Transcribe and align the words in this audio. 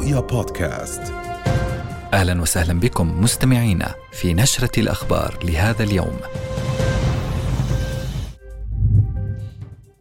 رؤيا 0.00 0.20
بودكاست 0.20 1.02
أهلا 2.12 2.42
وسهلا 2.42 2.80
بكم 2.80 3.20
مستمعينا 3.22 3.94
في 4.12 4.34
نشرة 4.34 4.80
الأخبار 4.80 5.38
لهذا 5.44 5.82
اليوم. 5.82 6.16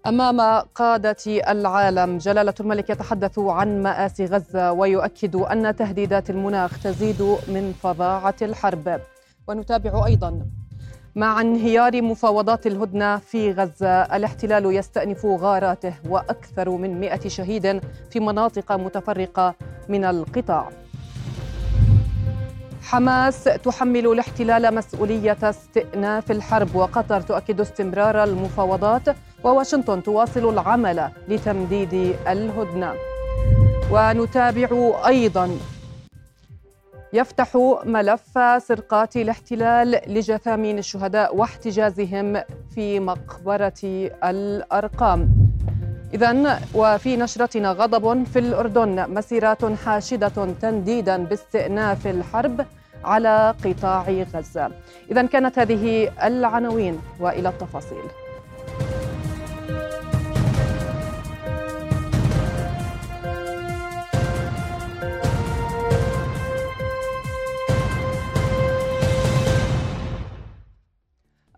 أمام 0.07 0.41
قادة 0.75 1.15
العالم 1.27 2.17
جلالة 2.17 2.53
الملك 2.59 2.89
يتحدث 2.89 3.39
عن 3.39 3.83
مآسي 3.83 4.25
غزة 4.25 4.71
ويؤكد 4.71 5.35
أن 5.35 5.75
تهديدات 5.75 6.29
المناخ 6.29 6.83
تزيد 6.83 7.21
من 7.47 7.73
فظاعة 7.83 8.35
الحرب 8.41 9.01
ونتابع 9.47 10.05
أيضا 10.05 10.45
مع 11.19 11.41
انهيار 11.41 12.01
مفاوضات 12.01 12.67
الهدنة 12.67 13.17
في 13.17 13.51
غزة. 13.51 14.01
الاحتلال 14.01 14.75
يستأنف 14.75 15.25
غاراته 15.25 15.93
وأكثر 16.09 16.69
من 16.69 16.99
مئة 16.99 17.27
شهيد 17.27 17.81
في 18.09 18.19
مناطق 18.19 18.71
متفرقة 18.71 19.55
من 19.89 20.05
القطاع. 20.05 20.69
حماس 22.83 23.43
تحمل 23.43 24.07
الاحتلال 24.07 24.75
مسؤولية 24.75 25.37
استئناف 25.43 26.31
الحرب 26.31 26.75
وقطر 26.75 27.21
تؤكد 27.21 27.61
استمرار 27.61 28.23
المفاوضات 28.23 29.15
وواشنطن 29.43 30.03
تواصل 30.03 30.49
العمل 30.49 31.09
لتمديد 31.27 32.15
الهدنة. 32.27 32.93
ونتابع 33.91 34.69
أيضا 35.07 35.49
يفتح 37.13 37.77
ملف 37.85 38.39
سرقات 38.57 39.17
الاحتلال 39.17 40.01
لجثامين 40.07 40.77
الشهداء 40.77 41.35
واحتجازهم 41.35 42.41
في 42.75 42.99
مقبرة 42.99 44.09
الأرقام. 44.23 45.29
إذا 46.13 46.59
وفي 46.75 47.17
نشرتنا 47.17 47.71
غضب 47.71 48.23
في 48.23 48.39
الأردن 48.39 49.13
مسيرات 49.13 49.65
حاشدة 49.65 50.53
تنديدا 50.61 51.17
باستئناف 51.17 52.07
الحرب 52.07 52.65
على 53.03 53.55
قطاع 53.65 54.09
غزة. 54.33 54.71
إذا 55.11 55.25
كانت 55.25 55.59
هذه 55.59 56.11
العناوين 56.23 56.99
وإلى 57.19 57.49
التفاصيل. 57.49 58.28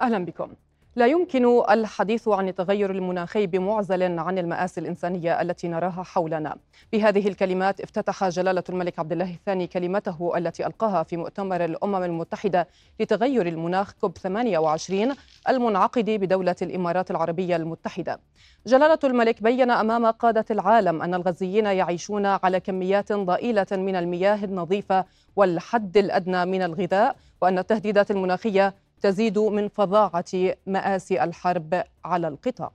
أهلا 0.01 0.25
بكم. 0.25 0.53
لا 0.95 1.07
يمكن 1.07 1.63
الحديث 1.69 2.27
عن 2.27 2.47
التغير 2.47 2.91
المناخي 2.91 3.47
بمعزل 3.47 4.19
عن 4.19 4.37
المآسي 4.37 4.81
الإنسانية 4.81 5.41
التي 5.41 5.67
نراها 5.67 6.03
حولنا. 6.03 6.57
بهذه 6.93 7.27
الكلمات 7.27 7.81
افتتح 7.81 8.29
جلالة 8.29 8.63
الملك 8.69 8.99
عبد 8.99 9.11
الله 9.11 9.33
الثاني 9.33 9.67
كلمته 9.67 10.37
التي 10.37 10.65
ألقاها 10.65 11.03
في 11.03 11.17
مؤتمر 11.17 11.65
الأمم 11.65 12.03
المتحدة 12.03 12.67
لتغير 12.99 13.47
المناخ 13.47 13.93
كوب 14.01 14.17
28 14.17 15.13
المنعقد 15.49 16.09
بدولة 16.09 16.55
الإمارات 16.61 17.11
العربية 17.11 17.55
المتحدة. 17.55 18.19
جلالة 18.67 18.99
الملك 19.03 19.43
بين 19.43 19.71
أمام 19.71 20.05
قادة 20.05 20.45
العالم 20.51 21.01
أن 21.01 21.13
الغزيين 21.13 21.65
يعيشون 21.65 22.25
على 22.25 22.59
كميات 22.59 23.13
ضئيلة 23.13 23.67
من 23.71 23.95
المياه 23.95 24.43
النظيفة 24.45 25.05
والحد 25.35 25.97
الأدنى 25.97 26.45
من 26.45 26.61
الغذاء 26.61 27.15
وأن 27.41 27.59
التهديدات 27.59 28.11
المناخية 28.11 28.73
تزيد 29.00 29.38
من 29.38 29.68
فظاعة 29.68 30.56
مآسي 30.66 31.24
الحرب 31.24 31.84
على 32.04 32.28
القطاع. 32.28 32.72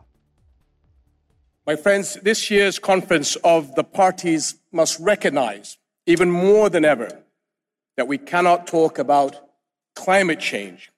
My 1.68 1.76
friends, 1.76 2.16
this 2.24 2.50
year's 2.50 2.80
conference 2.80 3.36
of 3.44 3.76
the 3.76 3.84
parties 3.84 4.56
must 4.72 5.00
recognize, 5.00 5.78
even 6.08 6.32
more 6.32 6.70
than 6.70 6.84
ever, 6.84 7.22
that 7.98 8.08
we 8.08 8.18
cannot 8.18 8.66
talk 8.66 8.98
about 8.98 9.36
climate 9.96 10.40
change 10.40 10.92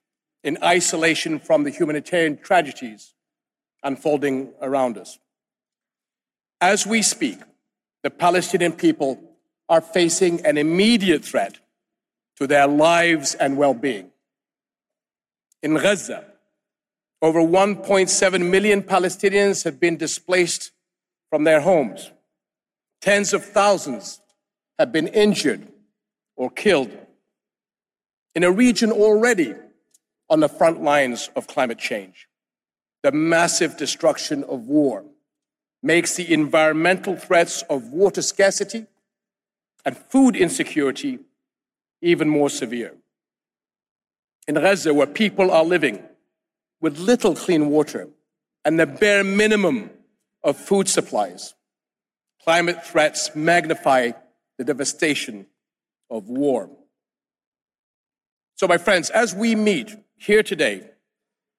in 0.43 0.57
isolation 0.63 1.39
from 1.39 1.63
the 1.63 1.69
humanitarian 1.69 2.37
tragedies 2.37 3.13
unfolding 3.83 4.53
around 4.61 4.97
us. 4.97 5.19
As 6.61 6.87
we 6.87 7.01
speak, 7.01 7.39
the 8.03 8.09
Palestinian 8.09 8.71
people 8.71 9.19
are 9.67 9.81
facing 9.81 10.45
an 10.45 10.57
immediate 10.57 11.23
threat 11.25 11.59
to 12.37 12.47
their 12.47 12.67
lives 12.67 13.35
and 13.35 13.57
well 13.57 13.73
being. 13.73 14.11
In 15.62 15.74
Gaza, 15.74 16.24
over 17.20 17.40
1.7 17.40 18.50
million 18.50 18.82
Palestinians 18.82 19.64
have 19.64 19.80
been 19.80 19.96
displaced 19.96 20.70
from 21.30 21.44
their 21.44 21.60
homes. 21.60 22.12
Tens 23.00 23.32
of 23.32 23.44
thousands 23.44 24.20
have 24.78 24.92
been 24.92 25.08
injured 25.08 25.66
or 26.36 26.50
killed 26.50 26.96
in 28.34 28.44
a 28.44 28.50
region 28.52 28.92
already 28.92 29.54
on 30.30 30.40
the 30.40 30.48
front 30.48 30.82
lines 30.82 31.28
of 31.34 31.48
climate 31.48 31.78
change. 31.78 32.28
The 33.02 33.10
massive 33.10 33.76
destruction 33.76 34.44
of 34.44 34.66
war 34.66 35.04
makes 35.82 36.14
the 36.14 36.32
environmental 36.32 37.16
threats 37.16 37.62
of 37.62 37.92
water 37.92 38.22
scarcity 38.22 38.86
and 39.84 39.96
food 39.96 40.36
insecurity 40.36 41.18
even 42.00 42.28
more 42.28 42.50
severe 42.50 42.94
in 44.48 44.54
Gaza, 44.54 44.94
where 44.94 45.06
people 45.06 45.50
are 45.50 45.64
living 45.64 46.02
with 46.80 46.98
little 46.98 47.36
clean 47.36 47.68
water 47.68 48.08
and 48.64 48.80
the 48.80 48.86
bare 48.86 49.22
minimum 49.22 49.90
of 50.42 50.56
food 50.56 50.88
supplies. 50.88 51.54
Climate 52.42 52.84
threats 52.84 53.30
magnify 53.34 54.12
the 54.56 54.64
devastation 54.64 55.46
of 56.10 56.28
war. 56.28 56.70
So, 58.54 58.66
my 58.66 58.78
friends, 58.78 59.10
as 59.10 59.34
we 59.34 59.54
meet 59.54 59.94
here 60.16 60.42
today 60.42 60.90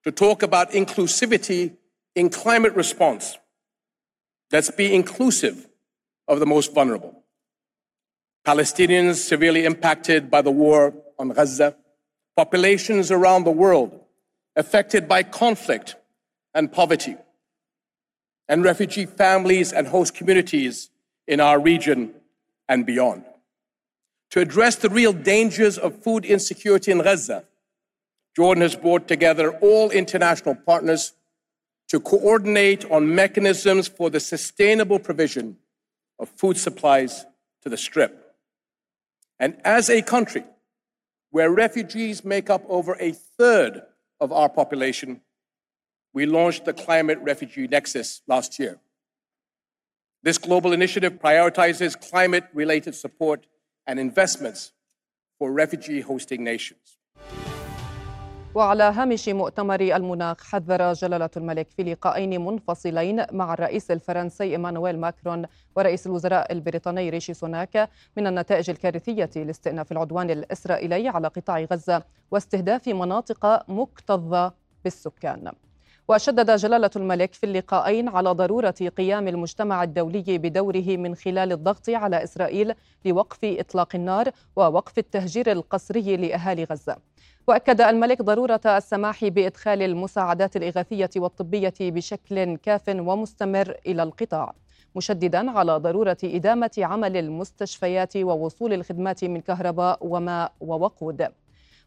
to 0.04 0.12
talk 0.12 0.42
about 0.42 0.72
inclusivity 0.72 1.78
in 2.16 2.30
climate 2.30 2.74
response, 2.74 3.38
let's 4.52 4.72
be 4.72 4.94
inclusive 4.94 5.70
of 6.28 6.40
the 6.40 6.46
most 6.46 6.74
vulnerable. 6.74 7.24
Palestinians 8.46 9.16
severely 9.16 9.66
impacted 9.66 10.32
by 10.32 10.42
the 10.42 10.52
war 10.52 10.94
on 11.20 11.30
Gaza, 11.30 11.76
populations 12.40 13.12
around 13.12 13.44
the 13.44 13.52
world 13.52 14.00
affected 14.56 15.10
by 15.10 15.22
conflict 15.22 15.98
and 16.54 16.72
poverty, 16.72 17.18
and 18.48 18.64
refugee 18.64 19.06
families 19.06 19.74
and 19.74 19.86
host 19.86 20.16
communities 20.16 20.90
in 21.28 21.42
our 21.42 21.60
region 21.60 22.14
and 22.70 22.86
beyond. 22.86 23.26
To 24.30 24.40
address 24.40 24.78
the 24.78 24.90
real 24.90 25.12
dangers 25.12 25.78
of 25.78 26.02
food 26.02 26.24
insecurity 26.24 26.94
in 26.94 27.00
Gaza, 27.00 27.44
Jordan 28.38 28.62
has 28.62 28.74
brought 28.74 29.06
together 29.10 29.52
all 29.58 29.92
international 29.92 30.56
partners 30.56 31.12
to 31.90 32.00
coordinate 32.00 32.90
on 32.90 33.14
mechanisms 33.14 33.90
for 33.90 34.10
the 34.10 34.22
sustainable 34.22 35.00
provision 35.00 35.58
of 36.18 36.30
food 36.30 36.56
supplies 36.56 37.26
to 37.64 37.68
the 37.68 37.76
Strip. 37.76 38.34
And 39.40 39.58
as 39.66 39.90
a 39.90 40.02
country, 40.02 40.46
where 41.32 41.52
refugees 41.52 42.24
make 42.24 42.50
up 42.50 42.64
over 42.68 42.96
a 43.00 43.12
third 43.12 43.82
of 44.20 44.32
our 44.32 44.50
population, 44.50 45.22
we 46.14 46.26
launched 46.26 46.66
the 46.66 46.74
Climate 46.74 47.20
Refugee 47.22 47.68
Nexus 47.68 48.22
last 48.28 48.60
year. 48.60 48.80
This 50.22 50.38
global 50.38 50.74
initiative 50.74 51.14
prioritizes 51.14 52.00
climate 52.00 52.46
related 52.54 52.96
support 52.96 53.48
and 53.88 54.00
investments 54.00 54.74
for 55.38 55.52
refugee 55.52 56.02
hosting 56.02 56.44
nations. 56.44 56.99
وعلى 58.56 58.84
هامش 58.84 59.30
مؤتمر 59.30 59.82
المناخ 59.82 60.44
حذر 60.44 60.94
جلالة 60.94 61.30
الملك 61.38 61.70
في 61.70 61.84
لقاءين 61.84 62.46
منفصلين 62.46 63.26
مع 63.32 63.54
الرئيس 63.54 63.92
الفرنسي 63.92 64.44
إيمانويل 64.44 65.00
ماكرون 65.00 65.46
ورئيس 65.76 66.08
الوزراء 66.08 66.52
البريطاني 66.52 67.10
ريشي 67.10 67.34
سوناك 67.34 67.90
من 68.18 68.28
النتائج 68.28 68.70
الكارثية 68.70 69.30
لاستئناف 69.36 69.92
العدوان 69.92 70.30
الإسرائيلي 70.30 71.08
على 71.08 71.28
قطاع 71.28 71.60
غزة 71.60 72.04
واستهداف 72.32 72.88
مناطق 72.88 73.70
مكتظة 73.70 74.54
بالسكان. 74.84 75.52
وشدد 76.10 76.52
جلالة 76.56 76.90
الملك 76.96 77.34
في 77.34 77.46
اللقاءين 77.46 78.10
على 78.10 78.30
ضرورة 78.30 78.76
قيام 78.98 79.28
المجتمع 79.28 79.84
الدولي 79.84 80.38
بدوره 80.38 80.98
من 80.98 81.16
خلال 81.16 81.52
الضغط 81.52 81.90
على 81.90 82.24
إسرائيل 82.24 82.74
لوقف 83.06 83.38
إطلاق 83.44 83.96
النار 83.96 84.30
ووقف 84.56 84.98
التهجير 84.98 85.52
القسري 85.52 86.18
لأهالي 86.18 86.64
غزة. 86.64 86.98
وأكد 87.48 87.82
الملك 87.82 88.22
ضرورة 88.22 88.62
السماح 88.66 89.26
بإدخال 89.26 89.82
المساعدات 89.82 90.56
الإغاثية 90.56 91.10
والطبية 91.16 91.74
بشكل 91.82 92.56
كاف 92.56 92.84
ومستمر 92.88 93.76
إلى 93.88 94.04
القطاع 94.04 94.54
مشددا 94.96 95.52
على 95.52 95.78
ضرورة 95.78 96.18
إدامة 96.24 96.72
عمل 96.78 97.18
المستشفيات 97.18 98.18
ووصول 98.18 98.74
الخدمات 98.74 99.24
من 99.24 99.42
كهرباء 99.42 99.98
وماء 100.02 100.52
ووقود. 100.60 101.28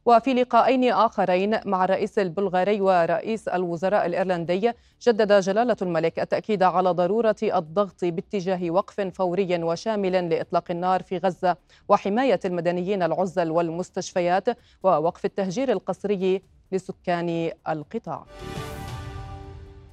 وفي 0.07 0.35
لقاءين 0.35 0.93
آخرين 0.93 1.61
مع 1.65 1.85
الرئيس 1.85 2.19
البلغاري 2.19 2.81
ورئيس 2.81 3.49
الوزراء 3.49 4.07
الإيرلندي 4.07 4.73
جدد 5.03 5.33
جلالة 5.33 5.77
الملك 5.83 6.21
التأكيد 6.21 6.63
على 6.63 6.91
ضرورة 6.91 7.37
الضغط 7.43 8.05
باتجاه 8.05 8.71
وقف 8.71 9.01
فوري 9.01 9.63
وشامل 9.65 10.29
لإطلاق 10.29 10.71
النار 10.71 11.03
في 11.03 11.19
غزة 11.19 11.57
وحماية 11.89 12.41
المدنيين 12.45 13.03
العزل 13.03 13.51
والمستشفيات 13.51 14.49
ووقف 14.83 15.25
التهجير 15.25 15.73
القسري 15.73 16.43
لسكان 16.73 17.51
القطاع. 17.69 18.25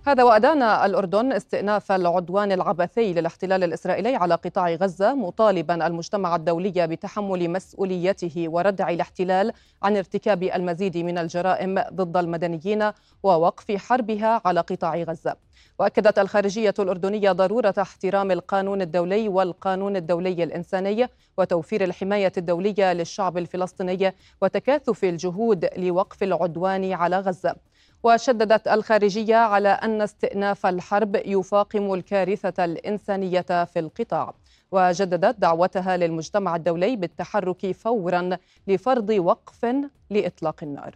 هذا 0.08 0.24
وأدان 0.24 0.62
الأردن 0.62 1.32
استئناف 1.32 1.92
العدوان 1.92 2.52
العبثي 2.52 3.14
للاحتلال 3.14 3.64
الإسرائيلي 3.64 4.16
على 4.16 4.36
قطاع 4.36 4.70
غزة 4.74 5.14
مطالبا 5.14 5.88
المجتمع 5.88 6.36
الدولي 6.36 6.88
بتحمل 6.88 7.50
مسؤوليته 7.50 8.46
وردع 8.50 8.90
الاحتلال 8.90 9.52
عن 9.84 9.98
ارتكاب 9.98 10.44
المزيد 10.44 10.98
من 10.98 11.18
الجرائم 11.18 11.84
ضد 11.94 12.18
المدنيين 12.18 12.92
ووقف 13.24 13.72
حربها 13.72 14.42
على 14.46 14.60
قطاع 14.60 14.96
غزة. 14.96 15.36
وأكدت 15.80 16.20
الخارجية 16.20 16.74
الأردنية 16.80 17.32
ضرورة 17.32 17.74
احترام 17.82 18.32
القانون 18.32 18.82
الدولي 18.82 19.28
والقانون 19.28 19.96
الدولي 19.96 20.44
الإنساني 20.44 21.08
وتوفير 21.38 21.84
الحماية 21.84 22.32
الدولية 22.38 22.94
للشعب 22.94 23.38
الفلسطيني 23.38 24.16
وتكاثف 24.42 25.04
الجهود 25.04 25.70
لوقف 25.78 26.24
العدوان 26.24 26.94
على 26.94 27.20
غزة. 27.20 27.56
وشددت 28.04 28.68
الخارجية 28.68 29.36
على 29.36 29.70
أن 29.70 30.02
استئناف 30.02 30.66
الحرب 30.66 31.16
يفاقم 31.26 31.94
الكارثة 31.94 32.66
الإنسانية 32.66 33.66
في 33.66 33.80
القطاع 33.80 34.34
وجددت 34.72 35.40
دعوتها 35.40 35.98
للمجتمع 35.98 36.56
الدولي 36.56 36.96
بالتحرك 36.96 37.72
فورا 37.72 38.38
لفرض 38.68 39.10
وقف 39.10 39.76
لإطلاق 40.10 40.56
النار. 40.64 40.96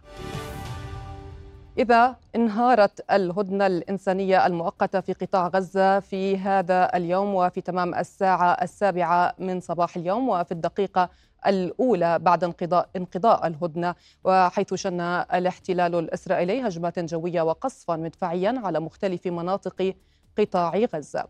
إذا 1.78 2.16
انهارت 2.36 3.10
الهدنة 3.10 3.66
الإنسانية 3.66 4.46
المؤقتة 4.46 5.00
في 5.00 5.12
قطاع 5.12 5.48
غزة 5.48 6.00
في 6.00 6.38
هذا 6.38 6.96
اليوم 6.96 7.34
وفي 7.34 7.60
تمام 7.60 7.94
الساعة 7.94 8.52
السابعة 8.52 9.34
من 9.38 9.60
صباح 9.60 9.96
اليوم 9.96 10.28
وفي 10.28 10.52
الدقيقة 10.52 11.08
الأولى 11.46 12.18
بعد 12.18 12.44
انقضاء 12.44 12.88
انقضاء 12.96 13.46
الهدنة 13.46 13.94
وحيث 14.24 14.74
شن 14.74 15.00
الاحتلال 15.00 15.94
الإسرائيلي 15.94 16.68
هجمات 16.68 16.98
جوية 16.98 17.42
وقصفا 17.42 17.96
مدفعيا 17.96 18.60
على 18.64 18.80
مختلف 18.80 19.26
مناطق 19.26 19.94
قطاع 20.38 20.78
غزة. 20.94 21.24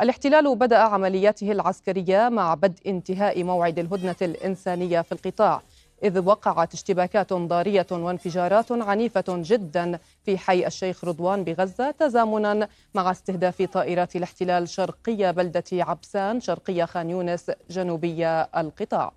الاحتلال 0.00 0.56
بدأ 0.56 0.78
عملياته 0.78 1.52
العسكرية 1.52 2.28
مع 2.28 2.54
بدء 2.54 2.90
انتهاء 2.90 3.44
موعد 3.44 3.78
الهدنة 3.78 4.16
الإنسانية 4.22 5.00
في 5.00 5.12
القطاع 5.12 5.62
إذ 6.02 6.18
وقعت 6.18 6.74
اشتباكات 6.74 7.32
ضارية 7.32 7.86
وانفجارات 7.90 8.72
عنيفة 8.72 9.24
جدا 9.28 9.98
في 10.24 10.38
حي 10.38 10.66
الشيخ 10.66 11.04
رضوان 11.04 11.44
بغزة 11.44 11.90
تزامنا 11.90 12.68
مع 12.94 13.10
استهداف 13.10 13.62
طائرات 13.62 14.16
الاحتلال 14.16 14.68
شرقي 14.68 15.32
بلدة 15.32 15.64
عبسان 15.72 16.40
شرقي 16.40 16.86
خان 16.86 17.10
يونس 17.10 17.50
جنوبي 17.70 18.26
القطاع. 18.56 19.12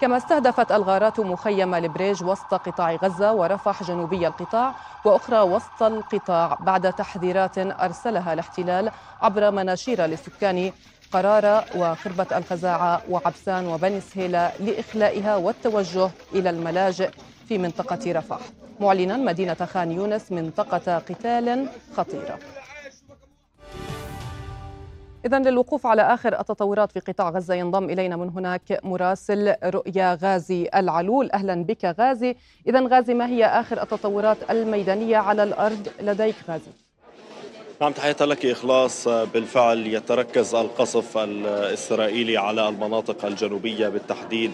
كما 0.00 0.16
استهدفت 0.16 0.72
الغارات 0.72 1.20
مخيم 1.20 1.74
البريج 1.74 2.24
وسط 2.24 2.54
قطاع 2.54 2.94
غزة 2.94 3.32
ورفح 3.32 3.82
جنوبي 3.82 4.26
القطاع 4.26 4.74
وأخرى 5.04 5.40
وسط 5.40 5.82
القطاع 5.82 6.58
بعد 6.60 6.92
تحذيرات 6.92 7.58
أرسلها 7.58 8.32
الاحتلال 8.32 8.90
عبر 9.22 9.50
مناشير 9.50 10.02
للسكان 10.06 10.72
قرارة 11.12 11.64
وخربة 11.76 12.26
الخزاعة 12.38 13.02
وعبسان 13.10 13.66
وبني 13.66 14.00
سهيلة 14.00 14.52
لإخلائها 14.60 15.36
والتوجه 15.36 16.10
إلى 16.34 16.50
الملاجئ 16.50 17.10
في 17.48 17.58
منطقة 17.58 18.12
رفح. 18.12 18.38
معلنا 18.80 19.16
مدينة 19.16 19.54
خان 19.54 19.92
يونس 19.92 20.32
منطقة 20.32 20.98
قتال 20.98 21.68
خطيرة. 21.96 22.38
إذا 25.26 25.38
للوقوف 25.38 25.86
على 25.86 26.02
آخر 26.02 26.40
التطورات 26.40 26.92
في 26.92 27.00
قطاع 27.00 27.30
غزة 27.30 27.54
ينضم 27.54 27.84
إلينا 27.84 28.16
من 28.16 28.28
هناك 28.28 28.80
مراسل 28.84 29.54
رؤيا 29.64 30.18
غازي 30.22 30.68
العلول. 30.74 31.30
أهلا 31.30 31.64
بك 31.64 31.84
غازي. 31.84 32.36
إذا 32.66 32.80
غازي 32.88 33.14
ما 33.14 33.26
هي 33.26 33.46
آخر 33.46 33.82
التطورات 33.82 34.50
الميدانية 34.50 35.16
على 35.16 35.42
الأرض 35.42 35.88
لديك 36.00 36.36
غازي؟ 36.48 36.70
نعم 37.80 37.92
تحية 37.92 38.16
لك 38.20 38.46
إخلاص. 38.46 39.08
بالفعل 39.08 39.86
يتركز 39.86 40.54
القصف 40.54 41.18
الإسرائيلي 41.18 42.36
على 42.36 42.68
المناطق 42.68 43.24
الجنوبية 43.24 43.88
بالتحديد 43.88 44.50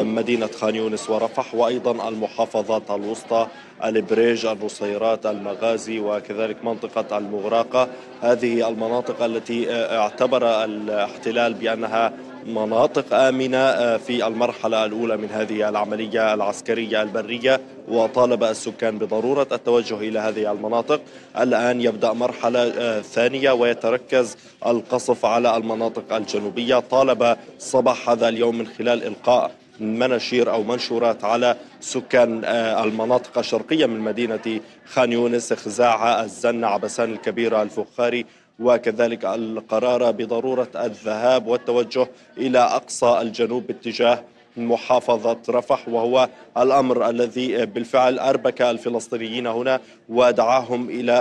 مدينة 0.00 0.46
خان 0.46 0.74
يونس 0.74 1.10
ورفح 1.10 1.54
وأيضا 1.54 2.08
المحافظات 2.08 2.90
الوسطى 2.90 3.46
البريج 3.84 4.46
النصيرات 4.46 5.26
المغازي 5.26 5.98
وكذلك 6.00 6.64
منطقة 6.64 7.18
المغراقة 7.18 7.88
هذه 8.22 8.68
المناطق 8.68 9.22
التي 9.22 9.72
اعتبر 9.72 10.64
الاحتلال 10.64 11.54
بأنها 11.54 12.12
مناطق 12.46 13.14
آمنة 13.14 13.56
آه، 13.56 13.96
في 13.96 14.26
المرحلة 14.26 14.84
الأولى 14.84 15.16
من 15.16 15.30
هذه 15.30 15.68
العملية 15.68 16.34
العسكرية 16.34 17.02
البرية 17.02 17.60
وطالب 17.88 18.44
السكان 18.44 18.98
بضرورة 18.98 19.46
التوجه 19.52 19.98
إلى 19.98 20.18
هذه 20.18 20.52
المناطق. 20.52 21.00
الآن 21.38 21.80
يبدأ 21.80 22.12
مرحلة 22.12 22.60
آه، 22.60 23.00
ثانية 23.00 23.50
ويتركز 23.50 24.36
القصف 24.66 25.24
على 25.24 25.56
المناطق 25.56 26.12
الجنوبية. 26.12 26.78
طالب 26.78 27.36
صباح 27.58 28.10
هذا 28.10 28.28
اليوم 28.28 28.58
من 28.58 28.66
خلال 28.66 29.04
إلقاء 29.04 29.50
مناشير 29.80 30.52
أو 30.52 30.62
منشورات 30.62 31.24
على 31.24 31.56
سكان 31.80 32.42
آه، 32.44 32.84
المناطق 32.84 33.38
الشرقية 33.38 33.86
من 33.86 34.00
مدينة 34.00 34.60
خان 34.86 35.12
يونس 35.12 35.52
خزاعة 35.52 36.22
الزنة 36.22 36.66
عبسان 36.66 37.12
الكبيرة 37.12 37.62
الفخاري 37.62 38.26
وكذلك 38.58 39.24
القرار 39.24 40.10
بضرورة 40.10 40.68
الذهاب 40.76 41.46
والتوجه 41.46 42.08
إلى 42.38 42.58
أقصى 42.58 43.18
الجنوب 43.20 43.66
باتجاه 43.66 44.24
محافظة 44.56 45.38
رفح 45.48 45.88
وهو 45.88 46.28
الأمر 46.56 47.08
الذي 47.08 47.66
بالفعل 47.66 48.18
أربك 48.18 48.62
الفلسطينيين 48.62 49.46
هنا 49.46 49.80
ودعاهم 50.08 50.90
إلى 50.90 51.12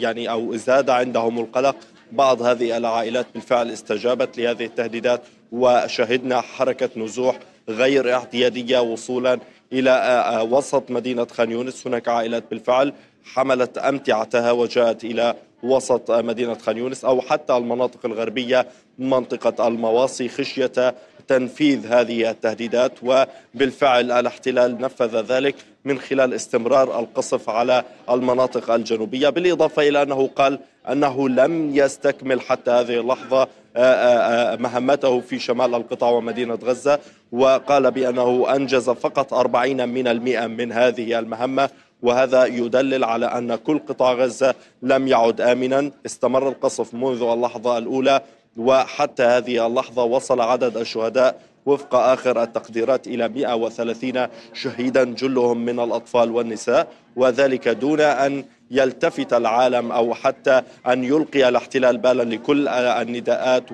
يعني 0.00 0.30
أو 0.30 0.56
زاد 0.56 0.90
عندهم 0.90 1.38
القلق. 1.38 1.76
بعض 2.12 2.42
هذه 2.42 2.76
العائلات 2.76 3.26
بالفعل 3.34 3.70
استجابت 3.70 4.38
لهذه 4.38 4.64
التهديدات 4.64 5.22
وشهدنا 5.52 6.40
حركة 6.40 6.90
نزوح 6.96 7.38
غير 7.68 8.14
اعتيادية 8.14 8.78
وصولا 8.78 9.38
إلى 9.72 10.46
وسط 10.50 10.90
مدينة 10.90 11.24
خان 11.24 11.50
يونس. 11.50 11.86
هناك 11.86 12.08
عائلات 12.08 12.44
بالفعل 12.50 12.92
حملت 13.24 13.78
أمتعتها 13.78 14.52
وجاءت 14.52 15.04
إلى 15.04 15.34
وسط 15.62 16.10
مدينة 16.10 16.54
خان 16.54 16.76
يونس 16.76 17.04
أو 17.04 17.20
حتى 17.20 17.56
المناطق 17.56 18.06
الغربية 18.06 18.66
منطقة 18.98 19.68
المواصي 19.68 20.28
خشية 20.28 20.94
تنفيذ 21.28 21.86
هذه 21.86 22.30
التهديدات 22.30 22.92
وبالفعل 23.02 24.12
الاحتلال 24.12 24.80
نفذ 24.80 25.20
ذلك 25.20 25.54
من 25.84 25.98
خلال 25.98 26.34
استمرار 26.34 27.00
القصف 27.00 27.50
على 27.50 27.84
المناطق 28.10 28.70
الجنوبية 28.70 29.28
بالإضافة 29.28 29.88
إلى 29.88 30.02
أنه 30.02 30.30
قال 30.36 30.58
أنه 30.92 31.28
لم 31.28 31.76
يستكمل 31.76 32.40
حتى 32.40 32.70
هذه 32.70 33.00
اللحظة 33.00 33.48
آه، 33.76 33.78
آه، 33.78 34.52
آه، 34.52 34.56
مهمته 34.56 35.20
في 35.20 35.38
شمال 35.38 35.74
القطاع 35.74 36.10
ومدينة 36.10 36.54
غزة 36.54 36.98
وقال 37.32 37.90
بأنه 37.90 38.56
أنجز 38.56 38.90
فقط 38.90 39.34
40 39.34 39.88
من 39.88 40.08
المئة 40.08 40.46
من 40.46 40.72
هذه 40.72 41.18
المهمة 41.18 41.70
وهذا 42.02 42.44
يدلل 42.44 43.04
على 43.04 43.26
أن 43.26 43.54
كل 43.54 43.78
قطاع 43.78 44.12
غزة 44.12 44.54
لم 44.82 45.08
يعد 45.08 45.40
آمنا. 45.40 45.90
استمر 46.06 46.48
القصف 46.48 46.94
منذ 46.94 47.22
اللحظة 47.22 47.78
الأولى 47.78 48.20
وحتى 48.56 49.22
هذه 49.22 49.66
اللحظة 49.66 50.04
وصل 50.04 50.40
عدد 50.40 50.76
الشهداء 50.76 51.40
وفق 51.66 51.94
آخر 51.94 52.42
التقديرات 52.42 53.06
إلى 53.06 53.28
130 53.28 54.26
شهيدا 54.52 55.04
جلهم 55.04 55.64
من 55.64 55.80
الأطفال 55.80 56.30
والنساء 56.30 56.88
وذلك 57.16 57.68
دون 57.68 58.00
أن 58.00 58.44
يلتفت 58.70 59.32
العالم 59.32 59.92
أو 59.92 60.14
حتى 60.14 60.62
أن 60.86 61.04
يلقي 61.04 61.48
الاحتلال 61.48 61.98
بالا 61.98 62.22
لكل 62.22 62.68
النداءات 62.68 63.72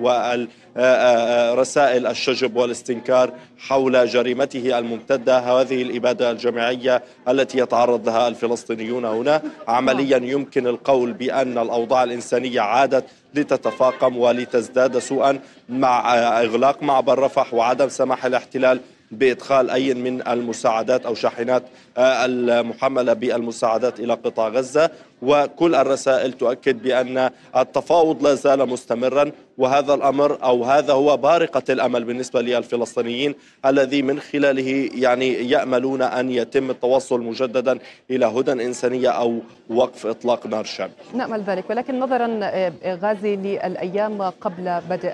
ورسائل 0.77 2.07
الشجب 2.07 2.55
والاستنكار 2.55 3.31
حول 3.57 4.07
جريمته 4.07 4.79
الممتدة. 4.79 5.39
هذه 5.39 5.81
الإبادة 5.81 6.31
الجماعية 6.31 7.03
التي 7.27 7.57
يتعرض 7.57 8.05
لها 8.05 8.27
الفلسطينيون 8.27 9.05
هنا. 9.05 9.41
عمليا 9.67 10.17
يمكن 10.17 10.67
القول 10.67 11.13
بأن 11.13 11.57
الأوضاع 11.57 12.03
الإنسانية 12.03 12.61
عادت 12.61 13.05
لتتفاقم 13.33 14.17
ولتزداد 14.17 14.99
سوءا 14.99 15.39
مع 15.69 16.15
إغلاق 16.41 16.83
معبر 16.83 17.19
رفح 17.19 17.53
وعدم 17.53 17.89
سماح 17.89 18.25
الاحتلال 18.25 18.79
بإدخال 19.11 19.69
أي 19.69 19.93
من 19.93 20.27
المساعدات 20.27 21.05
أو 21.05 21.15
شاحنات 21.15 21.63
المحملة 21.97 23.13
بالمساعدات 23.13 23.99
إلى 23.99 24.13
قطاع 24.13 24.47
غزة 24.47 24.89
وكل 25.21 25.75
الرسائل 25.75 26.33
تؤكد 26.33 26.83
بأن 26.83 27.29
التفاوض 27.57 28.23
لا 28.23 28.35
زال 28.35 28.69
مستمرا 28.69 29.31
وهذا 29.57 29.93
الأمر 29.93 30.43
أو 30.43 30.63
هذا 30.63 30.93
هو 30.93 31.17
بارقة 31.17 31.63
الأمل 31.69 32.03
بالنسبة 32.03 32.41
للفلسطينيين 32.41 33.35
الذي 33.65 34.01
من 34.01 34.19
خلاله 34.19 34.89
يعني 34.93 35.49
يأملون 35.49 36.01
أن 36.01 36.29
يتم 36.29 36.69
التوصل 36.69 37.21
مجددا 37.21 37.79
إلى 38.11 38.25
هدى 38.25 38.51
إنسانية 38.51 39.09
أو 39.09 39.39
وقف 39.69 40.05
إطلاق 40.05 40.47
نار 40.47 40.63
شامل. 40.63 40.91
نامل 41.13 41.41
ذلك 41.41 41.69
ولكن 41.69 41.99
نظرا 41.99 42.39
آه، 42.43 42.73
غازي 42.85 43.35
للأيام 43.35 44.21
قبل 44.21 44.81
بدء 44.89 45.13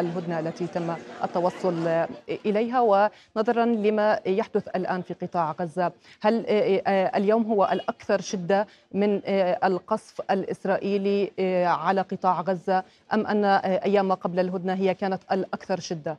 الهدنة 0.00 0.40
التي 0.40 0.66
تم 0.66 0.94
التوصل 1.24 2.06
إليها 2.46 2.80
ونظرا 2.80 3.64
لما 3.64 4.20
يحدث 4.26 4.68
الآن 4.76 5.02
في 5.02 5.14
قطاع 5.22 5.54
غزة، 5.60 5.92
هل 6.20 6.44
آه، 6.48 7.16
اليوم 7.16 7.42
هو 7.42 7.68
الأكثر 7.72 8.20
شدة 8.20 8.66
من 8.92 9.20
القصف 9.64 10.20
الإسرائيلي 10.30 11.30
على 11.66 12.00
قطاع 12.00 12.40
غزة 12.40 12.84
أم 13.12 13.26
أن 13.26 13.44
أيام 13.44 14.08
ما 14.08 14.14
قبل 14.14 14.40
الهدنة 14.40 14.74
هي 14.74 14.94
كانت 14.94 15.22
الأكثر 15.32 15.80
شدة؟ 15.80 16.18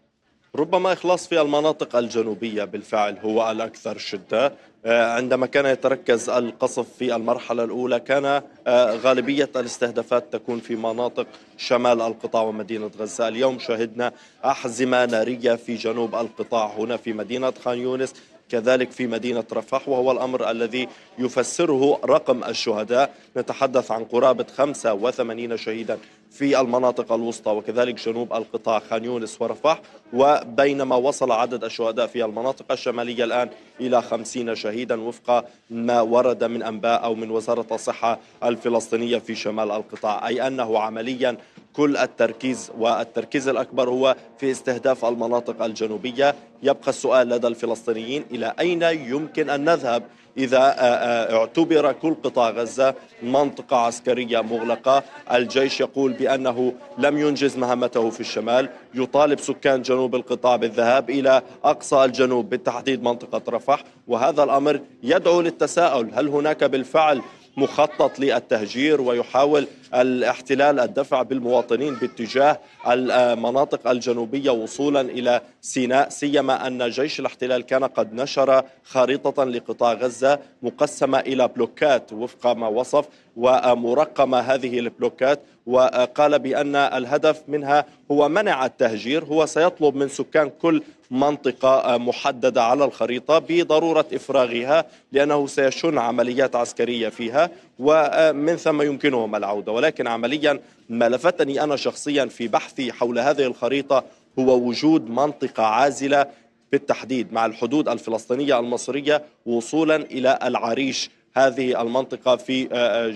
ربما 0.55 0.93
إخلاص 0.93 1.27
في 1.27 1.41
المناطق 1.41 1.95
الجنوبية 1.95 2.63
بالفعل 2.63 3.17
هو 3.17 3.51
الأكثر 3.51 3.97
شدة. 3.97 4.53
آه، 4.85 5.15
عندما 5.15 5.45
كان 5.45 5.65
يتركز 5.65 6.29
القصف 6.29 6.87
في 6.99 7.15
المرحلة 7.15 7.63
الأولى 7.63 7.99
كان 7.99 8.25
آه، 8.67 8.95
غالبية 8.95 9.49
الاستهدافات 9.55 10.33
تكون 10.33 10.59
في 10.59 10.75
مناطق 10.75 11.27
شمال 11.57 12.01
القطاع 12.01 12.41
ومدينة 12.41 12.91
غزة. 12.99 13.27
اليوم 13.27 13.59
شهدنا 13.59 14.11
أحزمة 14.45 15.05
نارية 15.05 15.55
في 15.55 15.75
جنوب 15.75 16.15
القطاع 16.15 16.67
هنا 16.77 16.97
في 16.97 17.13
مدينة 17.13 17.53
خان 17.63 17.77
يونس. 17.77 18.13
كذلك 18.49 18.91
في 18.91 19.07
مدينة 19.07 19.43
رفح 19.53 19.89
وهو 19.89 20.11
الأمر 20.11 20.51
الذي 20.51 20.87
يفسره 21.17 21.99
رقم 22.05 22.43
الشهداء. 22.43 23.15
نتحدث 23.37 23.91
عن 23.91 24.03
قرابة 24.03 24.45
85 24.57 25.57
شهيدا. 25.57 25.97
في 26.37 26.59
المناطق 26.61 27.11
الوسطى 27.11 27.51
وكذلك 27.51 27.95
جنوب 28.07 28.33
القطاع 28.33 28.79
خان 28.79 29.05
يونس 29.05 29.41
ورفح 29.41 29.81
وبينما 30.13 30.95
وصل 30.95 31.31
عدد 31.31 31.63
الشهداء 31.63 32.07
في 32.07 32.25
المناطق 32.25 32.71
الشمالية 32.71 33.23
الآن 33.23 33.49
إلى 33.81 34.01
50 34.01 34.55
شهيدا 34.55 35.01
وفق 35.01 35.45
ما 35.69 36.01
ورد 36.01 36.43
من 36.43 36.63
أنباء 36.63 37.03
أو 37.03 37.15
من 37.15 37.31
وزارة 37.31 37.65
الصحة 37.71 38.19
الفلسطينية 38.43 39.17
في 39.17 39.35
شمال 39.35 39.71
القطاع. 39.71 40.27
أي 40.27 40.47
أنه 40.47 40.79
عمليا 40.79 41.37
كل 41.73 41.97
التركيز 41.97 42.71
والتركيز 42.77 43.47
الأكبر 43.47 43.89
هو 43.89 44.15
في 44.37 44.51
استهداف 44.51 45.05
المناطق 45.05 45.63
الجنوبية. 45.63 46.35
يبقى 46.63 46.89
السؤال 46.89 47.29
لدى 47.29 47.47
الفلسطينيين 47.47 48.25
إلى 48.31 48.53
أين 48.59 48.81
يمكن 48.83 49.49
أن 49.49 49.65
نذهب 49.65 50.03
إذا 50.37 50.57
آه، 50.57 50.61
آه، 50.61 51.37
اعتبر 51.37 51.91
كل 51.91 52.15
قطاع 52.23 52.49
غزة 52.49 52.93
منطقة 53.23 53.77
عسكرية 53.77 54.41
مغلقة. 54.41 55.03
الجيش 55.31 55.79
يقول 55.79 56.13
بأنه 56.13 56.73
لم 56.97 57.17
ينجز 57.17 57.57
مهمته 57.57 58.09
في 58.09 58.19
الشمال. 58.19 58.69
يطالب 58.93 59.39
سكان 59.39 59.81
جنوب 59.81 60.15
القطاع 60.15 60.55
بالذهاب 60.55 61.09
إلى 61.09 61.41
أقصى 61.63 62.03
الجنوب 62.03 62.49
بالتحديد 62.49 63.03
منطقة 63.03 63.41
رفح. 63.49 63.83
وهذا 64.07 64.43
الأمر 64.43 64.79
يدعو 65.03 65.41
للتساؤل 65.41 66.09
هل 66.13 66.27
هناك 66.27 66.63
بالفعل 66.63 67.21
مخطط 67.57 68.19
للتهجير؟ 68.19 69.01
ويحاول 69.01 69.67
الاحتلال 69.93 70.79
الدفع 70.79 71.21
بالمواطنين 71.21 71.95
باتجاه 71.95 72.59
المناطق 72.87 73.87
الجنوبية 73.87 74.51
وصولا 74.51 75.01
إلى 75.01 75.41
سيناء 75.61 76.09
سيما 76.09 76.67
أن 76.67 76.89
جيش 76.89 77.19
الاحتلال 77.19 77.61
كان 77.61 77.83
قد 77.83 78.13
نشر 78.13 78.63
خريطة 78.83 79.43
لقطاع 79.43 79.93
غزة 79.93 80.39
مقسمة 80.61 81.19
إلى 81.19 81.47
بلوكات 81.47 82.13
وفق 82.13 82.47
ما 82.47 82.67
وصف 82.67 83.05
ومرقمه 83.37 84.39
هذه 84.39 84.79
البلوكات 84.79 85.39
وقال 85.65 86.39
بأن 86.39 86.75
الهدف 86.75 87.41
منها 87.47 87.85
هو 88.11 88.29
منع 88.29 88.65
التهجير 88.65 89.23
هو 89.25 89.45
سيطلب 89.45 89.95
من 89.95 90.07
سكان 90.07 90.51
كل 90.61 90.83
منطقة 91.11 91.97
محددة 91.97 92.63
على 92.63 92.85
الخريطة 92.85 93.39
بضرورة 93.39 94.05
إفراغها 94.13 94.85
لأنه 95.11 95.47
سيشن 95.47 95.97
عمليات 95.97 96.55
عسكرية 96.55 97.09
فيها. 97.09 97.49
ومن 97.79 98.55
ثم 98.55 98.81
يمكنهم 98.81 99.35
العودة. 99.35 99.71
ولكن 99.71 100.07
عمليا 100.07 100.59
ما 100.89 101.09
لفتني 101.09 101.63
أنا 101.63 101.75
شخصيا 101.75 102.25
في 102.25 102.47
بحثي 102.47 102.93
حول 102.93 103.19
هذه 103.19 103.45
الخريطة 103.45 104.03
هو 104.39 104.67
وجود 104.67 105.09
منطقة 105.09 105.63
عازلة 105.63 106.25
بالتحديد 106.71 107.33
مع 107.33 107.45
الحدود 107.45 107.89
الفلسطينية 107.89 108.59
المصرية 108.59 109.23
وصولا 109.45 109.95
إلى 109.95 110.39
العريش 110.43 111.09
هذه 111.35 111.81
المنطقة 111.81 112.35
في 112.35 112.63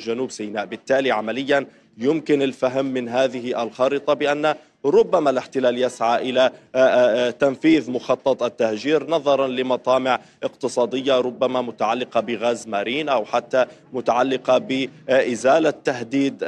جنوب 0.06 0.32
سيناء. 0.32 0.66
بالتالي 0.66 1.12
عمليا 1.12 1.66
يمكن 1.98 2.42
الفهم 2.42 2.86
من 2.86 3.10
هذه 3.10 3.64
الخارطه 3.64 4.14
بأن 4.14 4.56
ربما 4.86 5.30
الاحتلال 5.30 5.84
يسعى 5.84 6.30
إلى 6.30 6.42
آه، 6.42 6.52
آه، 6.78 7.28
آه، 7.28 7.32
تنفيذ 7.32 7.92
مخطط 7.92 8.44
التهجير 8.44 9.10
نظرا 9.10 9.48
لمطامع 9.48 10.20
اقتصادية 10.44 11.20
ربما 11.20 11.62
متعلقة 11.62 12.20
بغاز 12.20 12.68
مارين 12.68 13.10
أو 13.10 13.26
حتى 13.26 13.66
متعلقة 13.94 14.58
بإزالة 14.58 15.70
تهديد 15.70 16.44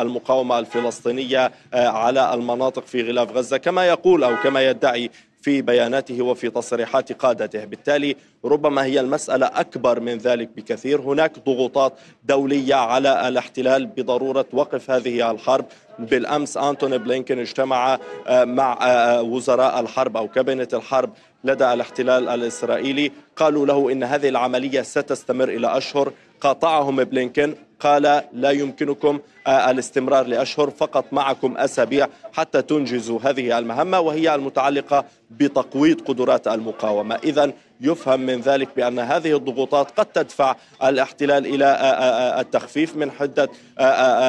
المقاومة 0.00 0.58
الفلسطينية 0.58 1.52
على 1.72 2.34
المناطق 2.34 2.86
في 2.86 3.02
غلاف 3.02 3.32
غزة. 3.32 3.56
كما 3.56 3.86
يقول 3.86 4.24
أو 4.24 4.36
كما 4.42 4.70
يدعي 4.70 5.10
في 5.42 5.62
بياناته 5.62 6.22
وفي 6.22 6.50
تصريحات 6.50 7.12
قادته. 7.12 7.64
بالتالي 7.64 8.16
ربما 8.44 8.84
هي 8.84 9.00
المسألة 9.00 9.46
أكبر 9.46 10.00
من 10.00 10.18
ذلك 10.18 10.48
بكثير. 10.56 11.00
هناك 11.00 11.32
ضغوطات 11.46 11.92
دولية 12.24 12.74
على 12.74 13.28
الاحتلال 13.28 13.86
بضرورة 13.86 14.46
وقف 14.52 14.90
هذه 14.90 15.30
الحرب. 15.30 15.64
بالأمس 15.98 16.56
أنتوني 16.56 16.98
بلينكن 16.98 17.38
اجتمع 17.38 17.98
آه، 18.26 18.44
مع 18.44 18.78
آه، 18.82 19.22
وزراء 19.22 19.80
الحرب 19.80 20.16
أو 20.16 20.28
كابينة 20.28 20.68
الحرب 20.72 21.12
لدى 21.44 21.72
الاحتلال 21.72 22.28
الإسرائيلي. 22.28 23.12
قالوا 23.36 23.66
له 23.66 23.92
إن 23.92 24.04
هذه 24.04 24.28
العملية 24.28 24.82
ستستمر 24.82 25.48
إلى 25.48 25.76
أشهر. 25.76 26.12
قاطعهم 26.40 27.04
بلينكن 27.04 27.54
قال 27.80 28.22
لا 28.32 28.50
يمكنكم 28.50 29.18
آه، 29.46 29.70
الاستمرار 29.70 30.26
لأشهر 30.26 30.70
فقط 30.70 31.04
معكم 31.12 31.56
أسابيع 31.56 32.08
حتى 32.32 32.62
تنجزوا 32.62 33.20
هذه 33.22 33.58
المهمة 33.58 34.00
وهي 34.00 34.34
المتعلقة 34.34 35.04
بتقويض 35.30 36.00
قدرات 36.00 36.48
المقاومة، 36.48 37.14
اذا 37.24 37.52
يفهم 37.80 38.20
من 38.20 38.40
ذلك 38.40 38.68
بأن 38.76 38.98
هذه 38.98 39.36
الضغوطات 39.36 39.90
قد 39.90 40.06
تدفع 40.06 40.56
الاحتلال 40.84 41.46
إلى 41.46 41.64
آه، 41.64 41.68
آه، 41.68 42.40
التخفيف 42.40 42.96
من 42.96 43.10
حدة 43.10 43.48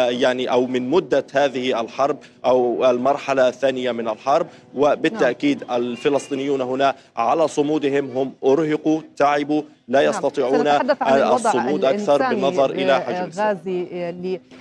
يعني 0.10 0.52
أو 0.52 0.68
من 0.68 0.90
مدة 0.90 1.26
هذه 1.34 1.82
الحرب 1.82 2.18
أو 2.46 2.90
المرحلة 2.90 3.48
الثانية 3.48 3.92
من 3.92 4.08
الحرب 4.08 4.48
وبالتأكيد 4.76 5.64
نعم. 5.64 5.82
الفلسطينيون 5.82 6.62
هنا 6.62 6.96
على 7.18 7.48
صمودهم 7.48 8.18
هم 8.18 8.34
أرهقوا 8.44 9.02
تعبوا 9.18 9.62
لا 9.88 10.02
نعم. 10.02 10.10
يستطيعون 10.10 10.68
الصمود 10.68 11.86
أكثر 11.86 12.30
بالنظر 12.30 12.70
إلى 12.72 13.02
حجم 13.02 13.30
غازي 13.42 14.12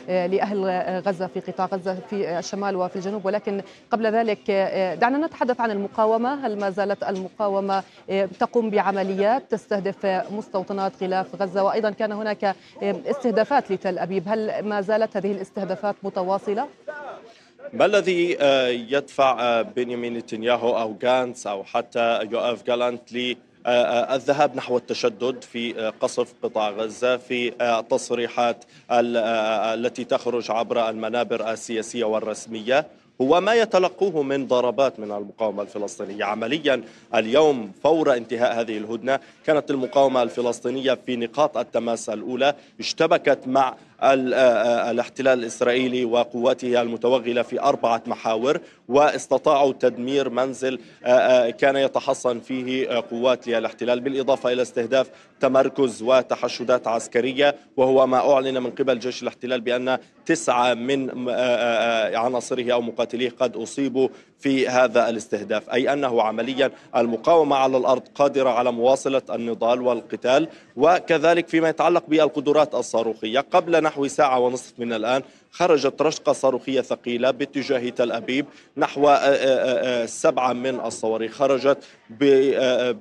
لأهل 0.09 0.65
غزة 1.07 1.27
في 1.27 1.41
قطاع 1.41 1.67
غزة 1.67 1.97
في 2.11 2.39
الشمال 2.39 2.77
وفي 2.77 2.97
الجنوب. 2.97 3.27
ولكن 3.27 3.63
قبل 3.91 4.07
ذلك 4.07 4.51
دعنا 5.01 5.27
نتحدث 5.27 5.61
عن 5.61 5.71
المقاومة. 5.71 6.47
هل 6.47 6.59
ما 6.59 6.71
زالت 6.71 7.03
المقاومة 7.03 7.83
تقوم 8.41 8.71
بعمليات 8.71 9.43
تستهدف 9.51 10.07
مستوطنات 10.31 11.03
غلاف 11.03 11.43
غزة؟ 11.43 11.65
وأيضا 11.65 11.91
كان 11.91 12.13
هناك 12.13 12.57
استهدافات 12.83 13.73
لتل 13.73 13.99
أبيب. 13.99 14.23
هل 14.27 14.63
ما 14.63 14.81
زالت 14.81 15.17
هذه 15.17 15.33
الاستهدافات 15.33 15.97
متواصلة؟ 16.03 16.67
ما 17.73 17.85
الذي 17.85 18.37
يدفع 18.91 19.63
بنيامين 19.63 20.15
نتنياهو 20.15 20.81
أو 20.81 20.97
غانتس 21.05 21.47
أو 21.47 21.65
حتى 21.65 22.21
يوآف 22.33 22.63
جالانت 22.67 23.17
آه، 23.17 23.19
آه، 23.19 23.37
الذهاب 23.67 24.57
نحو 24.57 24.77
التشدد 24.77 25.45
في 25.45 25.81
آه، 25.81 25.91
قصف 26.01 26.35
قطاع 26.43 26.71
غزة 26.71 27.17
في 27.17 27.53
التصريحات 27.61 28.65
التي 28.91 30.05
تخرج 30.05 30.51
عبر 30.51 30.89
المنابر 30.91 31.51
السياسية 31.53 32.05
والرسمية. 32.05 32.87
هو 33.21 33.41
ما 33.41 33.55
يتلقوه 33.55 34.23
من 34.23 34.47
ضربات 34.47 35.01
من 35.01 35.11
المقاومة 35.13 35.63
الفلسطينية. 35.63 36.25
عمليا 36.25 36.83
اليوم 37.15 37.73
فور 37.83 38.17
انتهاء 38.17 38.61
هذه 38.61 38.79
الهدنة 38.79 39.21
كانت 39.47 39.71
المقاومة 39.71 40.23
الفلسطينية 40.23 40.99
في 41.07 41.17
نقاط 41.17 41.57
التماس 41.57 42.09
الأولى 42.09 42.55
اشتبكت 42.81 43.39
مع 43.47 43.75
الاحتلال 44.03 45.39
الإسرائيلي 45.39 46.05
وقواته 46.05 46.83
المتوغلة 46.83 47.43
في 47.43 47.61
أربعة 47.61 48.03
محاور 48.07 48.61
واستطاعوا 48.89 49.73
تدمير 49.73 50.31
منزل 50.31 50.79
كان 51.59 51.77
يتحصن 51.77 52.41
فيه 52.41 52.89
قوات 53.11 53.49
للاحتلال 53.49 54.01
بالإضافة 54.01 54.53
إلى 54.53 54.63
استهداف 54.63 55.11
تمركز 55.41 56.03
وتحشدات 56.03 56.87
عسكرية 56.89 57.55
وهو 57.77 58.07
ما 58.07 58.33
أعلن 58.33 58.63
من 58.63 58.71
قبل 58.71 58.99
جيش 58.99 59.23
الاحتلال 59.23 59.61
بأن 59.61 59.99
تسعة 60.27 60.75
من 60.75 61.29
عناصره 62.17 62.73
أو 62.73 62.81
مقاتليه 62.83 63.33
قد 63.41 63.57
أصيبوا 63.57 64.09
في 64.41 64.69
هذا 64.69 65.09
الاستهداف 65.09 65.71
أي 65.71 65.93
أنه 65.93 66.23
عمليا 66.23 66.71
المقاومة 66.97 67.57
على 67.57 67.77
الأرض 67.77 68.03
قادرة 68.15 68.51
على 68.51 68.73
مواصلة 68.73 69.23
النضال 69.31 69.83
والقتال 69.83 70.49
وكذلك 70.77 71.49
فيما 71.49 71.69
يتعلق 71.69 72.05
بالقدرات 72.09 72.75
الصاروخية. 72.75 73.41
قبل 73.41 73.83
نحو 73.83 74.07
ساعة 74.07 74.39
ونصف 74.39 74.73
من 74.79 74.93
الآن 74.93 75.23
خرجت 75.57 76.03
رشقة 76.03 76.33
صاروخية 76.33 76.81
ثقيلة 76.81 77.31
باتجاه 77.31 77.89
تل 77.89 78.13
أبيب 78.13 78.47
نحو 78.77 79.17
سبعة 80.07 80.53
من 80.53 80.81
الصواريخ. 80.81 81.33
خرجت 81.33 81.79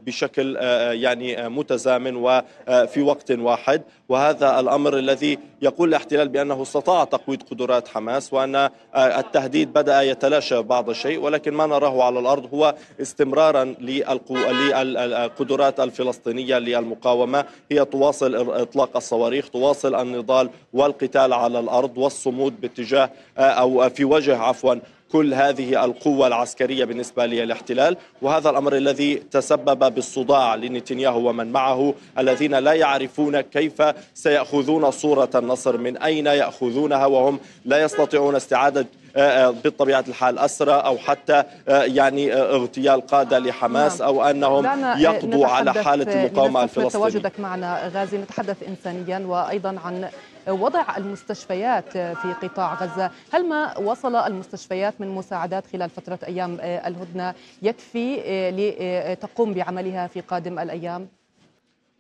بشكل 0.05 0.55
يعني 0.91 1.50
متزامن 1.50 2.15
وفي 2.15 3.01
وقت 3.01 3.31
واحد. 3.31 3.81
وهذا 4.09 4.59
الأمر 4.59 4.97
الذي 4.97 5.39
يقول 5.62 5.89
الاحتلال 5.89 6.29
بأنه 6.29 6.62
استطاع 6.62 7.03
تقويض 7.03 7.43
قدرات 7.43 7.88
حماس 7.88 8.33
وأن 8.33 8.69
التهديد 8.95 9.74
بدأ 9.74 10.01
يتلاشى 10.01 10.62
بعض 10.62 10.89
الشيء. 10.89 11.19
ولكن 11.19 11.53
ما 11.53 11.65
نراه 11.65 12.03
على 12.03 12.19
الأرض 12.19 12.53
هو 12.53 12.75
استمرارا 13.01 13.63
للقدرات 13.81 15.79
الفلسطينية 15.79 16.57
للمقاومة. 16.57 17.45
هي 17.71 17.85
تواصل 17.85 18.35
إطلاق 18.35 18.95
الصواريخ 18.95 19.50
تواصل 19.50 19.95
النضال 19.95 20.50
والقتال 20.74 21.33
على 21.33 21.59
الأرض 21.59 21.97
والصمود 21.97 22.45
باتجاه 22.54 23.10
أو 23.38 23.90
في 23.90 24.06
وجه 24.06 24.38
عفوا 24.38 24.75
كل 25.12 25.34
هذه 25.34 25.86
القوة 25.86 26.28
العسكرية 26.28 26.86
بالنسبة 26.86 27.25
للاحتلال 27.25 27.98
وهذا 28.22 28.50
الأمر 28.50 28.75
الذي 28.75 29.16
تسبب 29.16 29.94
بالصداع 29.94 30.56
لنتنياهو 30.56 31.30
ومن 31.30 31.52
معه 31.52 31.94
الذين 32.18 32.56
لا 32.56 32.74
يعرفون 32.74 33.42
كيف 33.42 33.82
سيأخذون 34.14 34.92
صورة 34.92 35.30
النصر 35.36 35.78
من 35.78 35.98
أين 35.98 36.25
يأخذونها 36.25 37.06
وهم 37.06 37.40
لا 37.66 37.84
يستطيعون 37.84 38.36
استعادة 38.36 38.86
آه، 39.16 39.48
آه، 39.48 39.50
بطبيعة 39.50 40.04
الحال 40.08 40.40
أسرى 40.40 40.74
أو 40.74 40.98
حتى 40.98 41.44
آه، 41.68 41.84
يعني 41.84 42.34
اغتيال 42.34 43.08
قادة 43.08 43.40
لحماس 43.40 44.02
نعم. 44.02 44.10
أو 44.10 44.24
أنهم 44.24 44.66
يقضوا 45.00 45.48
على 45.48 45.74
حالة 45.74 46.25
المقاومة 46.25 46.64
الفلسطينية 46.64 46.90
تواجدك 46.90 47.40
معنا 47.40 47.92
غازي 47.94 48.18
نتحدث 48.18 48.58
إنسانيا 48.68 49.20
وأيضا 49.20 49.75
عن 49.86 50.10
وضع 50.48 50.98
المستشفيات 50.98 51.90
في 51.98 52.34
قطاع 52.42 52.74
غزة 52.74 53.12
هل 53.34 53.50
ما 53.50 53.78
وصل 53.78 54.16
المستشفيات 54.16 55.02
من 55.02 55.08
مساعدات 55.08 55.68
خلال 55.68 55.90
فترة 55.90 56.20
أيام 56.28 56.58
الهدنة 56.62 57.34
يكفي 57.62 58.22
لتقوم 58.52 59.54
بعملها 59.54 60.08
في 60.08 60.22
قادم 60.22 60.60
الأيام؟ 60.60 61.08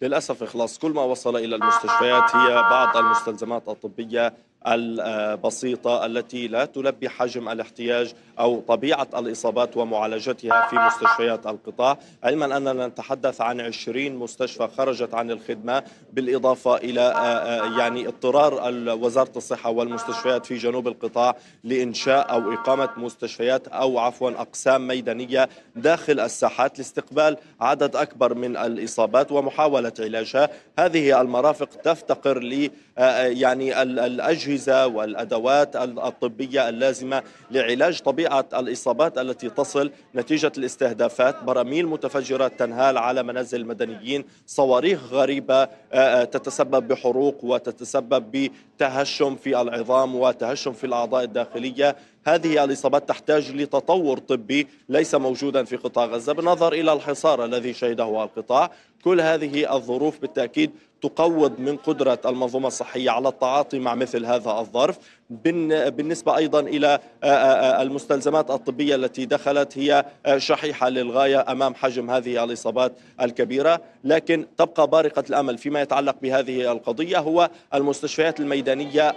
للأسف 0.01 0.43
إخلاص 0.43 0.79
كل 0.79 0.91
ما 0.91 1.01
وصل 1.01 1.35
إلى 1.35 1.55
المستشفيات 1.55 2.35
هي 2.35 2.55
بعض 2.55 2.97
المستلزمات 2.97 3.67
الطبية 3.67 4.33
البسيطة 4.67 6.05
التي 6.05 6.47
لا 6.47 6.65
تلبي 6.65 7.09
حجم 7.09 7.49
الاحتياج 7.49 8.13
أو 8.39 8.59
طبيعة 8.59 9.07
الإصابات 9.15 9.77
ومعالجتها 9.77 10.67
في 10.67 10.75
مستشفيات 10.75 11.47
القطاع. 11.47 11.97
علما 12.23 12.57
أننا 12.57 12.87
نتحدث 12.87 13.41
عن 13.41 13.61
20 13.61 14.15
مستشفى 14.15 14.67
خرجت 14.77 15.13
عن 15.13 15.31
الخدمة 15.31 15.83
بالإضافة 16.13 16.77
إلى 16.77 17.01
آه، 17.01 17.15
آه، 17.15 17.79
يعني 17.79 18.07
اضطرار 18.07 18.53
وزارة 19.01 19.31
الصحة 19.35 19.69
والمستشفيات 19.69 20.45
في 20.45 20.57
جنوب 20.57 20.87
القطاع 20.87 21.35
لإنشاء 21.63 22.31
أو 22.31 22.53
إقامة 22.53 22.89
مستشفيات 22.97 23.67
أو 23.67 23.99
عفوا 23.99 24.29
أقسام 24.29 24.87
ميدانية 24.87 25.49
داخل 25.75 26.19
الساحات 26.19 26.77
لاستقبال 26.77 27.37
عدد 27.61 27.95
أكبر 27.95 28.33
من 28.33 28.57
الإصابات 28.57 29.31
ومحاولة 29.31 29.93
علاجها. 29.99 30.49
هذه 30.79 31.21
المرافق 31.21 31.69
تفتقر 31.69 32.39
ل 32.39 32.55
آه، 32.65 32.69
يعني 32.97 33.81
الأجهزة 33.81 34.87
والأدوات 34.87 35.75
الطبية 35.75 36.69
اللازمة 36.69 37.23
لعلاج 37.51 37.99
طبيعة 37.99 38.45
الإصابات 38.53 39.17
التي 39.17 39.49
تصل 39.49 39.91
نتيجة 40.15 40.51
الاستهدافات. 40.57 41.43
براميل 41.43 41.87
متفجرات 41.87 42.59
تنهال 42.59 42.97
على 42.97 43.23
منازل 43.23 43.61
المدنيين. 43.61 44.25
صواريخ 44.47 45.13
غريبة 45.13 45.63
آه، 45.63 45.69
آه، 45.93 46.23
تتسبب 46.23 46.87
بحروق 46.87 47.43
وتتسبب 47.43 48.31
بتهشم 48.77 49.35
في 49.35 49.61
العظام 49.61 50.15
وتهشم 50.15 50.73
في 50.73 50.83
الأعضاء 50.83 51.23
الداخلية. 51.23 51.95
هذه 52.27 52.63
الإصابات 52.63 53.09
تحتاج 53.09 53.51
لتطور 53.51 54.17
طبي 54.17 54.67
ليس 54.89 55.15
موجودا 55.15 55.63
في 55.63 55.75
قطاع 55.75 56.05
غزة. 56.05 56.33
بالنظر 56.33 56.73
إلى 56.73 56.93
الحصار 56.93 57.45
الذي 57.45 57.73
شهده 57.73 58.23
القطاع 58.23 58.71
كل 59.03 59.21
هذه 59.21 59.75
الظروف 59.75 60.19
بالتأكيد 60.19 60.71
تقوض 61.01 61.59
من 61.59 61.77
قدرة 61.77 62.19
المنظومة 62.25 62.67
الصحية 62.67 63.09
على 63.09 63.29
التعاطي 63.29 63.79
مع 63.79 63.95
مثل 63.95 64.25
هذا 64.25 64.51
الظرف. 64.59 64.97
بالنسبة 65.29 66.37
أيضا 66.37 66.59
إلى 66.59 66.87
آه، 66.87 67.27
آه، 67.27 67.79
آه، 67.79 67.81
المستلزمات 67.81 68.51
الطبية 68.51 68.95
التي 68.95 69.25
دخلت 69.25 69.77
هي 69.77 70.05
شحيحة 70.37 70.89
للغاية 70.89 71.51
أمام 71.51 71.75
حجم 71.75 72.11
هذه 72.11 72.43
الإصابات 72.43 72.93
الكبيرة. 73.21 73.81
لكن 74.03 74.45
تبقى 74.57 74.87
بارقة 74.87 75.23
الأمل 75.29 75.57
فيما 75.57 75.81
يتعلق 75.81 76.15
بهذه 76.21 76.71
القضية 76.71 77.19
هو 77.19 77.49
المستشفيات 77.73 78.39
الميدانية 78.39 79.15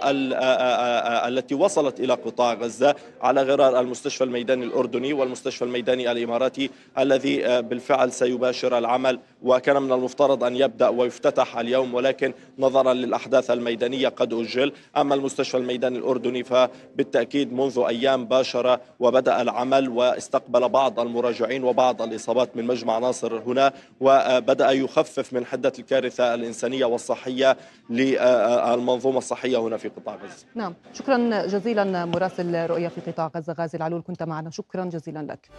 التي 1.27 1.55
وصلت 1.55 1.99
إلى 1.99 2.13
قطاع 2.13 2.53
غزة 2.53 2.95
على 3.21 3.41
غرار 3.41 3.79
المستشفى 3.79 4.23
الميداني 4.23 4.65
الأردني 4.65 5.13
والمستشفى 5.13 5.65
الميداني 5.65 6.11
الإماراتي 6.11 6.69
الذي 6.99 7.61
بالفعل 7.61 8.11
سيباشر 8.11 8.77
العمل. 8.77 9.19
وكان 9.43 9.81
من 9.81 9.91
المفترض 9.91 10.43
أن 10.43 10.55
يبدأ 10.55 10.89
ويفتتح 10.89 11.57
اليوم 11.57 11.93
ولكن 11.93 12.33
نظرا 12.59 12.93
للأحداث 12.93 13.51
الميدانية 13.51 14.07
قد 14.07 14.33
أجل. 14.33 14.71
أما 14.97 15.15
المستشفى 15.15 15.57
الميداني 15.57 15.98
الأردني 15.99 16.43
فبالتأكيد 16.43 17.53
منذ 17.53 17.83
أيام 17.87 18.25
باشر 18.25 18.79
وبدأ 18.99 19.41
العمل 19.41 19.89
واستقبل 19.89 20.69
بعض 20.69 20.99
المراجعين 20.99 21.63
وبعض 21.63 22.01
الإصابات 22.01 22.57
من 22.57 22.67
مجمع 22.67 22.99
ناصر 22.99 23.39
هنا 23.39 23.73
وبدأ 23.99 24.71
يخفف 24.71 25.33
من 25.33 25.45
حدة 25.45 25.73
الكارثة 25.79 26.33
الإنسانية 26.33 26.85
والصحية 26.85 27.57
للمنظومة 27.89 29.17
الصحية 29.17 29.57
هنا 29.57 29.77
في 29.77 29.89
قطاع 29.89 30.15
غزة. 30.15 30.45
نعم. 30.55 30.73
شكرا 30.93 31.45
جزيلا 31.45 32.05
مراسل 32.05 32.65
رؤية 32.65 32.87
في 32.87 33.11
قطاع 33.11 33.31
غزة 33.35 33.53
غازي 33.53 33.77
العلول 33.77 34.01
كنت 34.07 34.23
معنا. 34.23 34.49
شكرا 34.49 34.85
جزيلا 34.85 35.19
لك. 35.19 35.49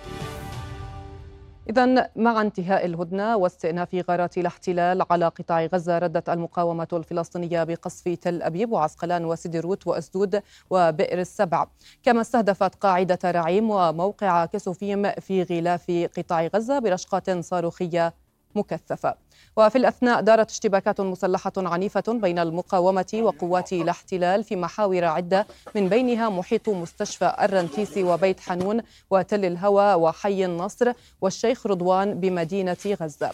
إذا 1.71 2.11
مع 2.17 2.41
انتهاء 2.41 2.87
الهدنة 2.87 3.37
واستئناف 3.37 3.95
غارات 4.11 4.39
الاحتلال 4.39 5.03
على 5.11 5.29
قطاع 5.29 5.65
غزة 5.65 5.99
ردت 5.99 6.29
المقاومة 6.29 6.89
الفلسطينية 6.93 7.65
بقصف 7.65 8.09
تل 8.09 8.43
أبيب 8.43 8.73
وعسقلان 8.73 9.25
وسديروت 9.25 9.87
وأسدود 9.87 10.43
وبئر 10.71 11.21
السبع. 11.21 11.67
كما 12.03 12.21
استهدفت 12.21 12.75
قاعدة 12.75 13.19
رعيم 13.25 13.71
وموقع 13.71 14.47
كسوفيم 14.47 15.11
في 15.11 15.43
غلاف 15.43 16.09
قطاع 16.19 16.47
غزة 16.47 16.79
برشقات 16.79 17.31
صاروخية 17.31 18.15
مكثفة. 18.55 19.15
وفي 19.57 19.79
الأثناء 19.79 20.21
دارت 20.21 20.51
اشتباكات 20.51 21.01
مسلحة 21.01 21.53
عنيفة 21.57 22.03
بين 22.09 22.39
المقاومة 22.39 23.07
وقوات 23.15 23.73
الاحتلال 23.73 24.45
في 24.45 24.57
محاور 24.57 25.05
عدة 25.05 25.47
من 25.75 25.89
بينها 25.89 26.29
محيط 26.29 26.69
مستشفى 26.69 27.37
الرنتيسي 27.43 28.03
وبيت 28.05 28.41
حنون 28.41 28.83
وتل 29.11 29.45
الهوى 29.45 29.95
وحي 29.95 30.45
النصر 30.45 30.93
والشيخ 31.21 31.67
رضوان 31.67 32.21
بمدينة 32.21 32.77
غزة. 32.87 33.31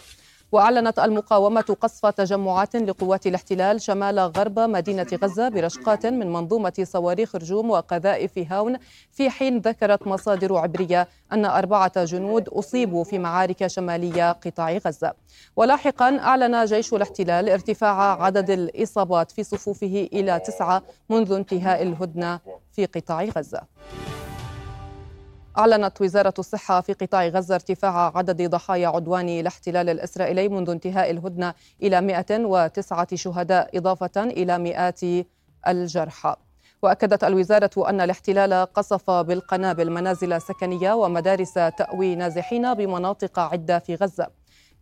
وأعلنت 0.51 0.99
المقاومة 0.99 1.77
قصف 1.81 2.05
تجمعات 2.05 2.75
لقوات 2.75 3.27
الاحتلال 3.27 3.81
شمال 3.81 4.19
غرب 4.19 4.59
مدينة 4.59 5.07
غزة 5.23 5.49
برشقات 5.49 6.05
من 6.05 6.33
منظومة 6.33 6.73
صواريخ 6.83 7.35
رجوم 7.35 7.69
وقذائف 7.69 8.37
هاون. 8.51 8.77
في 9.11 9.29
حين 9.29 9.59
ذكرت 9.59 10.07
مصادر 10.07 10.57
عبرية 10.57 11.07
أن 11.31 11.45
أربعة 11.45 12.03
جنود 12.03 12.49
أصيبوا 12.49 13.03
في 13.03 13.19
معارك 13.19 13.67
شمالية 13.67 14.31
قطاع 14.31 14.77
غزة. 14.77 15.13
ولاحقا 15.55 16.19
أعلن 16.19 16.65
جيش 16.65 16.93
الاحتلال 16.93 17.49
ارتفاع 17.49 18.23
عدد 18.23 18.49
الإصابات 18.49 19.31
في 19.31 19.43
صفوفه 19.43 20.09
إلى 20.13 20.39
تسعة 20.39 20.81
منذ 21.09 21.31
انتهاء 21.31 21.81
الهدنة 21.83 22.39
في 22.71 22.85
قطاع 22.85 23.23
غزة. 23.23 23.61
أعلنت 25.57 26.01
وزارة 26.01 26.33
الصحة 26.39 26.81
في 26.81 26.93
قطاع 26.93 27.27
غزة 27.27 27.55
ارتفاع 27.55 28.17
عدد 28.17 28.49
ضحايا 28.49 28.87
عدوان 28.87 29.29
الاحتلال 29.29 29.89
الإسرائيلي 29.89 30.49
منذ 30.49 30.69
انتهاء 30.69 31.11
الهدنة 31.11 31.53
إلى 31.83 32.01
109 32.01 33.07
شهداء 33.15 33.77
إضافة 33.77 34.23
إلى 34.23 34.57
مئات 34.57 34.99
الجرحى. 35.67 36.35
وأكدت 36.81 37.23
الوزارة 37.23 37.89
أن 37.89 38.01
الاحتلال 38.01 38.53
قصف 38.73 39.11
بالقنابل 39.11 39.89
منازل 39.89 40.41
سكنية 40.41 40.93
ومدارس 40.93 41.53
تأوي 41.53 42.15
نازحين 42.15 42.73
بمناطق 42.73 43.39
عدة 43.39 43.79
في 43.79 43.95
غزة. 43.95 44.27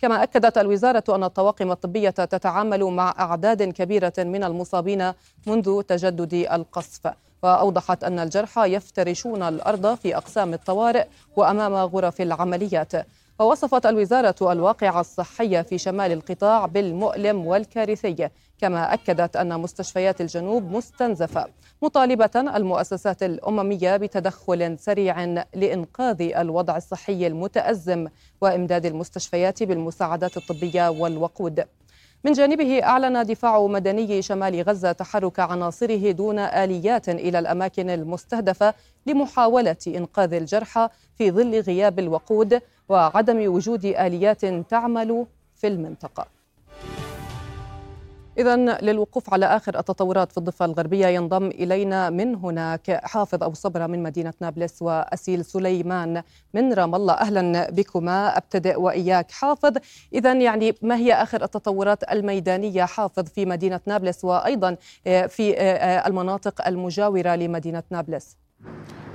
كما 0.01 0.23
أكدت 0.23 0.57
الوزارة 0.57 1.03
أن 1.09 1.23
الطواقم 1.23 1.71
الطبية 1.71 2.09
تتعامل 2.09 2.83
مع 2.83 3.15
أعداد 3.19 3.63
كبيرة 3.63 4.13
من 4.17 4.43
المصابين 4.43 5.11
منذ 5.47 5.81
تجدد 5.81 6.33
القصف. 6.33 7.13
وأوضحت 7.43 8.03
أن 8.03 8.19
الجرحى 8.19 8.73
يفترشون 8.73 9.43
الأرض 9.43 9.95
في 9.95 10.17
أقسام 10.17 10.53
الطوارئ 10.53 11.05
وأمام 11.35 11.73
غرف 11.73 12.21
العمليات. 12.21 12.91
ووصفت 13.39 13.85
الوزارة 13.85 14.51
الواقع 14.51 14.99
الصحي 14.99 15.63
في 15.63 15.77
شمال 15.77 16.11
القطاع 16.11 16.65
بالمؤلم 16.65 17.45
والكارثي. 17.45 18.29
كما 18.57 18.93
أكدت 18.93 19.35
أن 19.35 19.59
مستشفيات 19.59 20.21
الجنوب 20.21 20.71
مستنزفة 20.71 21.45
مطالبة 21.81 22.29
المؤسسات 22.35 23.23
الأممية 23.23 23.97
بتدخل 23.97 24.79
سريع 24.79 25.23
لإنقاذ 25.55 26.21
الوضع 26.21 26.77
الصحي 26.77 27.27
المتأزم 27.27 28.07
وإمداد 28.41 28.85
المستشفيات 28.85 29.63
بالمساعدات 29.63 30.37
الطبية 30.37 30.89
والوقود. 30.89 31.65
من 32.23 32.31
جانبه 32.31 32.83
أعلن 32.83 33.23
دفاع 33.23 33.65
مدني 33.67 34.21
شمال 34.21 34.61
غزة 34.61 34.91
تحرك 34.91 35.39
عناصره 35.39 36.11
دون 36.11 36.39
آليات 36.39 37.09
إلى 37.09 37.39
الأماكن 37.39 37.89
المستهدفة 37.89 38.73
لمحاولة 39.05 39.75
إنقاذ 39.87 40.33
الجرحى 40.33 40.89
في 41.17 41.31
ظل 41.31 41.59
غياب 41.59 41.99
الوقود 41.99 42.61
وعدم 42.89 43.53
وجود 43.53 43.85
آليات 43.85 44.45
تعمل 44.45 45.25
في 45.55 45.67
المنطقة. 45.67 46.34
إذا 48.37 48.55
للوقوف 48.55 49.33
على 49.33 49.45
آخر 49.45 49.79
التطورات 49.79 50.31
في 50.31 50.37
الضفة 50.37 50.65
الغربية 50.65 51.07
ينضم 51.07 51.47
إلينا 51.47 52.09
من 52.09 52.35
هناك 52.35 52.91
حافظ 53.03 53.43
أبو 53.43 53.53
صبرة 53.53 53.87
من 53.87 54.03
مدينة 54.03 54.33
نابلس 54.41 54.81
وأسيل 54.81 55.45
سليمان 55.45 56.23
من 56.53 56.73
رام 56.73 56.95
الله. 56.95 57.13
أهلا 57.13 57.69
بكما 57.71 58.37
أبتدئ 58.37 58.79
وإياك. 58.79 59.31
حافظ 59.31 59.77
إذا 60.13 60.33
يعني 60.33 60.75
ما 60.81 60.95
هي 60.95 61.13
آخر 61.13 61.43
التطورات 61.43 62.11
الميدانية؟ 62.11 62.83
حافظ 62.83 63.23
في 63.23 63.45
مدينة 63.45 63.79
نابلس 63.85 64.25
وأيضا 64.25 64.77
في 65.05 65.55
المناطق 66.07 66.67
المجاورة 66.67 67.35
لمدينة 67.35 67.83
نابلس. 67.89 68.37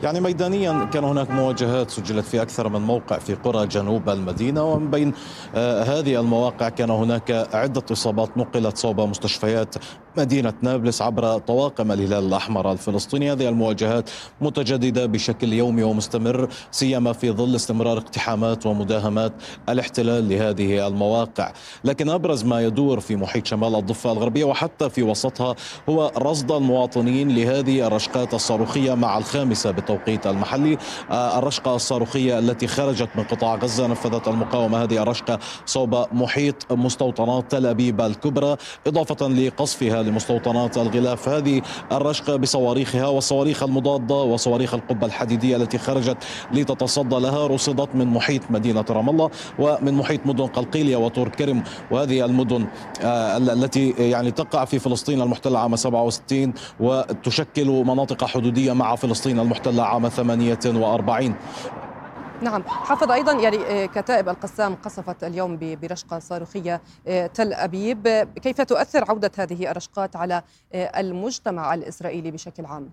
يعني 0.03 0.21
ميدانيا 0.21 0.85
كان 0.85 1.05
هناك 1.05 1.31
مواجهات 1.31 1.91
سجلت 1.91 2.25
في 2.25 2.43
أكثر 2.43 2.69
من 2.69 2.81
موقع 2.81 3.19
في 3.19 3.35
قرى 3.35 3.67
جنوب 3.67 4.09
المدينة 4.09 4.65
ومن 4.65 4.91
بين 4.91 5.13
آه 5.55 5.83
هذه 5.83 6.21
المواقع 6.21 6.69
كان 6.69 6.91
هناك 6.91 7.49
عدة 7.55 7.83
إصابات 7.93 8.39
نقلت 8.39 8.77
صوب 8.77 9.01
مستشفيات 9.01 9.75
مدينة 10.17 10.53
نابلس 10.63 11.03
عبر 11.03 11.39
طواقم 11.39 11.93
الهلال 11.93 12.27
الأحمر 12.27 12.73
الفلسطيني. 12.73 13.33
هذه 13.33 13.49
المواجهات 13.49 14.11
متجددة 14.41 15.07
بشكل 15.07 15.53
يومي 15.53 15.83
ومستمر 15.83 16.49
سيما 16.71 17.13
في 17.13 17.31
ظل 17.31 17.57
استمرار 17.57 17.99
اقتحامات 17.99 18.67
ومداهمات 18.67 19.33
الاحتلال 19.69 20.29
لهذه 20.29 20.87
المواقع. 20.87 21.53
لكن 21.85 22.11
أبرز 22.11 22.45
ما 22.45 22.61
يدور 22.61 23.01
في 23.01 23.17
محيط 23.17 23.47
شمال 23.47 23.75
الضفة 23.75 24.13
الغربية 24.13 24.45
وحتى 24.45 24.91
في 24.91 25.03
وسطها 25.03 25.55
هو 25.89 26.13
رصد 26.19 26.53
المواطنين 26.53 27.29
لهذه 27.35 27.87
الرشقات 27.87 28.35
الصاروخية 28.35 28.95
مع 28.95 29.19
الخامسة 29.19 29.71
بالتوقيت 29.71 30.27
المحلي. 30.27 30.79
الرشقة 31.11 31.77
الصاروخية 31.77 32.39
التي 32.39 32.67
خرجت 32.67 33.09
من 33.17 33.25
قطاع 33.25 33.55
غزة 33.55 33.87
نفذت 33.87 34.29
المقاومة. 34.29 34.83
هذه 34.83 35.03
الرشقة 35.03 35.39
صوب 35.67 36.07
محيط 36.13 36.73
مستوطنات 36.73 37.51
تل 37.51 37.67
أبيب 37.67 38.01
الكبرى 38.01 38.57
إضافة 38.87 39.29
لقصفها 39.29 40.00
لمستوطنات 40.03 40.77
الغلاف. 40.77 41.29
هذه 41.29 41.63
الرشقة 41.93 42.37
بصواريخها 42.37 43.07
والصواريخ 43.07 43.63
المضادة 43.63 44.15
وصواريخ 44.15 44.75
القبة 44.75 45.07
الحديدية 45.07 45.57
التي 45.57 45.79
خرجت 45.79 46.17
لتتصدى 46.53 47.17
لها 47.17 47.47
رصدت 47.47 47.89
من 47.95 48.07
محيط 48.07 48.43
مدينة 48.51 48.85
رام 48.91 49.09
الله 49.09 49.31
ومن 49.59 49.95
محيط 49.95 50.27
مدن 50.27 50.47
قلقيلية 50.47 50.97
وطور 50.97 51.29
كرم. 51.29 51.63
وهذه 51.91 52.25
المدن 52.25 52.67
التي 53.53 53.91
يعني 53.91 54.31
تقع 54.31 54.65
في 54.65 54.79
فلسطين 54.79 55.23
المحتلة 55.23 55.59
عام 55.59 55.77
67 55.77 56.53
وتشكل 56.81 57.67
مناطق 57.87 58.25
حدودية 58.25 58.73
مع 58.73 58.97
فلسطين 58.97 59.41
المحتلة 59.41 59.83
عام 59.83 60.09
48 60.09 61.35
نعم. 62.43 62.63
حافظ 62.63 63.11
أيضا 63.11 63.33
يعني 63.33 63.89
كتائب 63.89 64.29
القسام 64.29 64.75
قصفت 64.75 65.25
اليوم 65.25 65.59
برشقة 65.83 66.19
صاروخية 66.19 66.81
تل 67.35 67.53
أبيب. 67.53 68.29
كيف 68.43 68.61
تؤثر 68.61 69.05
عودة 69.11 69.31
هذه 69.39 69.71
الرشقات 69.71 70.17
على 70.17 70.43
المجتمع 70.75 71.75
الإسرائيلي 71.75 72.31
بشكل 72.31 72.67
عام؟ 72.67 72.91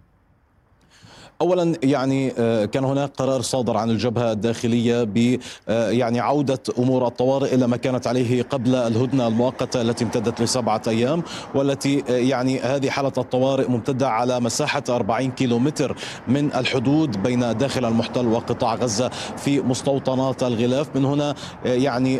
اولا 1.41 1.73
يعني 1.83 2.29
كان 2.67 2.83
هناك 2.83 3.11
قرار 3.17 3.41
صادر 3.41 3.77
عن 3.77 3.89
الجبهة 3.89 4.31
الداخلية 4.31 5.03
ب 5.03 5.39
يعني 5.67 6.19
عودة 6.19 6.59
أمور 6.79 7.07
الطوارئ 7.07 7.55
إلى 7.55 7.67
ما 7.67 7.77
كانت 7.77 8.07
عليه 8.07 8.43
قبل 8.43 8.75
الهدنة 8.75 9.27
المؤقتة 9.27 9.81
التي 9.81 10.03
امتدت 10.03 10.41
لسبعة 10.41 10.81
أيام 10.87 11.23
والتي 11.55 12.03
يعني 12.07 12.59
هذه 12.59 12.89
حالة 12.89 13.11
الطوارئ 13.17 13.67
ممتدة 13.67 14.09
على 14.09 14.39
مساحة 14.39 14.83
40 14.89 15.31
كيلومتر 15.31 15.95
من 16.27 16.53
الحدود 16.53 17.23
بين 17.23 17.57
داخل 17.57 17.85
المحتل 17.85 18.27
وقطاع 18.27 18.75
غزة 18.75 19.09
في 19.37 19.59
مستوطنات 19.59 20.43
الغلاف. 20.43 20.95
من 20.95 21.05
هنا 21.05 21.35
يعني 21.65 22.19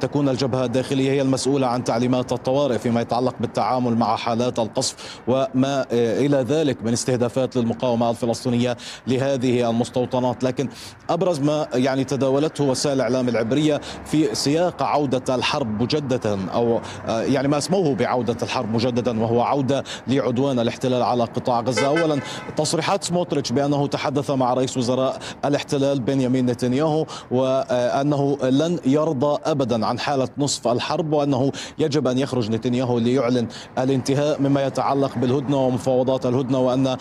تكون 0.00 0.28
الجبهة 0.28 0.64
الداخلية 0.64 1.10
هي 1.10 1.22
المسؤولة 1.22 1.66
عن 1.66 1.84
تعليمات 1.84 2.32
الطوارئ 2.32 2.78
فيما 2.78 3.00
يتعلق 3.00 3.34
بالتعامل 3.40 3.96
مع 3.96 4.16
حالات 4.16 4.58
القصف 4.58 5.20
وما 5.28 5.86
إلى 5.92 6.36
ذلك 6.36 6.82
من 6.84 6.92
استهدافات 6.92 7.56
للمقاومة 7.56 8.10
الفلسطينية. 8.10 8.43
الفلسطينية 8.46 8.76
لهذه 9.06 9.70
المستوطنات. 9.70 10.44
لكن 10.44 10.68
أبرز 11.10 11.40
ما 11.40 11.66
يعني 11.74 12.04
تداولته 12.04 12.64
وسائل 12.64 12.96
الإعلام 12.96 13.28
العبرية 13.28 13.80
في 14.04 14.34
سياق 14.34 14.82
عودة 14.82 15.34
الحرب 15.34 15.82
مجددا 15.82 16.50
أو 16.50 16.80
يعني 17.08 17.48
ما 17.48 17.58
أسموه 17.58 17.94
بعودة 17.94 18.36
الحرب 18.42 18.74
مجددا 18.74 19.22
وهو 19.22 19.40
عودة 19.40 19.84
لعدوان 20.06 20.58
الاحتلال 20.58 21.02
على 21.02 21.24
قطاع 21.24 21.60
غزة. 21.60 21.86
أولا 21.86 22.20
تصريحات 22.56 23.04
سموتريتش 23.04 23.52
بأنه 23.52 23.86
تحدث 23.86 24.30
مع 24.30 24.54
رئيس 24.54 24.76
وزراء 24.76 25.18
الاحتلال 25.44 26.00
بنيامين 26.00 26.46
نتنياهو 26.46 27.06
وأنه 27.30 28.38
لن 28.42 28.78
يرضى 28.86 29.38
أبدا 29.44 29.86
عن 29.86 29.98
حالة 29.98 30.28
نصف 30.38 30.68
الحرب 30.68 31.12
وأنه 31.12 31.52
يجب 31.78 32.08
أن 32.08 32.18
يخرج 32.18 32.50
نتنياهو 32.50 32.98
ليعلن 32.98 33.48
الانتهاء 33.78 34.40
مما 34.40 34.66
يتعلق 34.66 35.18
بالهدنة 35.18 35.66
ومفاوضات 35.66 36.26
الهدنة 36.26 36.58
وأن 36.58 36.96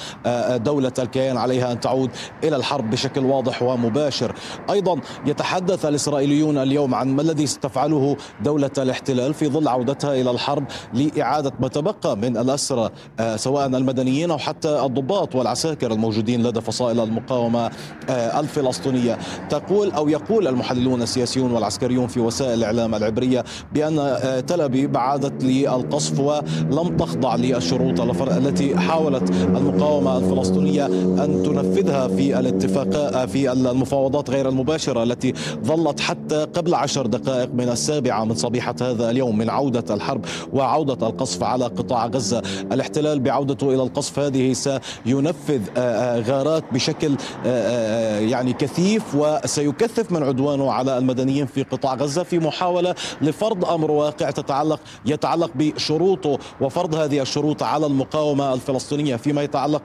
دولة 0.63 0.91
الكيان 0.99 1.32
عليها 1.37 1.71
أن 1.71 1.79
تعود 1.79 2.09
إلى 2.43 2.55
الحرب 2.55 2.89
بشكل 2.89 3.25
واضح 3.25 3.63
ومباشر. 3.63 4.35
أيضا 4.69 4.99
يتحدث 5.25 5.85
الإسرائيليون 5.85 6.57
اليوم 6.57 6.95
عن 6.95 7.15
ما 7.15 7.21
الذي 7.21 7.47
ستفعله 7.47 8.17
دولة 8.43 8.71
الاحتلال 8.77 9.33
في 9.33 9.47
ظل 9.49 9.67
عودتها 9.67 10.21
إلى 10.21 10.31
الحرب 10.31 10.63
لإعادة 10.93 11.51
ما 11.59 11.67
تبقى 11.67 12.17
من 12.17 12.37
الأسرى 12.37 12.89
سواء 13.35 13.67
المدنيين 13.67 14.31
أو 14.31 14.37
حتى 14.37 14.85
الضباط 14.85 15.35
والعساكر 15.35 15.91
الموجودين 15.91 16.43
لدى 16.43 16.61
فصائل 16.61 16.99
المقاومة 16.99 17.71
الفلسطينية. 18.09 19.17
تقول 19.49 19.91
أو 19.91 20.09
يقول 20.09 20.47
المحللون 20.47 21.01
السياسيون 21.01 21.51
والعسكريون 21.51 22.07
في 22.07 22.19
وسائل 22.19 22.53
الإعلام 22.53 22.95
العبرية 22.95 23.43
بأن 23.73 24.17
تل 24.47 24.61
أبيب 24.61 24.97
عادت 24.97 25.43
للقصف 25.43 26.19
ولم 26.19 26.97
تخضع 26.97 27.35
للشروط 27.35 27.99
التي 28.21 28.77
حاولت 28.77 29.29
المقاومة 29.31 30.17
الفلسطينية 30.17 30.85
أن 31.23 31.43
تنفذها 31.43 32.07
في 32.07 32.39
الاتفاق 32.39 33.25
في 33.25 33.51
المفاوضات 33.51 34.29
غير 34.29 34.49
المباشرة 34.49 35.03
التي 35.03 35.33
ظلت 35.63 35.99
حتى 35.99 36.43
قبل 36.43 36.73
عشر 36.73 37.05
دقائق 37.05 37.49
من 37.53 37.69
السابعة 37.69 38.23
من 38.25 38.35
صبيحة 38.35 38.75
هذا 38.81 39.09
اليوم 39.09 39.37
من 39.37 39.49
عودة 39.49 39.93
الحرب 39.93 40.25
وعودة 40.53 41.07
القصف 41.07 41.43
على 41.43 41.65
قطاع 41.65 42.07
غزة، 42.07 42.41
الاحتلال 42.71 43.19
بعودته 43.19 43.73
إلى 43.73 43.83
القصف 43.83 44.19
هذه 44.19 44.53
سينفذ 44.53 45.61
غارات 46.29 46.63
بشكل 46.73 47.15
يعني 48.29 48.53
كثيف 48.53 49.15
وسيكثف 49.15 50.11
من 50.11 50.23
عدوانه 50.23 50.71
على 50.71 50.97
المدنيين 50.97 51.45
في 51.45 51.63
قطاع 51.63 51.93
غزة 51.93 52.23
في 52.23 52.39
محاولة 52.39 52.95
لفرض 53.21 53.65
أمر 53.65 53.91
واقع 53.91 54.29
تتعلق 54.29 54.79
يتعلق 55.05 55.51
بشروطه 55.55 56.37
وفرض 56.61 56.95
هذه 56.95 57.21
الشروط 57.21 57.63
على 57.63 57.85
المقاومة 57.85 58.53
الفلسطينية 58.53 59.15
فيما 59.15 59.43
يتعلق 59.43 59.81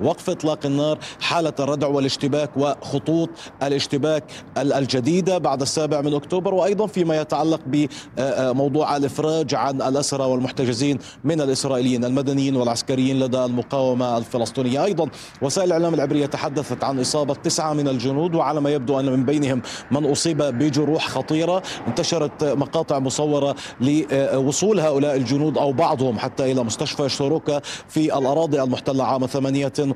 بوقف 0.00 0.30
إطلاق 0.30 0.66
النار 0.76 0.98
حالة 1.20 1.52
الردع 1.60 1.86
والاشتباك 1.86 2.50
وخطوط 2.56 3.28
الاشتباك 3.62 4.24
الجديدة 4.56 5.38
بعد 5.38 5.62
السابع 5.62 6.00
من 6.00 6.14
أكتوبر 6.14 6.54
وأيضا 6.54 6.86
فيما 6.86 7.20
يتعلق 7.20 7.60
بموضوع 7.66 8.96
الإفراج 8.96 9.54
عن 9.54 9.82
الأسرى 9.82 10.24
والمحتجزين 10.24 10.98
من 11.24 11.40
الإسرائيليين 11.40 12.04
المدنيين 12.04 12.56
والعسكريين 12.56 13.20
لدى 13.20 13.44
المقاومة 13.44 14.18
الفلسطينية. 14.18 14.84
أيضا 14.84 15.08
وسائل 15.42 15.66
الإعلام 15.66 15.94
العبرية 15.94 16.26
تحدثت 16.26 16.84
عن 16.84 17.00
إصابة 17.00 17.34
تسعة 17.34 17.72
من 17.72 17.88
الجنود 17.88 18.34
وعلى 18.34 18.60
ما 18.60 18.70
يبدو 18.70 19.00
أن 19.00 19.12
من 19.12 19.24
بينهم 19.24 19.62
من 19.90 20.10
أصيب 20.10 20.42
بجروح 20.42 21.08
خطيرة. 21.08 21.62
انتشرت 21.88 22.44
مقاطع 22.44 22.98
مصورة 22.98 23.54
لوصول 23.80 24.80
هؤلاء 24.80 25.16
الجنود 25.16 25.58
أو 25.58 25.72
بعضهم 25.72 26.18
حتى 26.18 26.52
إلى 26.52 26.62
مستشفى 26.64 27.08
شروكة 27.08 27.62
في 27.88 28.18
الأراضي 28.18 28.62
المحتلة 28.62 29.04
عام 29.04 29.26
48 29.26 29.94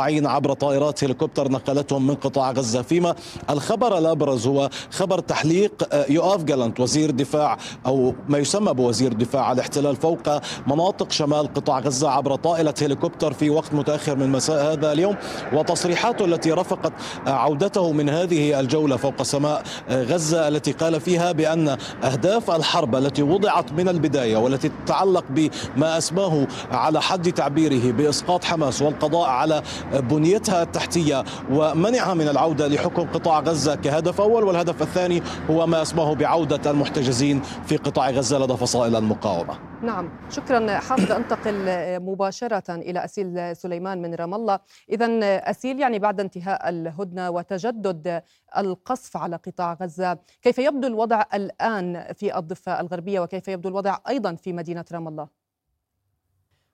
عبر 0.00 0.52
طائرات 0.52 1.04
هليكوبتر 1.04 1.50
نقلتهم 1.50 2.06
من 2.06 2.14
قطاع 2.14 2.50
غزة. 2.50 2.82
فيما 2.82 3.14
الخبر 3.50 3.98
الأبرز 3.98 4.46
هو 4.46 4.70
خبر 4.90 5.18
تحليق 5.18 5.88
يؤاف 6.08 6.44
جالنت 6.44 6.80
وزير 6.80 7.10
دفاع 7.10 7.58
أو 7.86 8.14
ما 8.28 8.38
يسمى 8.38 8.72
بوزير 8.72 9.12
دفاع 9.12 9.52
الاحتلال 9.52 9.96
فوق 9.96 10.18
مناطق 10.66 11.10
شمال 11.10 11.54
قطاع 11.54 11.78
غزة 11.78 12.10
عبر 12.10 12.36
طائلة 12.36 12.74
هليكوبتر 12.82 13.32
في 13.32 13.50
وقت 13.50 13.74
متأخر 13.74 14.16
من 14.16 14.28
مساء 14.28 14.72
هذا 14.72 14.92
اليوم. 14.92 15.16
وتصريحاته 15.52 16.24
التي 16.24 16.52
رافقت 16.52 16.92
عودته 17.26 17.92
من 17.92 18.08
هذه 18.08 18.60
الجولة 18.60 18.96
فوق 18.96 19.22
سماء 19.22 19.62
غزة 19.90 20.48
التي 20.48 20.72
قال 20.72 21.00
فيها 21.00 21.32
بأن 21.32 21.76
أهداف 22.04 22.50
الحرب 22.50 22.96
التي 22.96 23.22
وضعت 23.22 23.72
من 23.72 23.88
البداية 23.88 24.36
والتي 24.36 24.70
تتعلق 24.84 25.24
بما 25.30 25.98
أسماه 25.98 26.46
على 26.72 27.02
حد 27.02 27.32
تعبيره 27.32 27.92
بإسقاط 27.92 28.44
حماس 28.44 28.82
والقضاء 28.82 29.28
على 29.28 29.62
بنيتها 29.92 30.62
التحتية 30.62 31.24
ومنعها 31.50 32.14
من 32.14 32.28
العودة 32.28 32.68
لحكم 32.68 33.02
قطاع 33.02 33.40
غزة 33.40 33.74
كهدف 33.74 34.20
أول 34.20 34.44
والهدف 34.44 34.82
الثاني 34.82 35.22
هو 35.50 35.66
ما 35.66 35.82
اسمه 35.82 36.14
بعودة 36.14 36.70
المحتجزين 36.70 37.42
في 37.42 37.76
قطاع 37.76 38.10
غزة 38.10 38.38
لدى 38.38 38.56
فصائل 38.56 38.96
المقاومة. 38.96 39.58
نعم 39.82 40.10
شكرا 40.30 40.78
حافظ 40.78 41.12
أنتقل 41.12 41.54
مباشرة 42.00 42.74
إلى 42.74 43.04
أسيل 43.04 43.56
سليمان 43.56 44.02
من 44.02 44.14
رام 44.14 44.34
الله. 44.34 44.58
إذا 44.90 45.06
أسيل 45.50 45.80
يعني 45.80 45.98
بعد 45.98 46.20
انتهاء 46.20 46.68
الهدنة 46.68 47.30
وتجدد 47.30 48.22
القصف 48.56 49.16
على 49.16 49.36
قطاع 49.36 49.76
غزة 49.82 50.18
كيف 50.42 50.58
يبدو 50.58 50.86
الوضع 50.86 51.22
الآن 51.34 52.04
في 52.14 52.38
الضفة 52.38 52.80
الغربية 52.80 53.20
وكيف 53.20 53.48
يبدو 53.48 53.68
الوضع 53.68 53.96
أيضا 54.08 54.34
في 54.34 54.52
مدينة 54.52 54.84
رام 54.92 55.08
الله؟ 55.08 55.39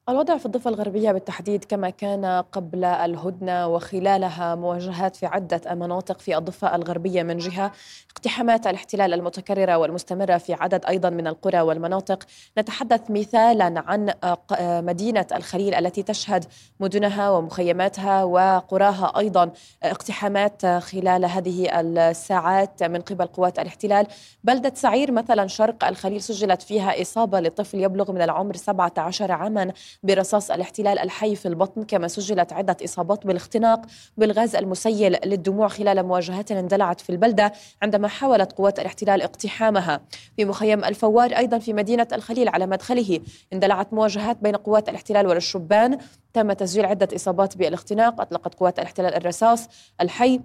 الوضع 0.09 0.37
في 0.37 0.47
الضفة 0.47 0.71
الغربية 0.71 1.13
بالتحديد 1.13 1.65
كما 1.65 1.91
كان 1.91 2.25
قبل 2.53 2.85
الهدنة 2.85 3.67
وخلالها 3.69 4.55
مواجهات 4.55 5.17
في 5.17 5.27
عدة 5.27 5.75
مناطق 5.75 6.21
في 6.21 6.37
الضفة 6.39 6.77
الغربية 6.77 7.23
من 7.23 7.39
جهة 7.39 7.73
اقتحامات 8.17 8.67
الاحتلال 8.67 9.15
المتكررة 9.15 9.79
والمستمرة 9.79 10.39
في 10.39 10.55
عدد 10.55 10.85
أيضا 10.85 11.11
من 11.11 11.27
القرى 11.27 11.61
والمناطق. 11.61 12.25
نتحدث 12.59 13.01
مثالا 13.11 13.85
عن 13.87 14.13
مدينة 14.87 15.27
الخليل 15.35 15.75
التي 15.75 16.03
تشهد 16.03 16.45
مدنها 16.81 17.31
ومخيماتها 17.31 18.25
وقراها 18.25 19.13
أيضا. 19.19 19.51
اقتحامات 19.83 20.67
خلال 20.67 21.25
هذه 21.25 21.81
الساعات 21.81 22.83
من 22.83 23.01
قبل 23.01 23.27
قوات 23.27 23.59
الاحتلال. 23.59 24.07
بلدة 24.45 24.73
سعير 24.75 25.13
مثلا 25.13 25.47
شرق 25.47 25.85
الخليل 25.85 26.23
سجلت 26.23 26.63
فيها 26.63 27.03
إصابة 27.03 27.41
لطفل 27.41 27.81
يبلغ 27.81 28.13
من 28.13 28.23
العمر 28.23 28.57
17 28.57 29.33
عاما. 29.33 29.73
برصاص 30.03 30.51
الاحتلال 30.51 30.99
الحي 30.99 31.37
في 31.37 31.49
البطن 31.49 31.83
كما 31.83 32.09
سجلت 32.09 32.53
عدة 32.53 32.77
إصابات 32.85 33.27
بالاختناق 33.27 33.87
بالغاز 34.17 34.57
المسيل 34.57 35.17
للدموع 35.25 35.69
خلال 35.69 36.03
مواجهات 36.03 36.53
اندلعت 36.53 37.01
في 37.01 37.11
البلدة 37.11 37.53
عندما 37.83 38.09
حاولت 38.09 38.53
قوات 38.53 38.79
الاحتلال 38.79 39.23
اقتحامها. 39.23 40.01
في 40.37 40.45
مخيم 40.45 40.85
الفوار 40.85 41.37
أيضا 41.37 41.59
في 41.59 41.73
مدينة 41.73 42.09
الخليل 42.13 42.49
على 42.49 42.67
مدخله 42.67 43.21
اندلعت 43.53 43.93
مواجهات 43.93 44.37
بين 44.43 44.57
قوات 44.57 44.89
الاحتلال 44.89 45.27
والشبان. 45.27 45.99
تم 46.33 46.53
تسجيل 46.53 46.87
عدة 46.87 47.09
إصابات 47.17 47.57
بالاختناق 47.57 48.21
أطلقت 48.21 48.55
قوات 48.55 48.79
الاحتلال 48.79 49.15
الرصاص 49.15 49.69
الحي. 50.01 50.41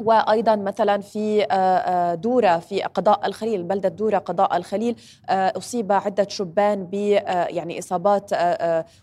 وأيضا 0.00 0.56
مثلا 0.56 1.00
في 1.00 1.42
آه، 1.42 1.54
آه، 1.54 2.14
دورة 2.14 2.58
في 2.58 2.82
قضاء 2.82 3.26
الخليل 3.26 3.62
بلدة 3.62 3.88
دورة 3.88 4.18
قضاء 4.18 4.56
الخليل 4.56 4.96
آه، 5.30 5.52
أصيب 5.56 5.92
عدة 5.92 6.26
شبان 6.28 6.84
ب 6.84 6.94
يعني 6.94 7.78
إصابات 7.78 8.30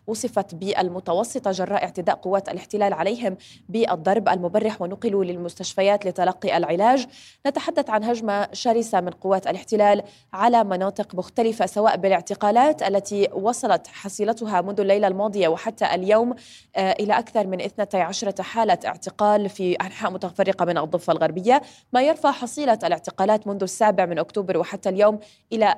وصفت 0.07 0.55
بالمتوسطة 0.55 1.51
جراء 1.51 1.83
اعتداء 1.83 2.15
قوات 2.15 2.49
الاحتلال 2.49 2.93
عليهم 2.93 3.37
بالضرب 3.69 4.29
المبرح 4.29 4.81
ونقلوا 4.81 5.23
للمستشفيات 5.23 6.05
لتلقي 6.05 6.57
العلاج. 6.57 7.07
نتحدث 7.47 7.89
عن 7.89 8.03
هجمة 8.03 8.47
شرسة 8.53 9.01
من 9.01 9.09
قوات 9.09 9.47
الاحتلال 9.47 10.03
على 10.33 10.63
مناطق 10.63 11.15
مختلفة 11.15 11.65
سواء 11.65 11.97
بالاعتقالات 11.97 12.83
التي 12.83 13.29
وصلت 13.33 13.87
حصيلتها 13.87 14.61
منذ 14.61 14.79
الليلة 14.79 15.07
الماضية 15.07 15.47
وحتى 15.47 15.85
اليوم 15.95 16.35
إلى 16.77 17.19
أكثر 17.19 17.47
من 17.47 17.61
12 17.61 18.43
حالة 18.43 18.77
اعتقال 18.85 19.49
في 19.49 19.73
أنحاء 19.73 20.11
متفرقة 20.11 20.65
من 20.65 20.77
الضفة 20.83 21.13
الغربية. 21.13 21.61
ما 21.93 22.01
يرفع 22.01 22.31
حصيلة 22.31 22.79
الاعتقالات 22.83 23.47
منذ 23.47 23.63
السابع 23.63 24.05
من 24.05 24.19
أكتوبر 24.19 24.57
وحتى 24.57 24.89
اليوم 24.89 25.19
إلى 25.53 25.75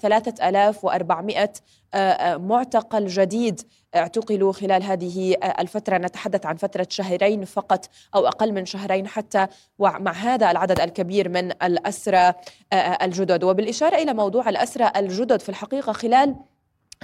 3400 0.00 1.52
آه، 1.94 1.96
آه، 1.96 2.36
معتقل 2.36 3.06
جديد 3.06 3.60
اعتقلوا 3.94 4.52
خلال 4.52 4.82
هذه 4.82 5.36
الفترة. 5.58 5.98
نتحدث 5.98 6.46
عن 6.46 6.56
فترة 6.56 6.86
شهرين 6.90 7.44
فقط 7.44 7.88
أو 8.14 8.26
أقل 8.26 8.52
من 8.52 8.66
شهرين 8.66 9.06
حتى 9.06 9.46
ومع 9.78 10.12
هذا 10.12 10.50
العدد 10.50 10.80
الكبير 10.80 11.28
من 11.28 11.52
الأسرى 11.62 12.32
آه، 12.72 12.74
الجدد. 13.02 13.44
وبالإشارة 13.44 13.96
إلى 13.96 14.14
موضوع 14.14 14.48
الأسرى 14.48 14.92
الجدد 14.96 15.40
في 15.40 15.48
الحقيقة 15.48 15.92
خلال 15.92 16.36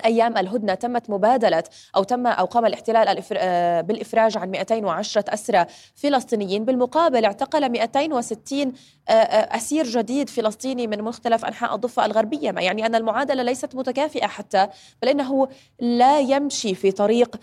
أيام 0.04 0.37
الهدنة 0.37 0.74
تمت 0.74 1.11
مبادلة 1.11 1.64
أو 1.96 2.02
تم 2.02 2.26
أو 2.26 2.44
قام 2.44 2.66
الاحتلال 2.66 3.22
آه، 3.32 3.80
بالإفراج 3.80 4.38
عن 4.38 4.50
210 4.50 5.24
أسرى 5.28 5.66
فلسطينيين. 5.94 6.64
بالمقابل 6.64 7.24
اعتقل 7.24 7.68
260 7.68 8.61
آه، 8.61 8.72
آه، 8.72 8.72
أسير 9.09 9.85
جديد 9.85 10.31
فلسطيني 10.31 10.87
من 10.87 11.03
مختلف 11.03 11.44
أنحاء 11.44 11.75
الضفة 11.75 12.05
الغربية 12.05 12.51
ما. 12.51 12.62
يعني 12.62 12.87
أن 12.87 12.94
المعادلة 12.94 13.42
ليست 13.42 13.75
متكافئة 13.75 14.27
حتى 14.27 14.68
بل 15.03 15.09
إنه 15.09 15.49
لا 15.81 16.21
يمشي 16.21 16.75
في 16.75 16.90
طريق 16.90 17.37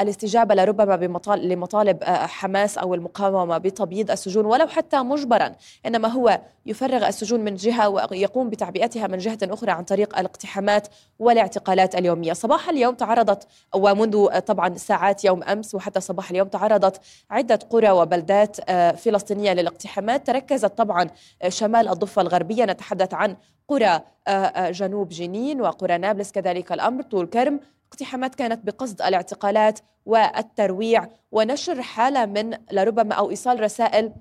الاستجابة 0.00 0.54
لربما 0.54 0.96
لمطالب 1.36 2.04
حماس 2.04 2.78
أو 2.78 2.94
المقاومة 2.94 3.58
بتبييض 3.58 4.10
السجون 4.10 4.44
ولو 4.46 4.66
حتى 4.66 4.98
مجبرا. 4.98 5.52
إنما 5.86 6.08
هو 6.08 6.40
يفرغ 6.66 7.06
السجون 7.08 7.40
من 7.40 7.54
جهة 7.54 7.88
ويقوم 7.88 8.50
بتعبئتها 8.50 9.06
من 9.06 9.18
جهة 9.18 9.38
أخرى 9.42 9.70
عن 9.70 9.84
طريق 9.84 10.18
الاقتحامات 10.18 10.88
والاعتقالات 11.18 11.94
اليومية. 11.94 12.32
صباح 12.32 12.68
اليوم 12.68 12.94
تعرضت 12.94 13.46
ومنذ 13.74 14.38
طبعا 14.38 14.74
ساعات 14.76 15.24
يوم 15.24 15.42
أمس 15.42 15.74
وحتى 15.74 16.00
صباح 16.00 16.30
اليوم 16.30 16.48
تعرضت 16.48 17.00
عدة 17.30 17.58
قرى 17.70 17.90
وبلدات 17.90 18.56
آه، 18.68 18.92
فلسطينية 18.92 19.52
للاقتحامات. 19.52 20.26
تركزت 20.26 20.78
طبعا 20.78 20.91
آه، 21.00 21.48
شمال 21.48 21.88
الضفة 21.88 22.22
الغربية. 22.22 22.64
نتحدث 22.64 23.14
عن 23.14 23.36
قرى 23.68 24.00
آه، 24.28 24.70
جنوب 24.70 25.08
جنين 25.08 25.60
وقرى 25.60 25.98
نابلس. 25.98 26.32
كذلك 26.32 26.72
الأمر 26.72 27.02
طول 27.02 27.26
كرم. 27.26 27.60
اقتحامات 27.92 28.34
كانت 28.34 28.66
بقصد 28.66 29.02
الاعتقالات 29.02 29.80
والترويع 30.06 31.08
ونشر 31.32 31.82
حالة 31.82 32.26
من 32.26 32.56
لربما 32.72 33.14
أو 33.14 33.30
إيصال 33.30 33.60
رسائل 33.60 34.12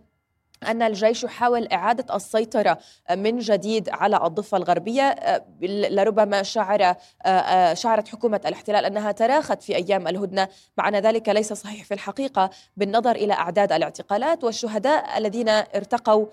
أن 0.68 0.82
الجيش 0.82 1.24
يحاول 1.24 1.68
إعادة 1.68 2.16
السيطرة 2.16 2.78
من 3.16 3.40
جديد 3.40 3.90
على 3.90 4.26
الضفة 4.26 4.58
الغربية. 4.58 5.02
آه، 5.02 5.44
لربما 5.62 6.44
شعر 6.44 6.84
آه، 6.84 6.96
آه، 7.26 7.74
شعرت 7.74 8.08
حكومة 8.08 8.42
الاحتلال 8.46 8.86
أنها 8.86 9.12
تراخت 9.12 9.62
في 9.64 9.76
أيام 9.76 10.08
الهدنة. 10.08 10.48
مع 10.78 10.88
أن 10.88 10.96
ذلك 10.96 11.30
ليس 11.30 11.54
صحيح 11.54 11.84
في 11.86 11.94
الحقيقة 11.94 12.50
بالنظر 12.78 13.16
إلى 13.16 13.34
أعداد 13.34 13.72
الاعتقالات 13.72 14.44
والشهداء 14.44 15.18
الذين 15.18 15.50
ارتقوا 15.50 16.26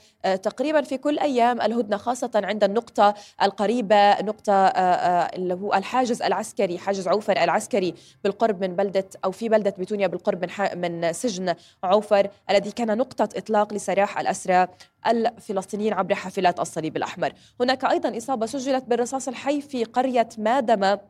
تقريبا 0.43 0.83
في 0.83 0.99
كل 0.99 1.19
أيام 1.19 1.61
الهدنة 1.61 1.97
خاصة 1.97 2.31
عند 2.35 2.65
النقطة 2.65 3.15
القريبة 3.43 4.23
نقطة 4.23 4.53
اللي 4.53 5.55
هو 5.55 5.75
الحاجز 5.75 6.23
العسكري 6.23 6.79
حاجز 6.79 7.09
عوفر 7.09 7.33
العسكري 7.43 7.95
بالقرب 8.25 8.61
من 8.61 8.77
بلدة 8.77 9.09
أو 9.25 9.31
في 9.31 9.49
بلدة 9.49 9.75
بتونيا 9.79 10.07
بالقرب 10.07 10.45
من 10.45 10.81
من 10.81 11.13
سجن 11.13 11.55
عوفر 11.85 12.29
الذي 12.51 12.71
كان 12.71 12.99
نقطة 12.99 13.29
إطلاق 13.37 13.75
لسراح 13.75 14.18
الأسرى 14.19 14.69
الفلسطينيين 15.07 15.93
عبر 15.93 16.15
حافلات 16.15 16.61
الصليب 16.61 16.97
الأحمر. 16.97 17.33
هناك 17.61 17.85
أيضا 17.85 18.17
إصابة 18.17 18.47
سجلت 18.47 18.85
بالرصاص 18.85 19.29
الحي 19.29 19.61
في 19.61 19.85
قرية 19.85 20.29
مادمة 20.39 21.01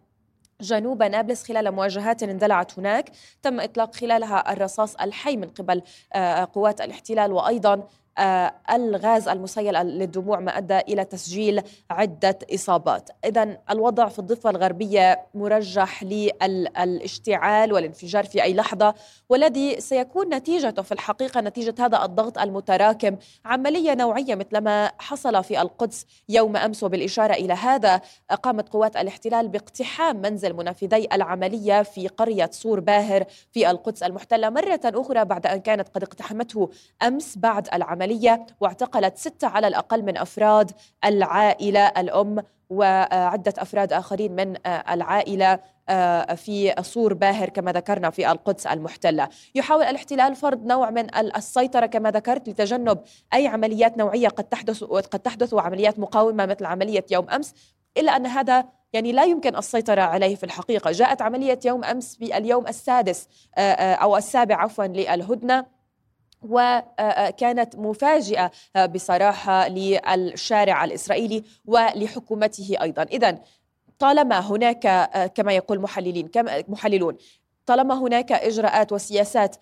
جنوب 0.61 1.03
نابلس 1.03 1.43
خلال 1.43 1.71
مواجهات 1.71 2.23
اندلعت 2.23 2.79
هناك. 2.79 3.11
تم 3.43 3.61
إطلاق 3.61 3.95
خلالها 3.95 4.53
الرصاص 4.53 4.95
الحي 4.97 5.37
من 5.37 5.49
قبل 5.49 5.83
آه، 6.13 6.49
قوات 6.55 6.81
الاحتلال 6.81 7.33
وأيضا 7.33 7.89
الغاز 8.71 9.29
المسيل 9.29 9.75
للدموع 9.75 10.41
ما 10.41 10.59
أدى 10.59 10.79
إلى 10.79 11.05
تسجيل 11.05 11.63
عدة 11.91 12.39
إصابات، 12.55 13.11
اذا 13.25 13.59
الوضع 13.71 14.09
في 14.09 14.19
الضفة 14.19 14.51
الغربية 14.51 15.27
مرجح 15.35 16.03
للاشتعال 16.03 17.73
والانفجار 17.73 18.25
في 18.25 18.43
أي 18.43 18.55
لحظة 18.55 18.95
والذي 19.29 19.81
سيكون 19.81 20.35
نتيجته 20.35 20.83
في 20.83 20.93
الحقيقة 20.93 21.41
نتيجة 21.41 21.75
هذا 21.79 22.05
الضغط 22.05 22.39
المتراكم 22.39 23.17
عملية 23.45 23.95
نوعية 23.95 24.35
مثل 24.35 24.59
ما 24.59 24.93
حصل 24.99 25.45
في 25.45 25.61
القدس 25.63 26.07
يوم 26.29 26.57
أمس. 26.57 26.83
وبالإشارة 26.83 27.33
إلى 27.33 27.53
هذا 27.53 28.01
قامت 28.43 28.69
قوات 28.69 28.97
الاحتلال 28.97 29.49
باقتحام 29.49 30.17
منزل 30.17 30.53
منفذي 30.53 31.09
العملية 31.13 31.83
في 31.83 32.09
قرية 32.09 32.51
صور 32.53 32.81
باهر 32.81 33.25
في 33.53 33.71
القدس 33.71 34.03
المحتلة 34.03 34.51
مرة 34.51 34.81
أخرى 34.85 35.25
بعد 35.25 35.47
أن 35.47 35.61
كانت 35.61 35.89
قد 35.89 36.03
اقتحمته 36.03 36.71
أمس 37.03 37.39
بعد 37.39 37.69
العملية. 37.75 38.08
العملية 38.09 38.47
واعتقلت 38.61 39.19
ستة 39.19 39.49
على 39.49 39.67
الأقل 39.67 40.03
من 40.03 40.17
أفراد 40.17 40.71
العائلة 41.05 41.87
الأم 41.87 42.43
وعدة 42.71 43.55
أفراد 43.59 43.93
آخرين 43.93 44.33
من 44.33 44.57
العائلة 44.67 45.59
آه، 45.91 46.35
في 46.35 46.75
صور 46.83 47.15
باهر 47.15 47.49
كما 47.49 47.73
ذكرنا 47.73 48.11
في 48.11 48.31
القدس 48.33 48.67
المحتلة. 48.67 49.29
يحاول 49.55 49.83
الاحتلال 49.83 50.37
فرض 50.37 50.67
نوع 50.67 50.91
من 50.91 51.15
السيطرة 51.15 51.87
كما 51.87 52.11
ذكرت 52.11 52.49
لتجنب 52.49 52.99
أي 53.35 53.47
عمليات 53.47 53.99
نوعية 53.99 54.29
قد 54.29 54.45
تحدث 54.45 54.85
قد 54.85 55.21
تحدث 55.21 55.55
وعمليات 55.55 55.99
مقاومة 55.99 56.47
مثل 56.47 56.65
عملية 56.65 57.05
يوم 57.11 57.31
أمس 57.31 57.55
إلا 57.97 58.17
أن 58.17 58.27
هذا 58.27 58.65
يعني 58.93 59.13
لا 59.13 59.25
يمكن 59.25 59.57
السيطرة 59.57 60.01
عليه 60.01 60.37
في 60.37 60.45
الحقيقة. 60.45 60.91
جاءت 60.91 61.23
عملية 61.23 61.59
يوم 61.65 61.85
أمس 61.85 62.17
في 62.17 62.37
اليوم 62.37 62.67
السادس 62.67 63.29
آه، 63.59 63.61
آه، 63.61 63.95
أو 63.95 64.17
السابع 64.17 64.57
عفوا 64.57 64.85
للهدنة. 64.85 65.78
وكانت 66.43 67.77
مفاجئة 67.77 68.51
بصراحة 68.87 69.69
للشارع 69.69 70.85
الإسرائيلي 70.85 71.45
ولحكومته 71.67 72.77
أيضا. 72.83 73.03
اذا 73.03 73.39
طالما 73.99 74.39
هناك 74.41 75.11
كما 75.35 75.53
يقول 75.53 75.81
محللين 75.81 76.31
محللون 76.69 77.17
طالما 77.67 77.95
هناك 77.95 78.33
إجراءات 78.33 78.93
وسياسات 78.93 79.57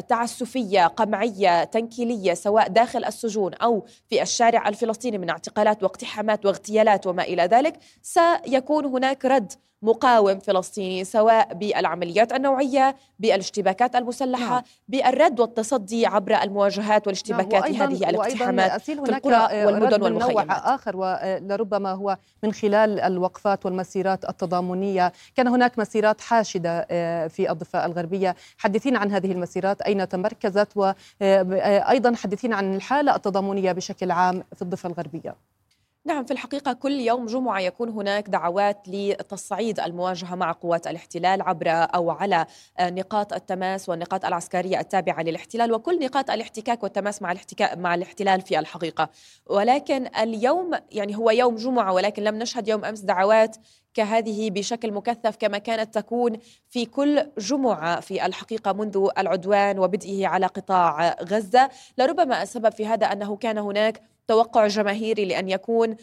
تعسفية 0.00 0.86
قمعية 0.86 1.64
تنكيلية 1.64 2.34
سواء 2.34 2.68
داخل 2.68 3.04
السجون 3.04 3.54
أو 3.54 3.84
في 4.08 4.22
الشارع 4.22 4.68
الفلسطيني 4.68 5.18
من 5.18 5.30
اعتقالات 5.30 5.82
واقتحامات 5.82 6.46
واغتيالات 6.46 7.06
وما 7.06 7.22
إلى 7.22 7.42
ذلك 7.42 7.78
سيكون 8.02 8.84
هناك 8.84 9.24
رد 9.24 9.52
مقاوم 9.82 10.38
فلسطيني 10.38 11.04
سواء 11.04 11.54
بالعمليات 11.54 12.32
النوعية 12.32 12.96
بالاشتباكات 13.18 13.96
المسلحة 13.96 14.54
نعم. 14.54 14.62
بالرد 14.88 15.40
والتصدي 15.40 16.06
عبر 16.06 16.42
المواجهات 16.42 17.06
والاشتباكات 17.06 17.70
نعم. 17.70 17.82
هذه 17.82 18.10
الاقتحامات 18.10 18.80
في 18.80 18.92
القرى 18.92 19.64
والمدن 19.66 20.02
والمخيمات 20.02 20.48
آخر 20.50 20.96
ولربما 20.96 21.92
هو 21.92 22.18
من 22.42 22.52
خلال 22.52 23.00
الوقفات 23.00 23.66
والمسيرات 23.66 24.28
التضامنية 24.28 25.12
كان 25.34 25.48
هناك 25.48 25.78
مسيرات 25.78 26.20
حاشدة 26.20 26.86
آه، 26.90 27.26
في 27.26 27.50
الضفة 27.50 27.86
الغربية 27.86 28.36
حدثينا 28.58 28.98
عن 28.98 29.12
هذه 29.12 29.32
المسيرات 29.32 29.65
أين 29.72 30.08
تمركزت 30.08 30.76
وأيضا 30.76 32.10
آه، 32.10 32.14
حدثينا 32.14 32.56
عن 32.56 32.74
الحالة 32.74 33.16
التضامنية 33.16 33.72
بشكل 33.72 34.10
عام 34.10 34.44
في 34.56 34.62
الضفة 34.62 34.88
الغربية. 34.88 35.36
نعم 36.06 36.24
في 36.24 36.30
الحقيقة 36.30 36.72
كل 36.72 36.92
يوم 36.92 37.26
جمعة 37.26 37.60
يكون 37.60 37.88
هناك 37.88 38.28
دعوات 38.28 38.88
لتصعيد 38.88 39.80
المواجهة 39.80 40.34
مع 40.34 40.52
قوات 40.52 40.86
الاحتلال 40.86 41.42
عبر 41.42 41.68
أو 41.68 42.10
على 42.10 42.46
نقاط 42.80 43.32
التماس 43.32 43.88
والنقاط 43.88 44.24
العسكرية 44.24 44.80
التابعة 44.80 45.22
للاحتلال 45.22 45.72
وكل 45.72 46.04
نقاط 46.04 46.30
الاحتكاك 46.30 46.82
والتماس 46.82 47.22
مع 47.22 47.32
الاحتكاك 47.32 47.78
مع 47.78 47.94
الاحتلال 47.94 48.40
في 48.40 48.58
الحقيقة. 48.58 49.08
ولكن 49.46 50.06
اليوم 50.18 50.70
يعني 50.92 51.16
هو 51.16 51.30
يوم 51.30 51.54
جمعة 51.56 51.92
ولكن 51.92 52.22
لم 52.22 52.34
نشهد 52.34 52.68
يوم 52.68 52.84
أمس 52.84 53.00
دعوات 53.00 53.56
كهذه 53.94 54.50
بشكل 54.50 54.92
مكثف 54.92 55.36
كما 55.36 55.58
كانت 55.58 55.94
تكون 55.94 56.36
في 56.68 56.86
كل 56.86 57.26
جمعة 57.38 58.00
في 58.00 58.26
الحقيقة 58.26 58.72
منذ 58.72 59.08
العدوان 59.18 59.78
وبدئه 59.78 60.26
على 60.26 60.46
قطاع 60.46 61.16
غزة. 61.22 61.70
لربما 61.98 62.42
السبب 62.42 62.72
في 62.72 62.86
هذا 62.86 63.06
أنه 63.06 63.36
كان 63.36 63.58
هناك 63.58 64.15
توقع 64.28 64.66
جماهيري 64.66 65.24
لأن 65.24 65.48
يكون 65.48 65.96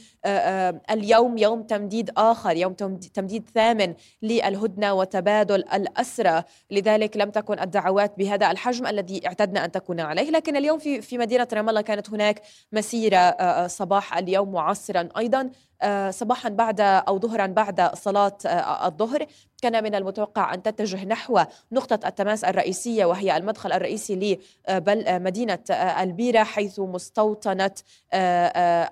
اليوم 0.92 1.38
يوم 1.38 1.64
تمديد 1.64 2.12
آخر 2.18 2.56
يوم 2.58 2.74
تمديد 3.14 3.50
ثامن 3.56 3.94
للهدنة 4.22 4.94
وتبادل 4.94 5.56
الأسرى 5.56 6.44
لذلك 6.72 7.18
لم 7.18 7.30
تكن 7.30 7.60
الدعوات 7.60 8.18
بهذا 8.18 8.52
الحجم 8.52 8.88
الذي 8.88 9.28
اعتدنا 9.28 9.66
أن 9.66 9.72
تكون 9.72 10.00
عليه. 10.00 10.32
لكن 10.32 10.56
اليوم 10.56 10.80
في, 10.80 11.02
في 11.02 11.18
مدينة 11.18 11.48
رام 11.54 11.70
الله 11.70 11.82
كانت 11.82 12.10
هناك 12.10 12.42
مسيرة 12.72 13.68
صباح 13.68 14.18
اليوم 14.18 14.56
وعصرا 14.56 15.10
أيضا. 15.18 15.42
آه، 15.42 15.73
صباحا 16.10 16.50
بعد 16.50 16.82
أو 16.82 17.20
ظهرا 17.20 17.46
بعد 17.46 17.96
صلاة 17.96 18.38
آه، 18.46 18.88
الظهر 18.88 19.26
كان 19.62 19.84
من 19.84 19.96
المتوقع 19.96 20.54
أن 20.54 20.64
تتجه 20.64 21.06
نحو 21.06 21.40
نقطة 21.72 22.08
التماس 22.08 22.44
الرئيسية 22.44 23.06
وهي 23.06 23.38
المدخل 23.38 23.72
الرئيسي 23.72 24.40
لمدينة 24.70 25.60
آه، 25.72 26.04
ألبيرة 26.04 26.44
حيث 26.44 26.80
مستوطنة 26.80 27.72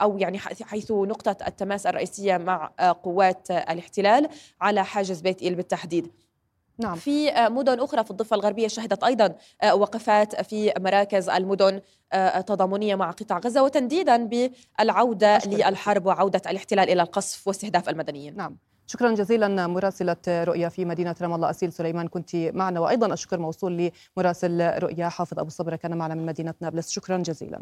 أو 0.01 0.17
يعني 0.17 0.39
حيث 0.39 0.91
نقطة 0.91 1.37
التماس 1.47 1.87
الرئيسية 1.87 2.37
مع 2.37 2.71
قوات 3.03 3.51
الاحتلال 3.51 4.29
على 4.61 4.85
حاجز 4.85 5.21
بيت 5.21 5.41
إيل 5.41 5.55
بالتحديد. 5.55 6.11
نعم. 6.77 6.95
في 6.95 7.31
مدن 7.49 7.79
أخرى 7.79 8.03
في 8.03 8.11
الضفة 8.11 8.35
الغربية 8.35 8.67
شهدت 8.67 9.03
أيضا 9.03 9.35
وقفات 9.73 10.41
في 10.41 10.73
مراكز 10.79 11.29
المدن 11.29 11.81
تضامنية 12.47 12.95
مع 12.95 13.11
قطاع 13.11 13.37
غزة 13.37 13.63
وتنديدا 13.63 14.29
بالعودة 14.79 15.37
للحرب 15.45 16.05
وعودة 16.05 16.41
الاحتلال 16.47 16.89
إلى 16.89 17.01
القصف 17.01 17.47
واستهداف 17.47 17.89
المدنيين. 17.89 18.35
نعم. 18.37 18.57
شكرا 18.87 19.11
جزيلا 19.11 19.67
مراسلة 19.67 20.15
رؤيا 20.27 20.69
في 20.69 20.85
مدينة 20.85 21.15
رام 21.21 21.33
الله 21.33 21.49
أسيل 21.49 21.73
سليمان 21.73 22.07
كنت 22.07 22.35
معنا. 22.35 22.79
وأيضا 22.79 23.13
الشكر 23.13 23.39
موصول 23.39 23.91
لمراسل 24.17 24.83
رؤيا 24.83 25.09
حافظ 25.09 25.39
أبو 25.39 25.49
صبرة 25.49 25.75
كان 25.75 25.97
معنا 25.97 26.15
من 26.15 26.25
مدينة 26.25 26.53
نابلس. 26.61 26.89
شكرا 26.89 27.17
جزيلا. 27.17 27.59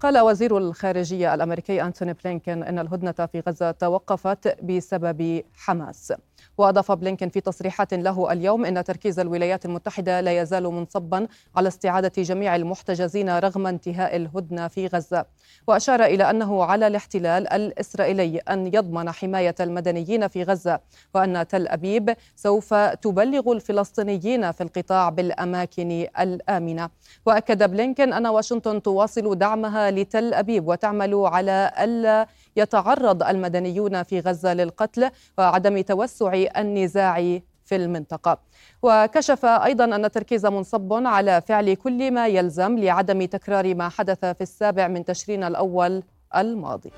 قال 0.00 0.18
وزير 0.18 0.58
الخارجية 0.58 1.34
الأمريكي 1.34 1.82
أنتوني 1.82 2.12
بلينكين 2.12 2.62
أن 2.62 2.78
الهدنة 2.78 3.12
في 3.12 3.42
غزة 3.48 3.70
توقفت 3.70 4.62
بسبب 4.62 5.42
حماس. 5.54 6.12
وأضاف 6.58 6.92
بلينكين 6.92 7.28
في 7.28 7.40
تصريحات 7.40 7.94
له 7.94 8.32
اليوم 8.32 8.64
أن 8.64 8.84
تركيز 8.84 9.20
الولايات 9.20 9.64
المتحدة 9.64 10.20
لا 10.20 10.42
يزال 10.42 10.62
منصبا 10.62 11.26
على 11.56 11.68
استعادة 11.68 12.22
جميع 12.22 12.56
المحتجزين 12.56 13.38
رغم 13.38 13.66
انتهاء 13.66 14.16
الهدنة 14.16 14.68
في 14.68 14.86
غزة. 14.86 15.24
وأشار 15.66 16.04
إلى 16.04 16.30
أنه 16.30 16.64
على 16.64 16.86
الاحتلال 16.86 17.48
الإسرائيلي 17.52 18.38
أن 18.38 18.66
يضمن 18.66 19.10
حماية 19.10 19.54
المدنيين 19.60 20.28
في 20.28 20.42
غزة 20.42 20.80
وأن 21.14 21.48
تل 21.48 21.68
أبيب 21.68 22.14
سوف 22.36 22.74
تبلغ 22.74 23.52
الفلسطينيين 23.52 24.52
في 24.52 24.62
القطاع 24.62 25.08
بالأماكن 25.08 26.06
الآمنة. 26.20 26.90
وأكد 27.26 27.70
بلينكين 27.70 28.12
أن 28.12 28.26
واشنطن 28.26 28.82
تواصل 28.82 29.38
دعمها 29.38 29.90
لتل 29.90 30.34
أبيب 30.34 30.68
وتعمل 30.68 31.14
على 31.14 31.72
ألا 31.80 32.26
يتعرض 32.58 33.22
المدنيون 33.22 34.02
في 34.02 34.20
غزة 34.20 34.54
للقتل 34.54 35.10
وعدم 35.38 35.80
توسع 35.80 36.44
النزاع 36.56 37.40
في 37.64 37.76
المنطقة. 37.76 38.38
وكشف 38.82 39.44
أيضا 39.44 39.84
أن 39.84 40.04
التركيز 40.04 40.46
منصب 40.46 40.92
على 40.92 41.40
فعل 41.40 41.74
كل 41.74 42.10
ما 42.10 42.26
يلزم 42.26 42.78
لعدم 42.78 43.24
تكرار 43.24 43.74
ما 43.74 43.88
حدث 43.88 44.24
في 44.24 44.40
السابع 44.40 44.88
من 44.88 45.04
تشرين 45.04 45.44
الأول 45.44 46.02
الماضي. 46.36 46.90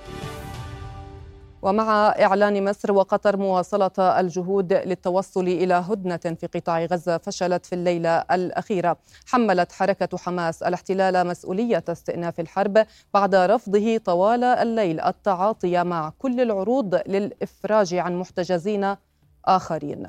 ومع 1.62 2.09
إعلان 2.09 2.64
مصر 2.64 2.92
وقطر 2.92 3.37
مواصلة 3.37 3.90
الجهود 3.99 4.73
للتوصل 4.73 5.49
إلى 5.49 5.75
هدنة 5.75 6.16
في 6.40 6.46
قطاع 6.55 6.85
غزة 6.85 7.18
فشلت 7.18 7.66
في 7.66 7.75
الليلة 7.75 8.18
الأخيرة. 8.18 8.96
حملت 9.27 9.73
حركة 9.73 10.18
حماس 10.18 10.62
الاحتلال 10.62 11.27
مسؤولية 11.27 11.85
استئناف 11.88 12.40
الحرب 12.40 12.87
بعد 13.14 13.35
رفضه 13.35 13.99
طوال 13.99 14.44
الليل 14.44 15.01
التعاطي 15.01 15.85
مع 15.85 16.12
كل 16.18 16.40
العروض 16.40 16.94
للإفراج 17.07 17.94
عن 17.94 18.16
محتجزين 18.16 18.96
آخرين. 19.44 20.07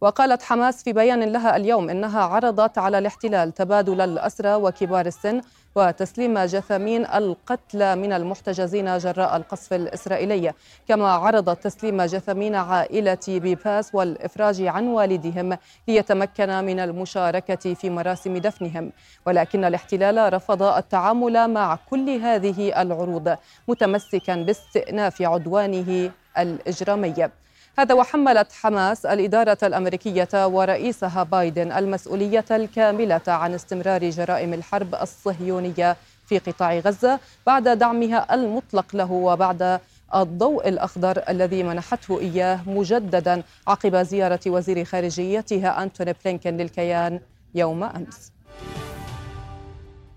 وقالت 0.00 0.42
حماس 0.42 0.82
في 0.82 0.92
بيان 0.92 1.22
لها 1.22 1.56
اليوم 1.56 1.90
إنها 1.90 2.20
عرضت 2.20 2.78
على 2.78 2.98
الاحتلال 2.98 3.52
تبادل 3.52 4.00
الأسرى 4.00 4.54
وكبار 4.54 5.06
السن 5.06 5.40
وتسليم 5.74 6.38
جثامين 6.38 7.06
القتلى 7.06 7.96
من 7.96 8.12
المحتجزين 8.12 8.98
جراء 8.98 9.36
القصف 9.36 9.72
الإسرائيلي. 9.72 10.52
كما 10.88 11.08
عرضت 11.08 11.64
تسليم 11.64 12.02
جثامين 12.02 12.54
عائلة 12.54 13.26
بيباس 13.28 13.94
والإفراج 13.94 14.62
عن 14.62 14.86
والدهم 14.86 15.58
ليتمكن 15.88 16.64
من 16.64 16.80
المشاركة 16.80 17.74
في 17.74 17.90
مراسم 17.90 18.38
دفنهم. 18.38 18.92
ولكن 19.26 19.64
الاحتلال 19.64 20.32
رفض 20.32 20.62
التعامل 20.62 21.48
مع 21.50 21.78
كل 21.90 22.10
هذه 22.10 22.82
العروض 22.82 23.36
متمسكا 23.68 24.34
باستئناف 24.36 25.22
عدوانه 25.22 26.10
الإجرامي. 26.38 27.43
هذا 27.78 27.94
وحملت 27.94 28.52
حماس 28.52 29.06
الإدارة 29.06 29.58
الأمريكية 29.62 30.28
ورئيسها 30.46 31.22
بايدن 31.22 31.72
المسؤولية 31.72 32.44
الكاملة 32.50 33.20
عن 33.28 33.54
استمرار 33.54 34.10
جرائم 34.10 34.54
الحرب 34.54 34.94
الصهيونية 34.94 35.96
في 36.26 36.38
قطاع 36.38 36.78
غزة 36.78 37.20
بعد 37.46 37.68
دعمها 37.68 38.34
المطلق 38.34 38.96
له 38.96 39.12
وبعد 39.12 39.80
الضوء 40.14 40.68
الأخضر 40.68 41.22
الذي 41.28 41.62
منحته 41.62 42.20
إياه 42.20 42.60
مجددا 42.66 43.42
عقب 43.66 43.96
زيارة 43.96 44.40
وزير 44.46 44.84
خارجيتها 44.84 45.82
أنتوني 45.82 46.14
بلينكن 46.24 46.56
للكيان 46.56 47.20
يوم 47.54 47.84
أمس. 47.84 48.32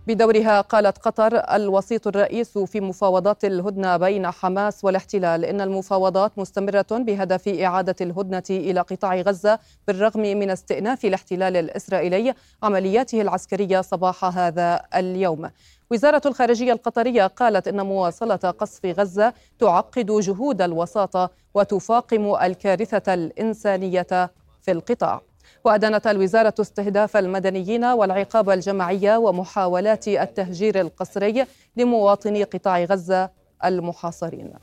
بدورها 0.07 0.61
قالت 0.61 0.97
قطر 0.97 1.37
الوسيط 1.37 2.07
الرئيس 2.07 2.57
في 2.57 2.81
مفاوضات 2.81 3.45
الهدنة 3.45 3.97
بين 3.97 4.31
حماس 4.31 4.83
والاحتلال 4.83 5.45
إن 5.45 5.61
المفاوضات 5.61 6.31
مستمرة 6.37 6.85
بهدف 6.91 7.47
إعادة 7.47 7.95
الهدنة 8.01 8.43
إلى 8.49 8.79
قطاع 8.79 9.15
غزة 9.15 9.59
بالرغم 9.87 10.21
من 10.21 10.49
استئناف 10.49 11.05
الاحتلال 11.05 11.57
الإسرائيلي 11.57 12.33
عملياته 12.63 13.21
العسكرية 13.21 13.81
صباح 13.81 14.25
هذا 14.25 14.81
اليوم. 14.95 15.49
وزارة 15.91 16.21
الخارجية 16.25 16.73
القطرية 16.73 17.27
قالت 17.27 17.67
إن 17.67 17.85
مواصلة 17.85 18.35
قصف 18.35 18.85
غزة 18.85 19.33
تعقد 19.59 20.05
جهود 20.05 20.61
الوساطة 20.61 21.29
وتفاقم 21.53 22.35
الكارثة 22.35 23.13
الإنسانية 23.13 24.31
في 24.61 24.71
القطاع. 24.71 25.21
وأدانت 25.67 26.07
الوزارة 26.07 26.53
استهداف 26.59 27.17
المدنيين 27.17 27.85
والعقاب 27.85 28.49
الجماعي 28.49 29.15
ومحاولات 29.17 30.07
التهجير 30.07 30.81
القسري 30.81 31.45
لمواطني 31.77 32.43
قطاع 32.43 32.83
غزة 32.83 33.29
المحاصرين. 33.65 34.53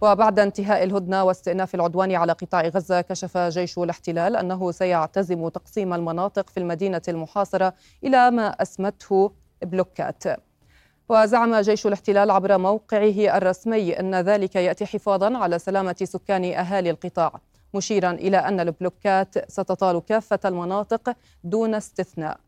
وبعد 0.00 0.38
انتهاء 0.38 0.82
الهدنة 0.82 1.24
واستئناف 1.24 1.74
العدوان 1.74 2.14
على 2.14 2.32
قطاع 2.32 2.68
غزة 2.68 3.00
كشف 3.00 3.38
جيش 3.38 3.78
الاحتلال 3.78 4.36
أنه 4.36 4.70
سيعتزم 4.70 5.48
تقسيم 5.48 5.94
المناطق 5.94 6.50
في 6.50 6.60
المدينة 6.60 7.02
المحاصرة 7.08 7.74
إلى 8.04 8.30
ما 8.30 8.48
أسمته 8.48 9.32
بلوكات. 9.62 10.24
وزعم 11.08 11.56
جيش 11.56 11.86
الاحتلال 11.86 12.30
عبر 12.30 12.58
موقعه 12.58 13.36
الرسمي 13.36 14.00
أن 14.00 14.14
ذلك 14.14 14.56
يأتي 14.56 14.86
حفاظا 14.86 15.38
على 15.38 15.58
سلامة 15.58 15.96
سكان 16.02 16.44
أهالي 16.44 16.90
القطاع. 16.90 17.40
مشيرا 17.74 18.10
إلى 18.10 18.36
أن 18.36 18.60
البلوكات 18.60 19.50
ستطال 19.50 20.04
كافة 20.04 20.38
المناطق 20.44 21.16
دون 21.44 21.74
استثناء. 21.74 22.38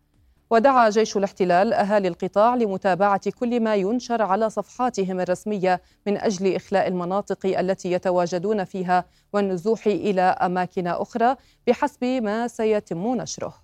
ودعا 0.50 0.90
جيش 0.90 1.16
الاحتلال 1.16 1.72
أهالي 1.72 2.08
القطاع 2.08 2.54
لمتابعة 2.54 3.30
كل 3.30 3.60
ما 3.60 3.74
ينشر 3.74 4.22
على 4.22 4.50
صفحاتهم 4.50 5.20
الرسمية 5.20 5.80
من 6.06 6.16
أجل 6.16 6.54
إخلاء 6.54 6.88
المناطق 6.88 7.46
التي 7.46 7.92
يتواجدون 7.92 8.64
فيها 8.64 9.04
والنزوح 9.32 9.86
إلى 9.86 10.22
أماكن 10.22 10.86
أخرى 10.86 11.36
بحسب 11.66 12.04
ما 12.04 12.48
سيتم 12.48 13.14
نشره. 13.14 13.54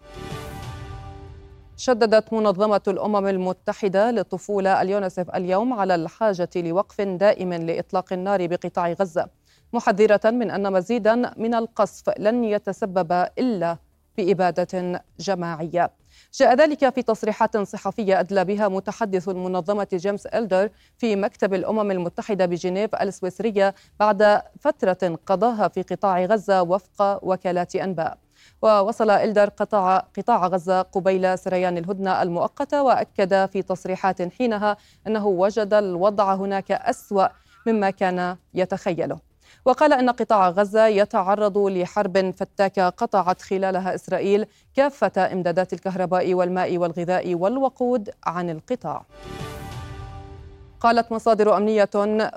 شددت 1.76 2.32
منظمة 2.32 2.80
الأمم 2.88 3.26
المتحدة 3.26 4.10
للطفولة 4.10 4.82
اليونسف 4.82 5.30
اليوم 5.30 5.72
على 5.72 5.94
الحاجة 5.94 6.50
لوقف 6.56 7.00
دائم 7.00 7.52
لإطلاق 7.52 8.12
النار 8.12 8.46
بقطاع 8.46 8.92
غزة. 8.92 9.28
محذرة 9.72 10.20
من 10.30 10.50
أن 10.50 10.72
مزيدا 10.72 11.14
من 11.36 11.54
القصف 11.54 12.10
لن 12.18 12.44
يتسبب 12.44 13.12
إلا 13.38 13.76
بإبادة 14.16 15.02
جماعية. 15.20 15.90
جاء 16.34 16.54
ذلك 16.54 16.94
في 16.94 17.02
تصريحات 17.02 17.56
صحفية 17.56 18.20
أدلى 18.20 18.44
بها 18.44 18.68
متحدث 18.68 19.28
المنظمة 19.28 19.88
جيمس 19.92 20.26
إلدر 20.26 20.70
في 20.98 21.16
مكتب 21.16 21.54
الأمم 21.54 21.90
المتحدة 21.90 22.46
بجنيف 22.46 22.94
السويسرية 22.94 23.74
بعد 24.00 24.42
فترة 24.60 25.18
قضاها 25.26 25.68
في 25.68 25.82
قطاع 25.82 26.24
غزة 26.24 26.62
وفق 26.62 27.20
وكالات 27.22 27.76
أنباء. 27.76 28.18
ووصل 28.62 29.10
إلدر 29.10 29.48
قطاع, 29.48 29.98
قطاع 29.98 30.46
غزة 30.46 30.82
قبيل 30.82 31.38
سريان 31.38 31.78
الهدنة 31.78 32.22
المؤقتة 32.22 32.82
وأكد 32.82 33.46
في 33.46 33.62
تصريحات 33.62 34.32
حينها 34.32 34.76
أنه 35.06 35.26
وجد 35.26 35.74
الوضع 35.74 36.34
هناك 36.34 36.72
أسوأ 36.72 37.26
مما 37.66 37.90
كان 37.90 38.36
يتخيله. 38.54 39.27
وقال 39.68 39.92
إن 39.92 40.10
قطاع 40.10 40.48
غزة 40.48 40.86
يتعرض 40.86 41.58
لحرب 41.58 42.34
فتاكه 42.36 42.88
قطعت 42.88 43.42
خلالها 43.42 43.94
إسرائيل 43.94 44.46
كافة 44.74 45.32
إمدادات 45.32 45.72
الكهرباء 45.72 46.34
والماء 46.34 46.78
والغذاء 46.78 47.34
والوقود 47.34 48.10
عن 48.24 48.50
القطاع. 48.50 49.06
قالت 50.80 51.12
مصادر 51.12 51.56
أمنية 51.56 51.90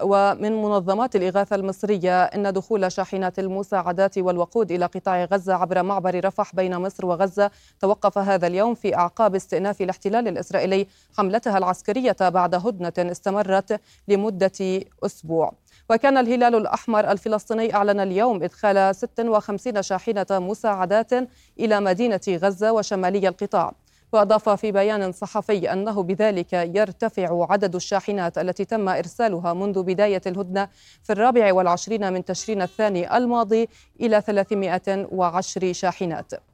ومن 0.04 0.62
منظمات 0.62 1.16
الإغاثة 1.16 1.56
المصرية 1.56 2.24
إن 2.24 2.54
دخول 2.54 2.92
شاحنات 2.92 3.40
المساعدات 3.40 4.18
والوقود 4.18 4.72
إلى 4.72 4.86
قطاع 4.86 5.26
غزة 5.26 5.54
عبر 5.54 5.84
معبر 5.84 6.26
رفح 6.26 6.56
بين 6.56 6.78
مصر 6.78 7.06
وغزة 7.06 7.52
توقف 7.80 8.18
هذا 8.18 8.48
اليوم 8.48 8.76
في 8.76 8.96
أعقاب 8.96 9.36
استئناف 9.36 9.82
الاحتلال 9.82 10.28
الإسرائيلي 10.28 10.88
حملتها 11.18 11.58
العسكرية 11.58 12.16
بعد 12.22 12.56
هدنة 12.56 13.12
استمرت 13.12 13.82
لمدة 14.08 14.82
أسبوع. 15.06 15.54
وكان 15.92 16.18
الهلال 16.18 16.56
الأحمر 16.56 17.12
الفلسطيني 17.12 17.76
أعلن 17.76 18.00
اليوم 18.00 18.44
إدخال 18.44 18.96
56 18.96 19.82
شاحنة 19.82 20.26
مساعدات 20.32 21.14
إلى 21.60 21.80
مدينة 21.80 22.22
غزة 22.30 22.72
وشمالي 22.72 23.28
القطاع. 23.28 23.74
وأضاف 24.14 24.50
في 24.50 24.72
بيان 24.72 25.12
صحفي 25.12 25.74
أنه 25.74 26.04
بذلك 26.04 26.54
يرتفع 26.54 27.48
عدد 27.50 27.76
الشاحنات 27.76 28.38
التي 28.38 28.66
تم 28.66 28.89
إرسالها 28.89 29.54
منذ 29.54 29.84
بداية 29.84 30.22
الهدنة 30.28 30.68
في 31.04 31.14
الرابع 31.14 31.54
والعشرين 31.54 32.14
من 32.14 32.26
تشرين 32.26 32.62
الثاني 32.62 33.18
الماضي 33.18 33.68
إلى 34.02 34.22
310 34.22 35.74
شاحنات. 35.74 36.51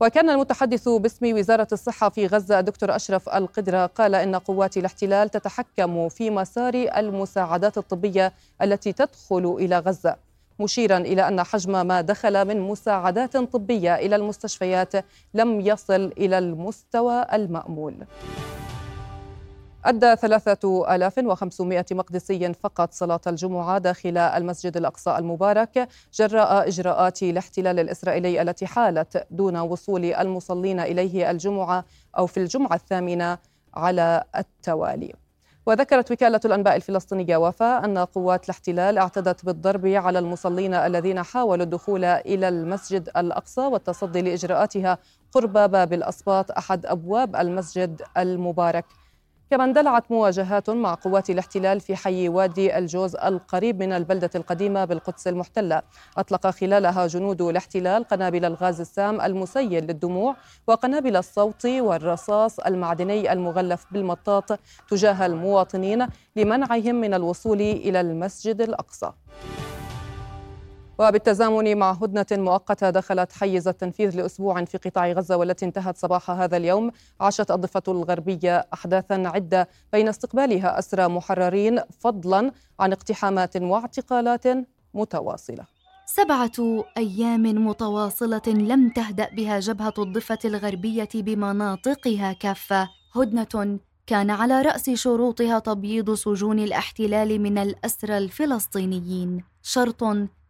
وكان 0.00 0.30
المتحدث 0.30 0.88
باسم 0.88 1.36
وزارة 1.36 1.68
الصحة 1.72 2.08
في 2.08 2.26
غزة 2.26 2.60
دكتور 2.60 2.96
أشرف 2.96 3.28
القدرة 3.28 3.86
قال 3.86 4.14
إن 4.14 4.36
قوات 4.36 4.76
الاحتلال 4.76 5.28
تتحكم 5.28 6.08
في 6.08 6.30
مسار 6.30 6.74
المساعدات 6.74 7.78
الطبية 7.78 8.32
التي 8.62 8.92
تدخل 8.92 9.56
إلى 9.58 9.78
غزة 9.78 10.16
مشيرا 10.60 10.98
إلى 10.98 11.28
أن 11.28 11.42
حجم 11.42 11.86
ما 11.86 12.00
دخل 12.00 12.44
من 12.48 12.60
مساعدات 12.60 13.36
طبية 13.36 13.94
إلى 13.94 14.16
المستشفيات 14.16 14.92
لم 15.34 15.60
يصل 15.60 16.12
إلى 16.18 16.38
المستوى 16.38 17.26
المأمول. 17.32 17.94
أدى 19.86 20.16
3500 20.16 21.84
مقدسي 21.92 22.52
فقط 22.52 22.92
صلاة 22.92 23.20
الجمعة 23.26 23.78
داخل 23.78 24.18
المسجد 24.18 24.76
الأقصى 24.76 25.16
المبارك 25.18 25.88
جراء 26.14 26.68
إجراءات 26.68 27.22
الاحتلال 27.22 27.80
الإسرائيلي 27.80 28.42
التي 28.42 28.66
حالت 28.66 29.26
دون 29.30 29.56
وصول 29.56 30.04
المصلين 30.04 30.80
إليه 30.80 31.30
الجمعة 31.30 31.84
أو 32.18 32.26
في 32.26 32.36
الجمعة 32.40 32.74
الثامنة 32.74 33.38
على 33.74 34.24
التوالي. 34.36 35.14
وذكرت 35.66 36.12
وكالة 36.12 36.40
الأنباء 36.44 36.76
الفلسطينية 36.76 37.36
وفاء 37.36 37.84
أن 37.84 37.98
قوات 37.98 38.44
الاحتلال 38.44 38.98
اعتدت 38.98 39.44
بالضرب 39.44 39.86
على 39.86 40.18
المصلين 40.18 40.74
الذين 40.74 41.22
حاولوا 41.22 41.64
الدخول 41.64 42.04
إلى 42.04 42.48
المسجد 42.48 43.08
الأقصى 43.16 43.60
والتصدي 43.60 44.22
لإجراءاتها 44.22 44.98
قرب 45.32 45.52
باب 45.52 45.92
الأسباط 45.92 46.50
أحد 46.50 46.86
أبواب 46.86 47.36
المسجد 47.36 48.02
المبارك. 48.16 48.84
كما 49.50 49.64
اندلعت 49.64 50.10
مواجهات 50.10 50.70
مع 50.70 50.94
قوات 50.94 51.30
الاحتلال 51.30 51.80
في 51.80 51.96
حي 51.96 52.28
وادي 52.28 52.78
الجوز 52.78 53.16
القريب 53.16 53.82
من 53.82 53.92
البلدة 53.92 54.30
القديمة 54.34 54.84
بالقدس 54.84 55.28
المحتلة. 55.28 55.82
أطلق 56.16 56.46
خلالها 56.46 57.06
جنود 57.06 57.42
الاحتلال 57.42 58.04
قنابل 58.04 58.44
الغاز 58.44 58.80
السام 58.80 59.20
المسيل 59.20 59.84
للدموع 59.84 60.36
وقنابل 60.66 61.16
الصوت 61.16 61.66
والرصاص 61.66 62.60
المعدني 62.60 63.32
المغلف 63.32 63.86
بالمطاط 63.90 64.58
تجاه 64.90 65.26
المواطنين 65.26 66.06
لمنعهم 66.36 66.94
من 66.94 67.14
الوصول 67.14 67.60
إلى 67.60 68.00
المسجد 68.00 68.60
الأقصى. 68.60 69.12
وبالتزامن 70.98 71.76
مع 71.76 71.92
هدنة 71.92 72.26
مؤقتة 72.32 72.90
دخلت 72.90 73.32
حيز 73.32 73.68
التنفيذ 73.68 74.16
لأسبوع 74.16 74.64
في 74.64 74.78
قطاع 74.78 75.12
غزة 75.12 75.36
والتي 75.36 75.64
انتهت 75.64 75.96
صباح 75.96 76.30
هذا 76.30 76.56
اليوم. 76.56 76.90
عاشت 77.20 77.50
الضفة 77.50 77.82
الغربية 77.88 78.66
أحداثا 78.74 79.22
عدة 79.26 79.68
بين 79.92 80.08
استقبالها 80.08 80.78
أسرى 80.78 81.08
محررين 81.08 81.80
فضلا 82.00 82.52
عن 82.80 82.92
اقتحامات 82.92 83.56
واعتقالات 83.56 84.44
متواصلة. 84.94 85.64
سبعة 86.06 86.84
أيام 86.96 87.42
متواصلة 87.42 88.42
لم 88.46 88.88
تهدأ 88.88 89.28
بها 89.34 89.60
جبهة 89.60 89.94
الضفة 89.98 90.38
الغربية 90.44 91.08
بمناطقها 91.14 92.32
كافة. 92.32 92.88
هدنة 93.16 93.78
كان 94.06 94.30
على 94.30 94.62
رأس 94.62 94.90
شروطها 94.90 95.58
تبييض 95.58 96.14
سجون 96.14 96.58
الاحتلال 96.58 97.40
من 97.40 97.58
الأسرى 97.58 98.18
الفلسطينيين. 98.18 99.44
شرط 99.62 100.04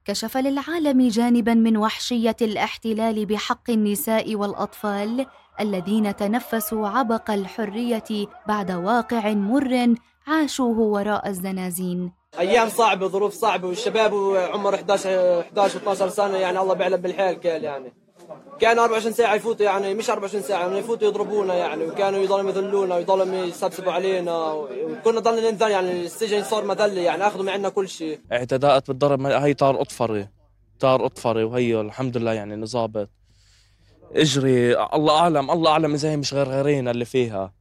كشف 0.07 0.37
للعالم 0.37 1.09
جانبا 1.09 1.55
من 1.55 1.77
وحشية 1.77 2.37
الاحتلال 2.43 3.27
بحق 3.27 3.71
النساء 3.71 4.35
والأطفال 4.37 5.27
الذين 5.61 6.17
تنفسوا 6.17 6.89
عبق 6.89 7.31
الحرية 7.31 8.27
بعد 8.49 8.71
واقع 8.71 9.33
مر 9.33 9.95
عاشوه 10.27 10.79
وراء 10.79 11.29
الزنازين. 11.29 12.13
أيام 12.39 12.69
صعبة 12.69 13.09
ظروف 13.09 13.35
صعبة 13.35 13.69
والشباب 13.69 14.15
عمر 14.53 14.75
11 14.75 15.41
11 15.41 15.77
12 15.79 16.09
سنة 16.09 16.37
يعني 16.37 16.59
الله 16.59 16.75
بيعلم 16.75 16.97
بالحيل 16.97 17.35
كيل 17.35 17.65
يعني. 17.65 18.06
كانوا 18.61 18.83
24 18.85 19.13
ساعة 19.13 19.35
يفوتوا 19.35 19.67
يعني 19.67 19.95
مش 19.95 20.11
24 20.11 20.43
ساعة 20.43 20.61
يعني 20.61 20.79
يفوتوا 20.79 21.09
يضربونا 21.09 21.55
يعني 21.55 21.85
وكانوا 21.85 22.19
يضلوا 22.21 22.51
يذلونا 22.51 22.95
ويضلوا 22.95 23.45
يسبسبوا 23.45 23.93
علينا 23.93 24.53
وكنا 24.53 25.21
ضلنا 25.21 25.51
ننذل 25.51 25.71
يعني 25.71 26.05
السجن 26.05 26.43
صار 26.45 26.65
مذلة 26.65 27.01
يعني 27.01 27.27
أخذوا 27.27 27.45
معنا 27.45 27.69
كل 27.69 27.89
شيء. 27.89 28.21
اعتداءات 28.33 28.89
بالضرب 28.89 29.27
هي 29.27 29.55
طار 29.55 29.81
أطفري 29.81 30.29
طار 30.81 31.07
أطفري 31.07 31.45
وهي 31.45 31.81
الحمد 31.81 32.17
لله 32.17 32.33
يعني 32.33 32.57
نظابط 32.57 33.09
إجري 34.15 34.83
الله 34.95 35.19
أعلم 35.19 35.51
الله 35.51 35.71
أعلم 35.71 35.95
إذا 35.95 36.11
هي 36.11 36.17
مش 36.17 36.35
غير 36.35 36.49
غيرينا 36.49 36.91
اللي 36.91 37.05
فيها. 37.05 37.53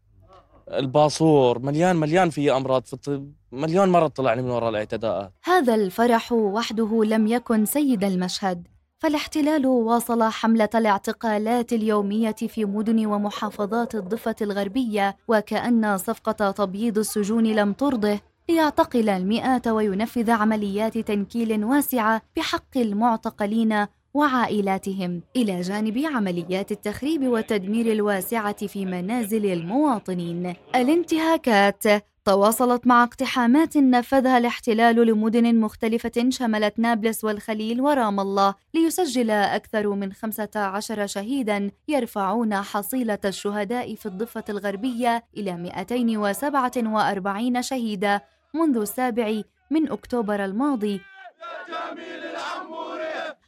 الباصور 0.72 1.59
مليان 1.59 1.95
مليان 1.95 2.30
فيه 2.30 2.57
أمراض 2.57 2.84
في 2.86 3.24
مليون 3.51 3.89
مره 3.89 4.07
طلعني 4.07 4.41
من 4.41 4.49
وراء 4.49 4.70
الاعتداءات. 4.70 5.32
هذا 5.43 5.76
الفرح 5.76 6.32
وحده 6.32 7.03
لم 7.03 7.28
يكن 7.28 7.66
سيد 7.66 8.03
المشهد. 8.03 8.68
فالاحتلال 9.05 9.65
واصل 9.65 10.23
حملة 10.23 10.69
الاعتقالات 10.75 11.73
اليومية 11.73 12.31
في 12.31 12.65
مدن 12.65 13.05
ومحافظات 13.05 13.95
الضفة 13.95 14.35
الغربية 14.41 15.17
وكأن 15.27 15.97
صفقة 15.97 16.51
تبييض 16.51 16.97
السجون 16.97 17.43
لم 17.43 17.73
ترضه. 17.73 18.19
ليعتقل 18.49 19.09
المئات 19.09 19.67
وينفذ 19.67 20.31
عمليات 20.31 20.97
تنكيل 20.97 21.65
واسعة 21.65 22.21
بحق 22.35 22.77
المعتقلين 22.77 23.85
وعائلاتهم. 24.13 25.21
إلى 25.35 25.61
جانب 25.61 25.97
عمليات 26.15 26.71
التخريب 26.71 27.27
والتدمير 27.27 27.91
الواسعة 27.91 28.67
في 28.67 28.85
منازل 28.85 29.45
المواطنين. 29.45 30.53
الانتهاكات 30.75 31.83
تواصلت 32.26 32.88
مع 32.88 33.03
اقتحامات 33.03 33.78
نفذها 33.78 34.38
الاحتلال 34.38 34.95
لمدن 34.95 35.55
مختلفة 35.55 36.30
شملت 36.30 36.80
نابلس 36.80 37.23
والخليل 37.23 37.82
ورام 37.82 38.19
الله 38.19 38.55
ليسجل 38.73 39.32
أكثر 39.32 39.89
من 39.89 40.13
15 40.13 41.07
شهيدا 41.07 41.71
يرفعون 41.88 42.55
حصيلة 42.55 43.19
الشهداء 43.26 43.95
في 43.95 44.05
الضفة 44.05 44.43
الغربية 44.49 45.23
إلى 45.38 45.57
247 45.57 47.61
شهيدا 47.61 48.21
منذ 48.53 48.78
السابع 48.78 49.41
من 49.71 49.91
أكتوبر 49.91 50.45
الماضي. 50.45 51.01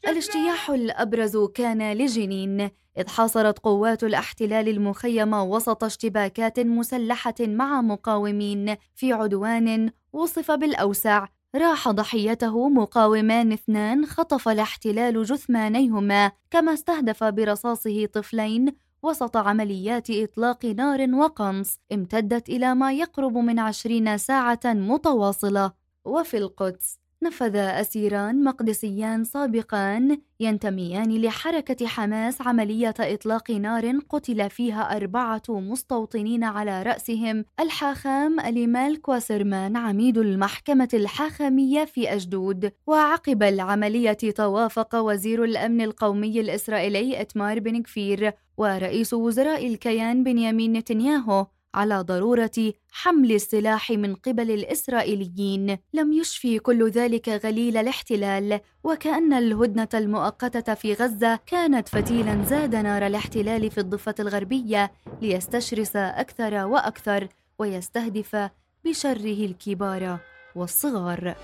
الاجتياح 0.08 0.70
الأبرز 0.70 1.38
كان 1.38 1.94
لجنين. 1.94 2.70
إذ 2.98 3.08
حاصرت 3.08 3.60
قوات 3.60 4.04
الاحتلال 4.04 4.70
المخيم 4.70 5.34
وسط 5.34 5.84
اشتباكات 5.84 6.60
مسلحة 6.60 7.36
مع 7.40 7.82
مقاومين 7.82 8.76
في 8.96 9.14
عدوان 9.14 9.92
وصف 10.14 10.52
بالأوسع. 10.52 11.26
راح 11.56 11.90
ضحيته 11.90 12.70
مقاومان 12.70 13.52
اثنان 13.52 14.06
خطف 14.06 14.50
الاحتلال 14.50 15.24
جثمانيهما. 15.24 16.32
كما 16.52 16.74
استهدف 16.74 17.24
برصاصه 17.24 18.06
طفلين 18.06 18.76
وسط 19.04 19.38
عمليات 19.38 20.10
إطلاق 20.10 20.66
نار 20.66 21.10
وقنص. 21.14 21.80
امتدت 21.94 22.50
إلى 22.50 22.76
ما 22.76 22.94
يقرب 22.94 23.38
من 23.38 23.60
عشرين 23.60 24.18
ساعة 24.18 24.60
متواصلة. 24.66 25.72
وفي 26.06 26.38
القدس. 26.38 27.00
نفذ 27.24 27.56
أسيران 27.56 28.44
مقدسيان 28.44 29.24
سابقان 29.24 30.18
ينتميان 30.40 31.22
لحركة 31.22 31.88
حماس 31.88 32.42
عملية 32.42 32.94
إطلاق 33.00 33.52
نار 33.52 34.00
قتل 34.10 34.50
فيها 34.50 34.96
أربعة 34.98 35.42
مستوطنين 35.50 36.44
على 36.44 36.84
رأسهم 36.84 37.46
الحاخام 37.60 38.40
أليمالك 38.40 39.10
وسرمان 39.10 39.78
عميد 39.78 40.18
المحكمة 40.18 40.90
الحاخامية 40.94 41.86
في 41.86 42.14
أجدود. 42.14 42.72
وعقب 42.88 43.44
العملية 43.44 44.12
توافق 44.12 44.96
وزير 44.96 45.44
الأمن 45.44 45.82
القومي 45.82 46.40
الإسرائيلي 46.40 47.22
إتمار 47.22 47.60
بن 47.60 47.82
كفير 47.82 48.34
ورئيس 48.58 49.14
وزراء 49.14 49.68
الكيان 49.68 50.24
بنيامين 50.24 50.74
نتنياهو. 50.74 51.46
على 51.76 52.02
ضرورة 52.02 52.74
حمل 52.92 53.32
السلاح 53.32 53.92
من 53.92 54.16
قبل 54.16 54.52
الإسرائيليين. 54.52 55.78
لم 55.94 56.14
يشفي 56.14 56.60
كل 56.60 56.90
ذلك 56.90 57.30
غليل 57.30 57.78
الاحتلال 57.78 58.60
وكأن 58.84 59.34
الهدنة 59.34 59.90
المؤقتة 59.94 60.74
في 60.74 60.94
غزة 60.94 61.40
كانت 61.46 61.90
فتيلا 61.90 62.44
زاد 62.44 62.76
نار 62.76 63.08
الاحتلال 63.08 63.72
في 63.72 63.78
الضفة 63.78 64.16
الغربية 64.20 64.92
ليستشرس 65.22 65.96
أكثر 65.96 66.66
وأكثر 66.66 67.28
ويستهدف 67.60 68.50
بشره 68.86 69.46
الكبار 69.46 70.20
والصغار. 70.56 71.36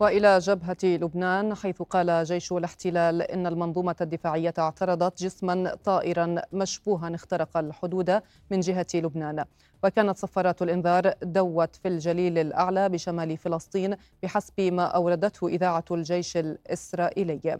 وإلى 0.00 0.38
جبهة 0.38 0.76
لبنان 0.84 1.54
حيث 1.54 1.82
قال 1.82 2.24
جيش 2.24 2.52
الاحتلال 2.52 3.22
إن 3.22 3.46
المنظومة 3.46 3.96
الدفاعية 4.00 4.54
اعترضت 4.58 5.22
جسما 5.22 5.74
طائرا 5.84 6.34
مشبوها 6.52 7.14
اخترق 7.14 7.56
الحدود 7.56 8.22
من 8.50 8.60
جهة 8.60 8.86
لبنان. 8.94 9.44
وكانت 9.84 10.18
صفارات 10.18 10.62
الإنذار 10.62 11.12
دوت 11.22 11.76
في 11.76 11.88
الجليل 11.88 12.38
الأعلى 12.38 12.88
بشمال 12.88 13.36
فلسطين 13.36 13.96
بحسب 14.22 14.60
ما 14.60 14.84
أوردته 14.84 15.48
إذاعة 15.48 15.84
الجيش 15.90 16.36
الإسرائيلي. 16.36 17.58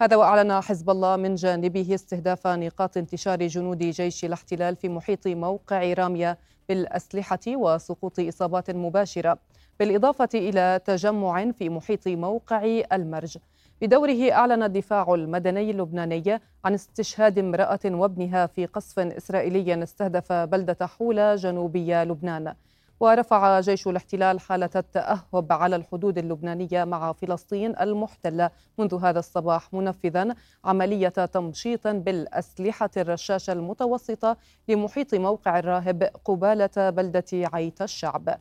هذا 0.00 0.16
وأعلن 0.16 0.60
حزب 0.60 0.90
الله 0.90 1.16
من 1.16 1.34
جانبه 1.34 1.94
استهداف 1.94 2.46
نقاط 2.46 2.96
انتشار 2.96 3.46
جنود 3.46 3.78
جيش 3.78 4.24
الاحتلال 4.24 4.76
في 4.76 4.88
محيط 4.88 5.26
موقع 5.26 5.92
راميه 5.92 6.38
بالأسلحة 6.68 7.40
وسقوط 7.48 8.20
إصابات 8.20 8.70
مباشرة. 8.70 9.38
بالإضافة 9.82 10.28
إلى 10.34 10.80
تجمع 10.84 11.50
في 11.50 11.68
محيط 11.68 12.08
موقع 12.08 12.82
المرج. 12.92 13.38
بدوره 13.80 14.32
أعلن 14.32 14.62
الدفاع 14.62 15.14
المدني 15.14 15.70
اللبناني 15.70 16.40
عن 16.64 16.74
استشهاد 16.74 17.38
امرأة 17.38 17.80
وابنها 17.84 18.46
في 18.46 18.66
قصف 18.66 18.98
إسرائيلي 18.98 19.82
استهدف 19.82 20.32
بلدة 20.32 20.86
حولة 20.86 21.34
جنوبي 21.34 21.94
لبنان. 21.94 22.54
ورفع 23.00 23.60
جيش 23.60 23.86
الاحتلال 23.88 24.40
حالة 24.40 24.70
التأهب 24.76 25.52
على 25.52 25.76
الحدود 25.76 26.18
اللبنانية 26.18 26.84
مع 26.84 27.12
فلسطين 27.12 27.74
المحتلة 27.80 28.50
منذ 28.78 28.94
هذا 29.04 29.18
الصباح 29.18 29.72
منفذا 29.72 30.34
عملية 30.64 31.08
تمشيط 31.08 31.86
بالأسلحة 31.88 32.90
الرشاشة 32.96 33.52
المتوسطة 33.52 34.36
لمحيط 34.68 35.14
موقع 35.14 35.58
الراهب 35.58 36.02
قبالة 36.24 36.90
بلدة 36.90 37.24
عيت 37.32 37.82
الشعب. 37.82 38.38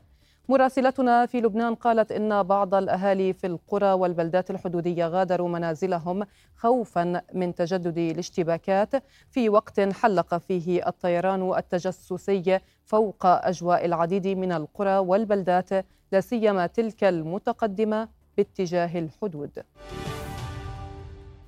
مراسلتنا 0.49 1.25
في 1.25 1.41
لبنان 1.41 1.75
قالت 1.75 2.11
إن 2.11 2.43
بعض 2.43 2.73
الأهالي 2.73 3.33
في 3.33 3.47
القرى 3.47 3.93
والبلدات 3.93 4.51
الحدودية 4.51 5.07
غادروا 5.07 5.49
منازلهم 5.49 6.25
خوفا 6.55 7.21
من 7.33 7.55
تجدد 7.55 7.97
الاشتباكات 7.97 9.03
في 9.29 9.49
وقت 9.49 9.79
حلق 9.79 10.37
فيه 10.37 10.87
الطيران 10.87 11.53
التجسسي 11.57 12.59
فوق 12.85 13.25
أجواء 13.25 13.85
العديد 13.85 14.27
من 14.27 14.51
القرى 14.51 14.97
والبلدات 14.97 15.69
لا 16.11 16.21
سيما 16.21 16.67
تلك 16.67 17.03
المتقدمة 17.03 18.07
باتجاه 18.37 18.99
الحدود. 18.99 19.63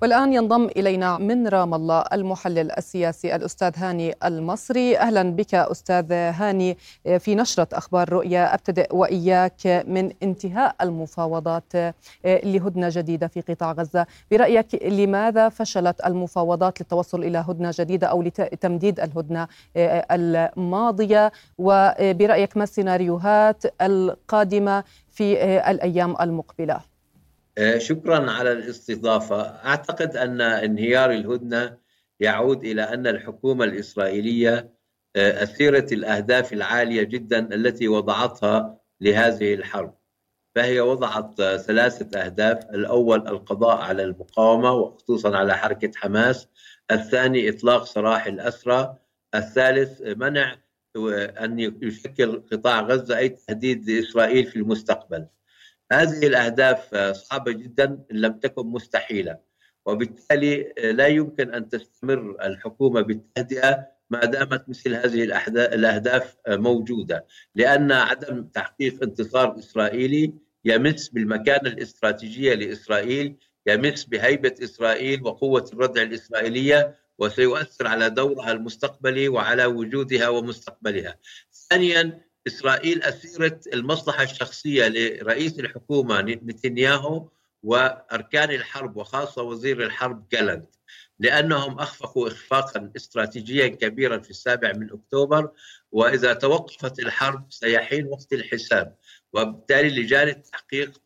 والآن 0.04 0.32
ينضم 0.32 0.64
إلينا 0.64 1.18
من 1.18 1.48
رام 1.48 1.74
الله 1.74 2.04
المحلل 2.12 2.72
السياسي 2.72 3.36
الأستاذ 3.36 3.72
هاني 3.76 4.14
المصري. 4.24 4.98
أهلا 4.98 5.22
بك 5.22 5.54
أستاذ 5.54 6.12
هاني 6.12 6.76
في 7.18 7.34
نشرة 7.34 7.68
أخبار 7.72 8.12
رؤيا 8.12 8.54
أبتدئ 8.54 8.96
وإياك 8.96 9.84
من 9.86 10.12
انتهاء 10.22 10.76
المفاوضات 10.82 11.72
لهدنة 12.24 12.88
جديدة 12.92 13.26
في 13.26 13.40
قطاع 13.40 13.72
غزة. 13.72 14.06
برأيك 14.30 14.82
لماذا 14.84 15.48
فشلت 15.48 16.06
المفاوضات 16.06 16.80
للتوصل 16.80 17.24
إلى 17.24 17.38
هدنة 17.48 17.70
جديدة 17.78 18.06
أو 18.06 18.22
لتمديد 18.22 19.00
الهدنة 19.00 19.48
الماضية؟ 19.76 21.32
وبرأيك 21.58 22.56
ما 22.56 22.62
السيناريوهات 22.64 23.62
القادمة 23.82 24.84
في 25.08 25.34
الأيام 25.70 26.16
المقبلة؟ 26.20 26.74
آه، 26.74 26.93
شكرا 27.78 28.30
على 28.30 28.52
الاستضافة. 28.52 29.42
أعتقد 29.42 30.16
أن 30.16 30.40
انهيار 30.40 31.10
الهدنة 31.10 31.78
يعود 32.20 32.64
إلى 32.64 32.82
أن 32.82 33.06
الحكومة 33.06 33.64
الإسرائيلية 33.64 34.74
آه، 35.16 35.42
أثيرت 35.42 35.92
الأهداف 35.92 36.52
العالية 36.52 37.02
جدا 37.02 37.54
التي 37.54 37.88
وضعتها 37.88 38.78
لهذه 39.00 39.54
الحرب. 39.54 39.94
فهي 40.54 40.80
وضعت 40.80 41.42
ثلاثة 41.42 42.20
أهداف. 42.20 42.70
الأول 42.70 43.28
القضاء 43.28 43.76
على 43.76 44.02
المقاومة 44.02 44.72
وخصوصا 44.72 45.36
على 45.36 45.56
حركة 45.56 45.90
حماس. 45.96 46.48
الثاني 46.90 47.48
إطلاق 47.48 47.84
سراح 47.84 48.26
الأسرى. 48.26 48.96
الثالث 49.34 50.02
منع 50.02 50.56
أن 51.44 51.58
يشكل 51.82 52.42
قطاع 52.52 52.80
غزة 52.80 53.18
أي 53.18 53.28
تهديد 53.28 53.90
لإسرائيل 53.90 54.46
في 54.46 54.56
المستقبل. 54.56 55.26
هذه 55.92 56.26
الأهداف 56.26 56.94
صعبة 57.16 57.52
جدا 57.52 57.84
إن 57.84 58.16
لم 58.16 58.32
تكن 58.32 58.66
مستحيلة. 58.66 59.38
وبالتالي 59.86 60.74
لا 60.78 61.06
يمكن 61.06 61.54
أن 61.54 61.68
تستمر 61.68 62.36
الحكومة 62.44 63.00
بالتهدئة 63.00 63.86
ما 64.10 64.24
دامت 64.24 64.68
مثل 64.68 64.94
هذه 64.94 65.22
الأهداف 65.58 66.36
موجودة. 66.48 67.26
لأن 67.54 67.92
عدم 67.92 68.44
تحقيق 68.44 69.02
انتصار 69.02 69.58
إسرائيلي 69.58 70.34
يمس 70.64 71.08
بالمكانة 71.08 71.68
الاستراتيجية 71.68 72.54
لإسرائيل 72.54 73.36
يمس 73.66 74.04
بهيبة 74.04 74.54
إسرائيل 74.62 75.22
وقوة 75.22 75.70
الردع 75.72 76.02
الإسرائيلية 76.02 76.96
وسيؤثر 77.18 77.86
على 77.86 78.10
دورها 78.10 78.52
المستقبلي 78.52 79.28
وعلى 79.28 79.64
وجودها 79.66 80.28
ومستقبلها. 80.28 81.18
ثانيا 81.70 82.23
إسرائيل 82.46 83.02
أثيرت 83.02 83.66
المصلحة 83.74 84.22
الشخصية 84.22 84.88
لرئيس 84.88 85.58
الحكومة 85.58 86.20
نتنياهو 86.20 87.28
وأركان 87.62 88.50
الحرب 88.50 88.96
وخاصة 88.96 89.42
وزير 89.42 89.82
الحرب 89.84 90.28
جالنت 90.32 90.74
لأنهم 91.18 91.78
أخفقوا 91.80 92.28
إخفاقا 92.28 92.90
استراتيجيا 92.96 93.68
كبيرا 93.68 94.18
في 94.18 94.30
السابع 94.30 94.72
من 94.72 94.90
أكتوبر 94.92 95.50
وإذا 95.92 96.32
توقفت 96.32 96.98
الحرب 96.98 97.46
سيحين 97.50 98.06
وقت 98.06 98.32
الحساب 98.32 98.96
وبالتالي 99.32 100.02
لجان 100.02 100.28
التحقيق 100.28 101.00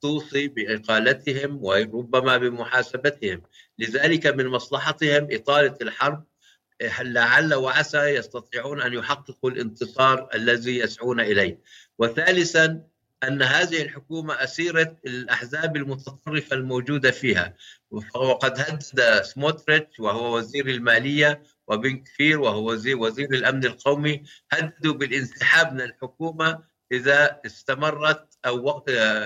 توصي 0.00 0.48
بإقالتهم 0.48 1.64
وربما 1.64 2.36
بمحاسبتهم. 2.36 3.42
لذلك 3.78 4.26
من 4.26 4.46
مصلحتهم 4.46 5.28
إطالة 5.30 5.74
الحرب 5.82 6.24
لعل 7.00 7.54
وعسى 7.54 7.98
يستطيعون 7.98 8.82
أن 8.82 8.92
يحققوا 8.92 9.50
الانتصار 9.50 10.28
الذي 10.34 10.78
يسعون 10.78 11.20
إليه. 11.20 11.60
وثالثا 11.98 12.82
أن 13.24 13.42
هذه 13.42 13.82
الحكومة 13.82 14.34
اسيره 14.34 14.96
الاحزاب 15.06 15.76
المتطرفة 15.76 16.56
الموجودة 16.56 17.10
فيها 17.10 17.54
وقد 18.14 18.60
هدد 18.60 19.22
سموتريتش 19.22 20.00
وهو 20.00 20.36
وزير 20.36 20.68
المالية 20.68 21.42
وبن 21.68 21.96
كفير 21.96 22.40
وهو 22.40 22.70
وزير 22.70 22.98
وزير 22.98 23.30
الأمن 23.34 23.64
القومي 23.64 24.22
هددوا 24.52 24.94
بالانسحاب 24.94 25.72
من 25.72 25.80
الحكومة 25.80 26.62
إذا 26.92 27.40
استمرت 27.46 28.38
أو 28.46 28.84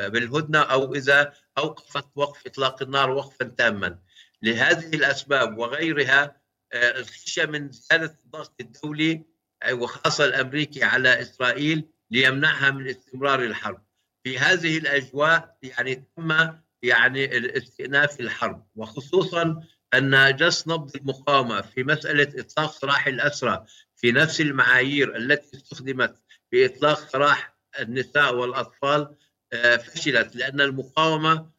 بالهدنة 0.09 0.59
أو 0.59 0.95
إذا 0.95 1.33
أوقفت 1.59 2.07
وقف 2.15 2.47
إطلاق 2.47 2.83
النار 2.83 3.11
وقفا 3.11 3.45
تاما. 3.45 3.99
لهذه 4.43 4.97
الأسباب 4.97 5.59
وغيرها 5.59 6.40
الخشية 6.75 7.45
من 7.45 7.73
زياده 7.73 8.19
الضغط 8.25 8.55
الدولي 8.61 9.25
وخاصة 9.73 10.25
الأمريكي 10.25 10.85
على 10.85 11.21
إسرائيل 11.21 11.89
ليمنعها 12.11 12.71
من 12.71 12.89
استمرار 12.89 13.45
الحرب. 13.45 13.83
في 14.25 14.39
هذه 14.39 14.79
الأجواء 14.79 15.57
يعني 15.63 15.95
تم 16.17 16.33
يعني 16.83 17.57
استئناف 17.57 18.21
الحرب 18.21 18.67
وخصوصا 18.77 19.63
أن 19.95 20.37
جس 20.37 20.69
نبض 20.69 20.97
المقاومة 20.97 21.61
في 21.61 21.85
مسألة 21.85 22.41
إطلاق 22.41 22.73
سراح 22.73 23.07
الأسرى 23.07 23.65
في 23.97 24.13
نفس 24.13 24.41
المعايير 24.41 25.17
التي 25.17 25.57
استخدمت 25.57 26.17
في 26.51 26.67
اطلاق 26.67 27.09
سراح 27.09 27.57
النساء 27.81 28.35
والأطفال 28.35 29.17
آه، 29.53 29.77
فشلت 29.77 30.37
لأن 30.37 30.61
المقاومة 30.61 31.51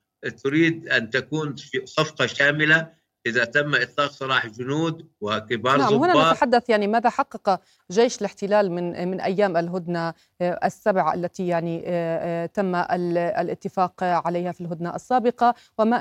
تريد 0.44 0.90
أن 0.90 1.10
تكون 1.10 1.56
صفقة 1.86 2.26
شاملة 2.26 2.94
إذا 3.26 3.46
تم 3.46 3.76
إطلاق 3.76 4.12
سراح 4.12 4.48
جنود 4.48 5.08
وكبار 5.22 5.78
نعم 5.78 5.94
هنا 5.94 6.32
نتحدث 6.32 6.70
يعني 6.70 6.88
ماذا 6.88 7.10
حقق 7.10 7.60
جيش 7.92 8.20
الاحتلال 8.20 8.72
من 8.72 9.08
من 9.08 9.22
أيام 9.22 9.58
الهدنة 9.58 10.14
آه، 10.42 10.60
السبع 10.64 11.14
التي 11.14 11.48
يعني 11.48 11.84
آه، 11.86 12.46
تم 12.46 12.76
الاتفاق 12.76 14.04
عليها 14.04 14.52
في 14.52 14.62
الهدنة 14.62 14.96
السابقة 14.96 15.56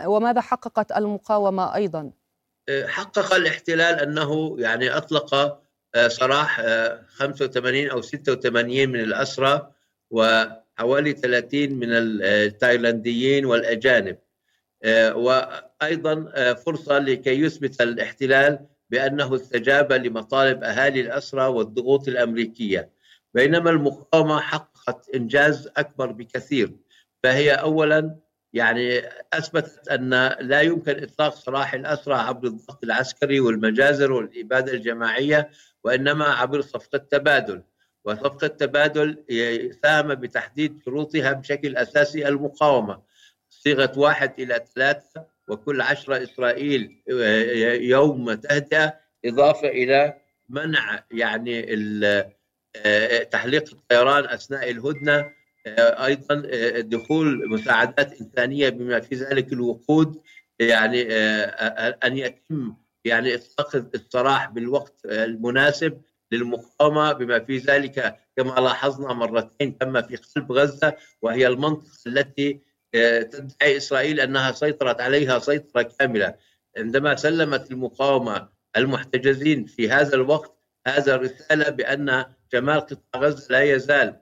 وماذا 0.07 0.41
حققت 0.41 0.93
المقاومة 0.93 1.75
أيضا؟ 1.75 2.11
حقق 2.87 3.35
الاحتلال 3.35 3.95
أنه 3.95 4.57
يعني 4.59 4.97
أطلق 4.97 5.61
سراح 6.09 6.63
85 7.07 7.91
أو 7.91 8.01
86 8.01 8.89
من 8.89 9.01
الأسرى 9.01 9.71
وحوالي 10.11 11.13
30 11.13 11.73
من 11.73 11.89
التايلانديين 11.91 13.47
والأجانب. 13.47 14.17
وأيضا 14.87 16.33
فرصة 16.55 16.99
لكي 16.99 17.41
يثبت 17.41 17.81
الاحتلال 17.81 18.59
بأنه 18.91 19.35
استجاب 19.35 19.93
لمطالب 19.93 20.65
أهالي 20.65 21.01
الأسرى 21.01 21.47
والضغوط 21.47 22.09
الأمريكية. 22.09 22.91
بينما 23.35 23.71
المقاومة 23.71 24.41
حققت 24.41 25.09
إنجاز 25.15 25.69
أكبر 25.77 26.13
بكثير 26.13 26.73
فهي 27.23 27.53
اولا 27.53 28.17
يعني 28.53 29.03
أثبتت 29.33 29.89
أن 29.89 30.11
لا 30.41 30.61
يمكن 30.61 31.03
إطلاق 31.03 31.35
سراح 31.35 31.75
الأسرى 31.75 32.15
عبر 32.15 32.47
الضغط 32.47 32.85
العسكري 32.85 33.41
والمجازر 33.41 34.13
والإبادة 34.13 34.73
الجماعية 34.73 35.51
وإنما 35.85 36.25
عبر 36.25 36.61
صفقة 36.61 36.99
تبادل. 36.99 37.63
وصفقة 38.05 38.47
تبادل 38.47 39.25
ساهم 39.83 40.15
بتحديد 40.15 40.81
شروطها 40.85 41.33
بشكل 41.33 41.77
أساسي 41.77 42.29
المقاومة. 42.29 43.10
صيغة 43.65 43.93
واحد 43.97 44.33
إلى 44.41 44.65
ثلاثة 44.75 45.27
وكل 45.49 45.81
عشرة 45.81 46.23
إسرائيل 46.23 47.03
يوم 47.83 48.35
تهدئة 48.35 48.95
إضافة 49.25 49.69
إلى 49.69 50.15
منع 50.49 51.05
يعني 51.11 51.63
تحليق 53.25 53.71
الطيران 53.73 54.25
أثناء 54.25 54.71
الهدنة 54.71 55.31
أيضا 55.79 56.35
دخول 56.81 57.49
مساعدات 57.49 58.21
إنسانية 58.21 58.69
بما 58.69 59.01
في 59.01 59.15
ذلك 59.15 59.53
الوقود 59.53 60.21
يعني 60.59 61.13
أن 62.05 62.19
يتم 62.19 62.75
يعني 63.05 63.35
إطلاق 63.35 63.77
السراح 63.95 64.51
بالوقت 64.51 64.95
المناسب 65.05 66.01
للمقاومة 66.33 67.13
بما 67.13 67.39
في 67.39 67.59
ذلك 67.59 68.17
كما 68.37 68.61
لاحظنا 68.61 69.13
مرتين 69.13 69.79
تم 69.79 70.03
في 70.03 70.17
قلب 70.17 70.53
غزة 70.53 70.97
وهي 71.23 71.47
المنطقة 71.47 71.91
التي 72.07 72.61
تدعي 72.93 73.77
إسرائيل 73.77 74.21
أنها 74.21 74.53
سيطرت 74.53 75.01
عليها 75.01 75.39
سيطرة 75.39 75.83
كاملة. 75.83 76.35
عندما 76.77 77.17
سلمت 77.17 77.71
المقاومة 77.71 78.49
المحتجزين 78.77 79.65
في 79.65 79.91
هذا 79.91 80.15
الوقت 80.15 80.57
هذا 80.87 81.17
رساله 81.17 81.69
بأن 81.71 82.25
شمال 82.53 82.81
قطاع 82.81 83.23
غزة 83.23 83.47
لا 83.51 83.61
يزال 83.61 84.21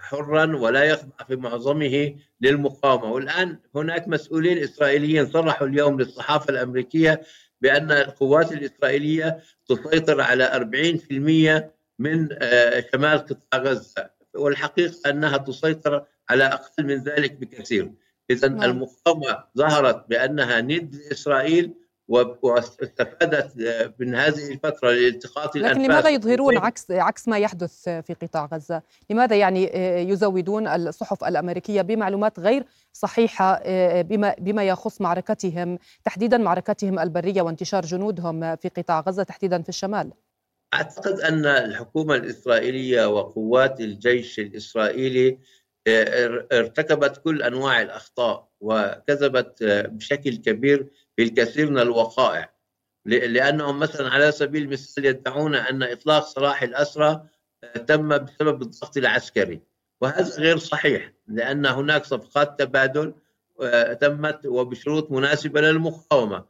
حرا 0.00 0.56
ولا 0.56 0.84
يخضع 0.84 1.24
في 1.28 1.36
معظمه 1.36 2.14
للمقاومة. 2.40 3.12
والآن 3.12 3.58
هناك 3.74 4.08
مسؤولين 4.08 4.58
إسرائيليين 4.58 5.26
صرحوا 5.26 5.66
اليوم 5.66 6.00
للصحافة 6.00 6.50
الأمريكية 6.50 7.22
بأن 7.60 7.92
القوات 7.92 8.52
الإسرائيلية 8.52 9.40
تسيطر 9.68 10.20
على 10.20 10.44
40% 10.44 11.70
من 11.98 12.28
آه، 12.32 12.84
شمال 12.92 13.18
قطاع 13.18 13.60
غزة. 13.62 14.10
والحقيقة 14.34 15.10
أنها 15.10 15.36
تسيطر 15.36 16.04
على 16.30 16.44
أقل 16.44 16.86
من 16.86 17.02
ذلك 17.02 17.32
بكثير 17.32 17.92
اذا 18.30 18.48
نعم. 18.48 18.62
المقاومة 18.62 19.44
ظهرت 19.58 20.08
بأنها 20.08 20.60
ند 20.60 20.94
لإسرائيل 20.94 21.74
واستفادت 22.08 23.52
من 23.98 24.14
هذه 24.14 24.52
الفترة 24.52 24.90
لالتقاط 24.90 25.56
لكن 25.56 25.82
لماذا 25.82 26.08
يظهرون 26.08 26.56
عكس 26.56 26.90
عكس 26.90 27.28
ما 27.28 27.38
يحدث 27.38 27.88
في 27.88 28.14
قطاع 28.22 28.48
غزة؟ 28.52 28.82
لماذا 29.10 29.36
يعني 29.36 29.70
يزودون 30.10 30.68
الصحف 30.68 31.24
الأمريكية 31.24 31.82
بمعلومات 31.82 32.40
غير 32.40 32.64
صحيحة 32.92 33.62
بما 34.02 34.34
بما 34.38 34.64
يخص 34.64 35.00
معركتهم 35.00 35.78
تحديدا 36.04 36.38
معركتهم 36.38 36.98
البرية 36.98 37.42
وانتشار 37.42 37.84
جنودهم 37.84 38.56
في 38.56 38.68
قطاع 38.68 39.00
غزة 39.00 39.22
تحديدا 39.22 39.62
في 39.62 39.68
الشمال؟ 39.68 40.12
أعتقد 40.74 41.20
أن 41.20 41.46
الحكومة 41.46 42.14
الإسرائيلية 42.14 43.06
وقوات 43.06 43.80
الجيش 43.80 44.38
الإسرائيلي 44.38 45.38
ارتكبت 45.88 47.16
كل 47.16 47.42
أنواع 47.42 47.82
الأخطاء 47.82 48.48
وكذبت 48.60 49.62
بشكل 49.62 50.36
كبير 50.36 50.86
في 51.16 51.22
الكثير 51.22 51.70
من 51.70 51.78
الوقائع. 51.78 52.52
لأنهم 53.04 53.78
مثلا 53.78 54.08
على 54.08 54.32
سبيل 54.32 54.62
المثال 54.62 55.04
يدعون 55.04 55.54
أن 55.54 55.82
إطلاق 55.82 56.26
سراح 56.26 56.62
الأسرى 56.62 57.22
تم 57.86 58.08
بسبب 58.08 58.62
الضغط 58.62 58.96
العسكري. 58.96 59.60
وهذا 60.00 60.36
غير 60.36 60.58
صحيح 60.58 61.12
لأن 61.26 61.66
هناك 61.66 62.04
صفقات 62.04 62.58
تبادل 62.58 63.14
تمت 64.00 64.46
وبشروط 64.46 65.10
مناسبة 65.12 65.60
للمقاومة. 65.60 66.44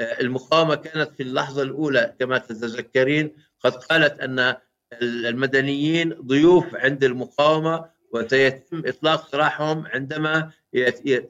المقاومة 0.00 0.74
كانت 0.74 1.12
في 1.16 1.22
اللحظة 1.22 1.62
الأولى 1.62 2.14
كما 2.18 2.38
تتذكرين 2.38 3.36
قد 3.60 3.72
قالت 3.72 4.20
أن 4.20 4.54
المدنيين 5.02 6.14
ضيوف 6.14 6.74
عند 6.74 7.04
المقاومة 7.04 7.84
وسيتم 8.12 8.82
إطلاق 8.86 9.28
سراحهم 9.28 9.86
عندما 9.86 10.50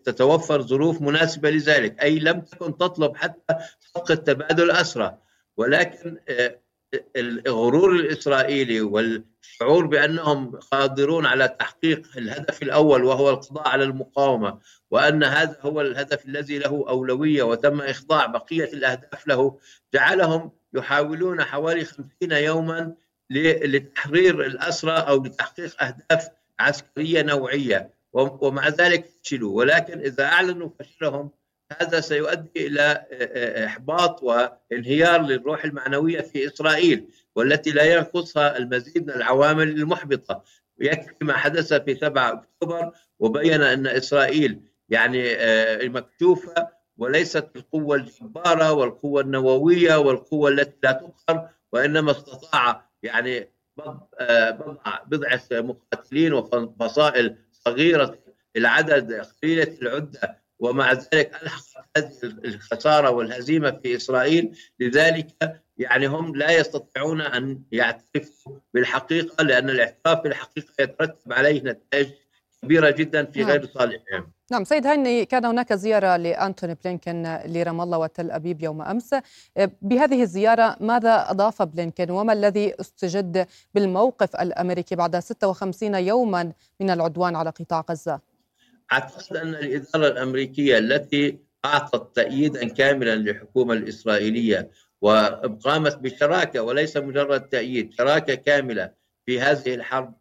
تتوفر 0.04 0.62
ظروف 0.62 1.02
مناسبة 1.02 1.50
لذلك، 1.50 2.02
أي 2.02 2.18
لم 2.18 2.40
تكن 2.40 2.76
تطلب 2.76 3.16
حتى 3.16 3.54
صفقه 3.80 4.14
تبادل 4.14 4.70
اسرى، 4.70 5.18
ولكن 5.56 6.18
آه، 6.28 6.58
الغرور 7.16 7.92
الإسرائيلي 7.92 8.80
والشعور 8.80 9.86
بأنهم 9.86 10.56
قادرون 10.56 11.26
على 11.26 11.48
تحقيق 11.48 12.06
الهدف 12.16 12.62
الأول 12.62 13.04
وهو 13.04 13.30
القضاء 13.30 13.68
على 13.68 13.84
المقاومة 13.84 14.58
وأن 14.90 15.24
هذا 15.24 15.56
هو 15.60 15.80
الهدف 15.80 16.26
الذي 16.26 16.58
له 16.58 16.84
أولوية 16.88 17.42
وتم 17.42 17.80
إخضاع 17.80 18.26
بقية 18.26 18.64
الأهداف 18.64 19.26
له 19.26 19.58
جعلهم 19.94 20.50
يحاولون 20.74 21.44
حوالي 21.44 21.84
50 21.84 22.08
يوما 22.22 22.94
لتحرير 23.30 24.46
الأسرى 24.46 24.92
أو 24.92 25.24
لتحقيق 25.24 25.82
أهداف 25.82 26.28
عسكرية 26.60 27.22
نوعية 27.22 27.90
ومع 28.12 28.68
ذلك 28.68 29.06
فشلوا. 29.22 29.58
ولكن 29.58 29.98
إذا 30.00 30.24
أعلنوا 30.24 30.68
فشلهم 30.78 31.30
هذا 31.80 32.00
سيؤدي 32.00 32.66
إلى 32.66 33.06
إحباط 33.66 34.22
وانهيار 34.22 35.22
للروح 35.22 35.64
المعنوية 35.64 36.20
في 36.20 36.46
إسرائيل 36.46 37.08
والتي 37.36 37.70
لا 37.70 37.84
ينقصها 37.84 38.56
المزيد 38.56 39.06
من 39.06 39.14
العوامل 39.14 39.68
المحبطة. 39.68 40.44
يكفي 40.80 41.24
ما 41.24 41.32
حدث 41.36 41.74
في 41.74 41.94
7 41.94 42.32
أكتوبر 42.32 42.92
وبين 43.18 43.62
أن 43.62 43.86
إسرائيل 43.86 44.60
يعني 44.88 45.36
مكشوفة 45.88 46.68
وليست 46.98 47.48
القوه 47.56 47.96
الجبارة 47.96 48.72
والقوة 48.72 49.20
النووية 49.20 49.96
والقوة 49.96 50.50
التي 50.50 50.76
لا 50.82 50.92
تقهر 50.92 51.48
وإنما 51.72 52.10
استطاع 52.10 52.90
يعني 53.02 53.48
بضعة 55.06 55.42
مقاتلين 55.52 56.32
وفصائل 56.32 57.36
صغيرة 57.52 58.18
العدد 58.56 59.12
قليلة 59.12 59.76
العدة 59.82 60.42
ومع 60.58 60.92
ذلك 60.92 61.42
ألحقت 61.42 61.86
هذه 61.96 62.08
الخسارة 62.22 63.10
والهزيمة 63.10 63.70
في 63.70 63.96
إسرائيل 63.96 64.58
لذلك 64.80 65.60
يعني 65.78 66.06
هم 66.06 66.36
لا 66.36 66.50
يستطيعون 66.50 67.20
أن 67.20 67.62
يعترفوا 67.72 68.58
بالحقيقة 68.74 69.44
لأن 69.44 69.70
الاعتراف 69.70 70.22
بالحقيقة 70.22 70.72
يترتب 70.80 71.32
عليه 71.32 71.62
نتائج 71.62 72.08
كبيرة 72.62 72.90
جدا 72.90 73.24
في 73.24 73.40
نعم. 73.40 73.50
غير 73.50 73.66
صالحهم 73.66 74.32
نعم 74.52 74.64
سيد 74.64 74.86
هاني 74.86 75.24
كان 75.24 75.44
هناك 75.44 75.72
زيارة 75.72 76.16
لأنتوني 76.16 76.76
بلينكن 76.84 77.38
لرام 77.46 77.80
الله 77.80 77.98
وتل 77.98 78.30
أبيب 78.30 78.62
يوم 78.62 78.82
أمس. 78.82 79.14
بهذه 79.82 80.22
الزيارة 80.22 80.76
ماذا 80.80 81.30
أضاف 81.30 81.62
بلينكن 81.62 82.10
وما 82.10 82.32
الذي 82.32 82.74
استجد 82.80 83.46
بالموقف 83.74 84.36
الأمريكي 84.36 84.94
بعد 84.96 85.18
56 85.18 85.94
يوما 85.94 86.52
من 86.80 86.90
العدوان 86.90 87.36
على 87.36 87.50
قطاع 87.50 87.84
غزة؟ 87.90 88.20
أعتقد 88.92 89.36
أن 89.36 89.48
الإدارة 89.48 90.06
الأمريكية 90.06 90.78
التي 90.78 91.38
أعطت 91.64 92.16
تأييدا 92.16 92.68
كاملا 92.68 93.16
للحكومة 93.16 93.74
الإسرائيلية 93.74 94.70
وقامت 95.00 95.98
بشراكة 95.98 96.62
وليس 96.62 96.96
مجرد 96.96 97.40
تأييد 97.40 97.92
شراكة 97.94 98.34
كاملة 98.34 98.90
في 99.26 99.40
هذه 99.40 99.74
الحرب 99.74 100.14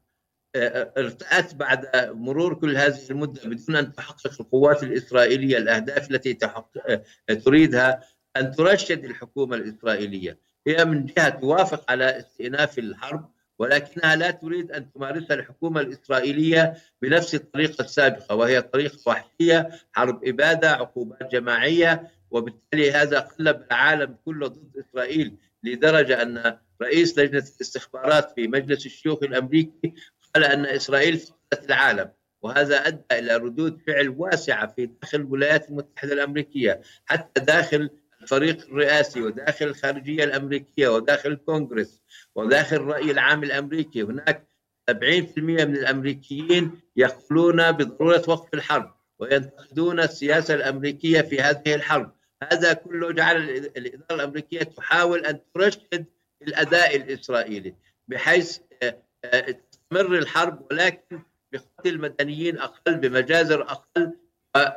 ارتأت 0.55 1.55
بعد 1.55 1.89
مرور 2.13 2.53
كل 2.53 2.77
هذه 2.77 2.99
المدة 3.09 3.41
بدون 3.45 3.75
أن 3.75 3.93
تحقق 3.93 4.41
القوات 4.41 4.83
الإسرائيلية 4.83 5.57
الأهداف 5.57 6.11
التي 6.11 6.33
تحقق 6.33 7.01
تريدها 7.45 8.03
أن 8.37 8.51
ترشد 8.51 9.05
الحكومة 9.05 9.55
الإسرائيلية. 9.55 10.37
هي 10.67 10.85
من 10.85 11.05
جهة 11.05 11.29
توافق 11.29 11.91
على 11.91 12.19
استئناف 12.19 12.79
الحرب 12.79 13.29
ولكنها 13.59 14.15
لا 14.15 14.31
تريد 14.31 14.71
أن 14.71 14.91
تمارسها 14.91 15.33
الحكومة 15.33 15.81
الإسرائيلية 15.81 16.73
بنفس 17.01 17.35
الطريقة 17.35 17.81
السابقة 17.81 18.35
وهي 18.35 18.61
طريقة 18.61 18.97
وحشية 19.05 19.69
حرب 19.91 20.27
إبادة 20.27 20.71
عقوبات 20.71 21.31
جماعية 21.31 22.11
وبالتالي 22.31 22.91
هذا 22.91 23.19
قلب 23.19 23.63
العالم 23.71 24.15
كله 24.25 24.47
ضد 24.47 24.77
إسرائيل 24.77 25.35
لدرجة 25.63 26.21
أن 26.21 26.57
رئيس 26.81 27.19
لجنة 27.19 27.43
الاستخبارات 27.55 28.31
في 28.31 28.47
مجلس 28.47 28.85
الشيوخ 28.85 29.23
الأمريكي 29.23 29.93
قال 30.35 30.43
أن 30.43 30.65
إسرائيل 30.65 31.17
فقدت 31.17 31.65
العالم 31.65 32.11
وهذا 32.41 32.87
أدى 32.87 33.03
إلى 33.11 33.35
ردود 33.35 33.81
فعل 33.87 34.09
واسعة 34.09 34.73
في 34.75 34.85
داخل 34.85 35.17
الولايات 35.17 35.69
المتحدة 35.69 36.13
الأمريكية 36.13 36.81
حتى 37.05 37.41
داخل 37.41 37.89
الفريق 38.21 38.65
الرئاسي 38.65 39.21
وداخل 39.21 39.65
الخارجية 39.65 40.23
الأمريكية 40.23 40.87
وداخل 40.87 41.31
الكونغرس 41.31 42.01
وداخل 42.35 42.75
الرأي 42.75 43.11
العام 43.11 43.43
الأمريكي. 43.43 44.01
هناك 44.01 44.47
70% 44.91 44.93
من 45.37 45.75
الأمريكيين 45.75 46.81
يقولون 46.95 47.71
بضرورة 47.71 48.23
وقف 48.27 48.53
الحرب 48.53 48.95
وينتقدون 49.19 49.99
السياسة 49.99 50.53
الأمريكية 50.53 51.21
في 51.21 51.41
هذه 51.41 51.75
الحرب. 51.75 52.13
هذا 52.51 52.73
كله 52.73 53.11
جعل 53.11 53.37
الإدارة 53.77 54.15
الأمريكية 54.15 54.63
تحاول 54.63 55.25
أن 55.25 55.39
ترشد 55.53 56.05
الأداء 56.41 56.95
الإسرائيلي 56.95 57.75
بحيث 58.07 58.57
آه، 58.83 59.03
آه، 59.25 59.55
تستمر 59.91 60.17
الحرب 60.17 60.65
ولكن 60.71 61.19
بقتل 61.53 62.01
مدنيين 62.01 62.59
أقل 62.59 62.95
بمجازر 62.95 63.61
أقل 63.61 64.13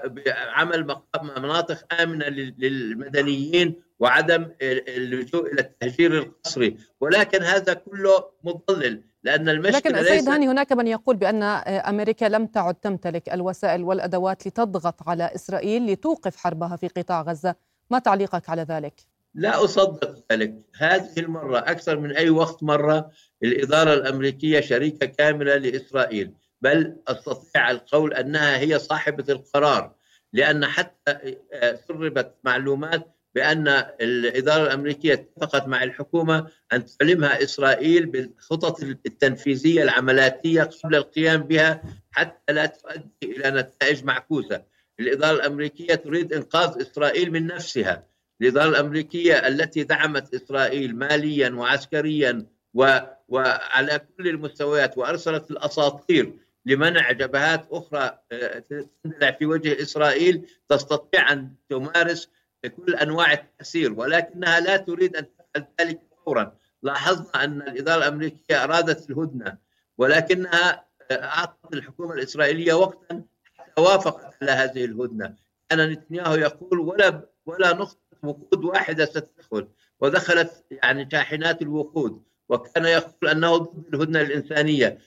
بعمل 0.05 0.97
مناطق 1.37 1.95
آمنة 2.01 2.27
للمدنيين 2.59 3.83
وعدم 3.99 4.51
اللجوء 4.63 5.53
إلى 5.53 5.61
التهجير 5.61 6.19
القسري 6.19 6.77
ولكن 7.01 7.43
هذا 7.43 7.75
كله 7.75 8.25
مضلل 8.45 9.03
لأن 9.23 9.49
المشكلة 9.49 10.01
لكن 10.01 10.05
سيد 10.05 10.29
هاني 10.29 10.49
هناك 10.49 10.73
من 10.73 10.87
يقول 10.87 11.17
بأن 11.17 11.43
أمريكا 11.43 12.25
لم 12.25 12.47
تعد 12.47 12.75
تمتلك 12.75 13.29
الوسائل 13.29 13.83
والأدوات 13.85 14.47
لتضغط 14.47 15.09
على 15.09 15.31
إسرائيل 15.35 15.87
لتوقف 15.93 16.37
حربها 16.37 16.77
في 16.77 16.89
قطاع 16.89 17.23
غزة 17.23 17.55
ما 17.91 17.99
تعليقك 17.99 18.51
على 18.51 18.63
ذلك؟ 18.63 19.14
لا 19.35 19.65
أصدق 19.65 20.25
ذلك 20.33 20.55
هذه 20.77 21.19
المرة 21.19 21.59
أكثر 21.59 21.99
من 21.99 22.17
أي 22.17 22.31
وقت 22.31 22.63
مرة 22.63 23.11
الإدارة 23.43 23.95
الأمريكية 23.95 24.61
شريكة 24.61 25.07
كاملة 25.07 25.57
لإسرائيل 25.57 26.33
بل 26.61 26.97
أستطيع 27.09 27.71
القول 27.71 28.15
أنها 28.15 28.59
هي 28.59 28.79
صاحبة 28.79 29.25
القرار 29.29 29.95
لأن 30.33 30.67
حتى 30.67 31.37
آه، 31.53 31.79
سربت 31.89 32.35
معلومات 32.45 33.15
بأن 33.35 33.69
الإدارة 34.01 34.63
الأمريكية 34.63 35.13
اتفقت 35.13 35.69
مع 35.69 35.83
الحكومة 35.83 36.47
أن 36.73 36.85
تعلمها 36.87 37.43
إسرائيل 37.43 38.07
بالخطط 38.07 38.83
التنفيذية 38.83 39.83
العملاتية 39.83 40.63
قبل 40.63 40.95
القيام 40.95 41.43
بها 41.43 41.83
حتى 42.11 42.53
لا 42.53 42.67
تؤدي 42.67 43.07
إلى 43.23 43.51
نتائج 43.51 44.05
معكوسة. 44.05 44.63
الإدارة 45.01 45.37
الأمريكية 45.37 45.95
تريد 45.95 46.33
إنقاذ 46.33 46.81
إسرائيل 46.81 47.33
من 47.33 47.47
نفسها. 47.47 48.14
الاداره 48.41 48.69
الأمريكية 48.69 49.49
التي 49.49 49.83
دعمت 49.83 50.35
إسرائيل 50.35 50.97
ماليا 50.97 51.51
وعسكريا 51.51 52.47
و 52.75 52.99
وعلى 53.29 54.01
كل 54.19 54.29
المستويات 54.29 54.99
وأرسلت 54.99 55.51
الأساطير 55.51 56.33
لمنع 56.67 57.13
جبهات 57.13 57.67
أخرى 57.71 58.19
آه، 58.33 58.65
تندلع 59.05 59.31
في 59.31 59.47
وجه 59.47 59.83
إسرائيل 59.83 60.47
تستطيع 60.69 61.33
أن 61.33 61.55
تمارس 61.69 62.31
كل 62.77 62.95
أنواع 62.95 63.33
التأثير 63.33 63.93
ولكنها 63.93 64.61
لا 64.61 64.77
تريد 64.77 65.17
أن 65.17 65.27
تفعل 65.27 65.67
ذلك 65.81 66.01
فورا. 66.25 66.57
لاحظنا 66.83 67.45
أن 67.45 67.63
الإدارة 67.63 67.99
الأمريكية 67.99 68.65
أرادت 68.65 69.11
الهدنة 69.11 69.59
ولكنها 69.99 70.85
آه، 71.11 71.25
أعطت 71.25 71.75
الحكومة 71.75 72.15
الإسرائيلية 72.15 72.73
وقتا 72.73 73.23
حتى 73.55 73.83
وافقت 73.83 74.35
على 74.43 74.51
هذه 74.53 74.85
الهدنة. 74.85 75.35
كان 75.71 75.91
نتنياهو 75.91 76.35
يقول 76.35 76.79
ولا 76.79 77.29
ولا 77.47 77.73
نقطه 77.73 78.04
وقود 78.27 78.65
واحدة 78.65 79.05
ستدخل 79.05 79.69
ودخلت 80.01 80.65
يعني 80.71 81.09
شاحنات 81.13 81.63
الوقود. 81.63 82.23
وكان 82.49 82.85
يقول 82.85 83.31
أنه 83.31 83.57
ضد 83.57 83.95
الهدنة 83.95 84.21
الإنسانية. 84.21 84.99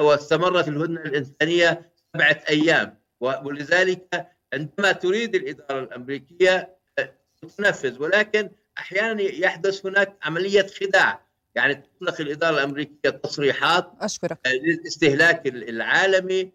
واستمرت 0.00 0.68
الهدنة 0.68 1.00
الإنسانية 1.00 1.92
سبعة 2.14 2.40
أيام. 2.50 2.98
ولذلك 3.20 4.28
عندما 4.52 4.92
تريد 4.92 5.34
الإدارة 5.34 5.80
الأمريكية 5.80 6.76
تنفذ. 7.58 8.02
ولكن 8.02 8.50
أحيانا 8.78 9.22
يحدث 9.22 9.86
هناك 9.86 10.16
عملية 10.22 10.66
خداع. 10.80 11.24
يعني 11.54 11.74
تطلق 11.74 12.20
الإدارة 12.20 12.54
الأمريكية 12.54 13.10
تصريحات 13.10 13.92
أشكرك. 14.00 14.38
للاستهلاك 14.46 15.46
العالمي 15.46 16.52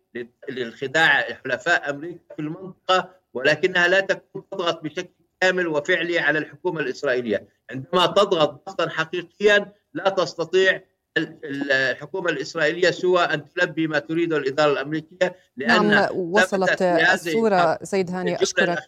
للخداع 0.49 1.21
حلفاء 1.21 1.89
أمريكا 1.89 2.35
في 2.35 2.41
المنطقة. 2.41 3.19
ولكنها 3.33 3.87
لا 3.87 3.99
تكون 3.99 4.49
تضغط 4.51 4.83
بشكل 4.83 5.18
كامل 5.41 5.67
وفعلي 5.67 6.19
على 6.19 6.39
الحكومة 6.39 6.79
الإسرائيلية. 6.79 7.47
عندما 7.71 8.05
تضغط 8.05 8.63
ضغطا 8.67 8.89
حقيقيا 8.89 9.73
لا 9.93 10.09
تستطيع 10.09 10.83
الحكومة 11.17 12.29
الإسرائيلية 12.29 12.91
سوى 12.91 13.23
أن 13.23 13.49
تلبي 13.49 13.87
ما 13.87 13.99
تريده 13.99 14.37
الإدارة 14.37 14.71
الأمريكية 14.71 15.35
لأن 15.57 15.87
نعم 15.87 16.15
وصلت 16.15 16.81
الصورة 16.81 17.79
سيد 17.83 18.11
هاني 18.11 18.41
أشكرك. 18.41 18.79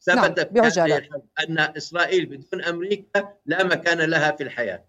ثبت 0.00 0.16
نعم 0.16 0.34
بعجالة. 0.50 1.08
أن 1.48 1.58
إسرائيل 1.58 2.26
بدون 2.26 2.64
أمريكا 2.64 3.28
لا 3.46 3.64
مكان 3.64 3.98
لها 3.98 4.32
في 4.32 4.42
الحياة. 4.42 4.84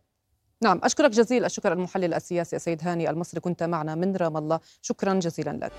نعم 0.63 0.81
أشكرك 0.83 1.11
جزيل 1.11 1.45
الشكر 1.45 1.73
المحلل 1.73 2.13
السياسي 2.13 2.59
سيد 2.59 2.79
هاني 2.83 3.09
المصري 3.09 3.39
كنت 3.39 3.63
معنا 3.63 3.95
من 3.95 4.15
رام 4.15 4.37
الله. 4.37 4.59
شكرا 4.81 5.13
جزيلا 5.13 5.59
لك. 5.63 5.71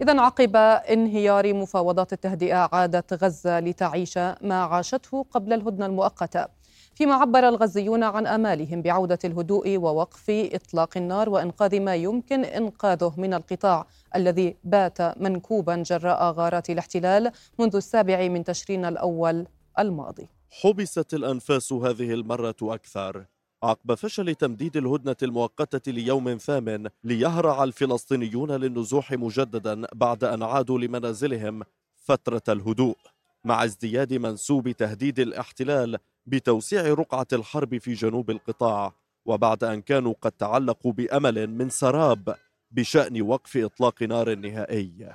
إذا 0.00 0.20
عقب 0.20 0.56
انهيار 0.56 1.54
مفاوضات 1.54 2.12
التهدئة 2.12 2.68
عادت 2.72 3.24
غزة 3.24 3.60
لتعيش 3.60 4.18
ما 4.18 4.62
عاشته 4.62 5.26
قبل 5.30 5.52
الهدنة 5.52 5.86
المؤقتة. 5.86 6.46
فيما 6.94 7.14
عبر 7.14 7.48
الغزيون 7.48 8.02
عن 8.02 8.26
آمالهم 8.26 8.82
بعودة 8.82 9.18
الهدوء 9.24 9.76
ووقف 9.76 10.24
إطلاق 10.28 10.96
النار 10.96 11.28
وإنقاذ 11.28 11.80
ما 11.80 11.94
يمكن 11.94 12.44
إنقاذه 12.44 13.14
من 13.16 13.34
القطاع 13.34 13.86
الذي 14.16 14.56
بات 14.64 15.00
منكوبا 15.20 15.82
جراء 15.86 16.32
غارات 16.32 16.70
الاحتلال 16.70 17.32
منذ 17.58 17.76
السابع 17.76 18.28
من 18.28 18.44
تشرين 18.44 18.84
الأول 18.84 19.46
الماضي. 19.78 20.28
حبست 20.62 21.14
الأنفاس 21.14 21.72
هذه 21.72 22.12
المرة 22.12 22.56
أكثر. 22.62 23.24
عقب 23.62 23.94
فشل 23.94 24.34
تمديد 24.34 24.76
الهدنة 24.76 25.16
المؤقتة 25.22 25.92
ليوم 25.92 26.36
ثامن 26.36 26.88
ليهرع 27.04 27.64
الفلسطينيون 27.64 28.50
للنزوح 28.50 29.12
مجددا 29.12 29.86
بعد 29.94 30.24
أن 30.24 30.42
عادوا 30.42 30.78
لمنازلهم 30.78 31.62
فترة 31.96 32.42
الهدوء. 32.48 32.96
مع 33.44 33.64
ازدياد 33.64 34.14
منسوب 34.14 34.70
تهديد 34.70 35.20
الاحتلال 35.20 35.98
بتوسيع 36.26 36.82
رقعة 36.82 37.26
الحرب 37.32 37.78
في 37.78 37.94
جنوب 37.94 38.30
القطاع 38.30 38.92
وبعد 39.26 39.64
أن 39.64 39.82
كانوا 39.82 40.14
قد 40.22 40.32
تعلقوا 40.32 40.92
بأمل 40.92 41.46
من 41.46 41.70
سراب 41.70 42.36
بشأن 42.70 43.22
وقف 43.22 43.56
إطلاق 43.56 44.02
نار 44.02 44.34
نهائي. 44.34 45.14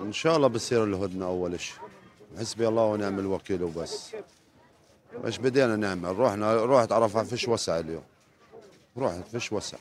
إن 0.00 0.12
شاء 0.12 0.36
الله 0.36 0.48
بصير 0.48 0.84
الهدنة 0.84 1.26
أول 1.26 1.60
شيء. 1.60 1.78
حسبي 2.38 2.68
الله 2.68 2.84
ونعم 2.84 3.18
الوكيل 3.18 3.62
وبس. 3.62 4.14
مش 5.24 5.38
بدينا 5.38 5.76
نعمل؟ 5.76 6.18
رحنا 6.18 6.54
روحت 6.54 6.92
عرفها 6.92 7.24
فيش 7.24 7.48
وسع 7.48 7.78
اليوم. 7.78 8.02
روحت 8.96 9.28
فيش 9.28 9.52
وسع. 9.52 9.78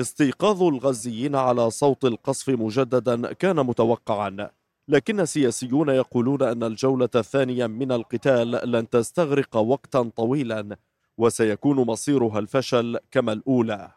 استيقاظ 0.00 0.62
الغزيين 0.62 1.34
على 1.34 1.70
صوت 1.70 2.04
القصف 2.04 2.48
مجددا 2.48 3.32
كان 3.32 3.56
متوقعا 3.56 4.50
لكن 4.88 5.20
السياسيون 5.20 5.88
يقولون 5.88 6.42
أن 6.42 6.62
الجولة 6.62 7.08
الثانية 7.14 7.66
من 7.66 7.92
القتال 7.92 8.50
لن 8.50 8.90
تستغرق 8.90 9.56
وقتا 9.56 10.10
طويلا 10.16 10.76
وسيكون 11.18 11.76
مصيرها 11.76 12.38
الفشل 12.38 12.98
كما 13.10 13.32
الأولى. 13.32 13.90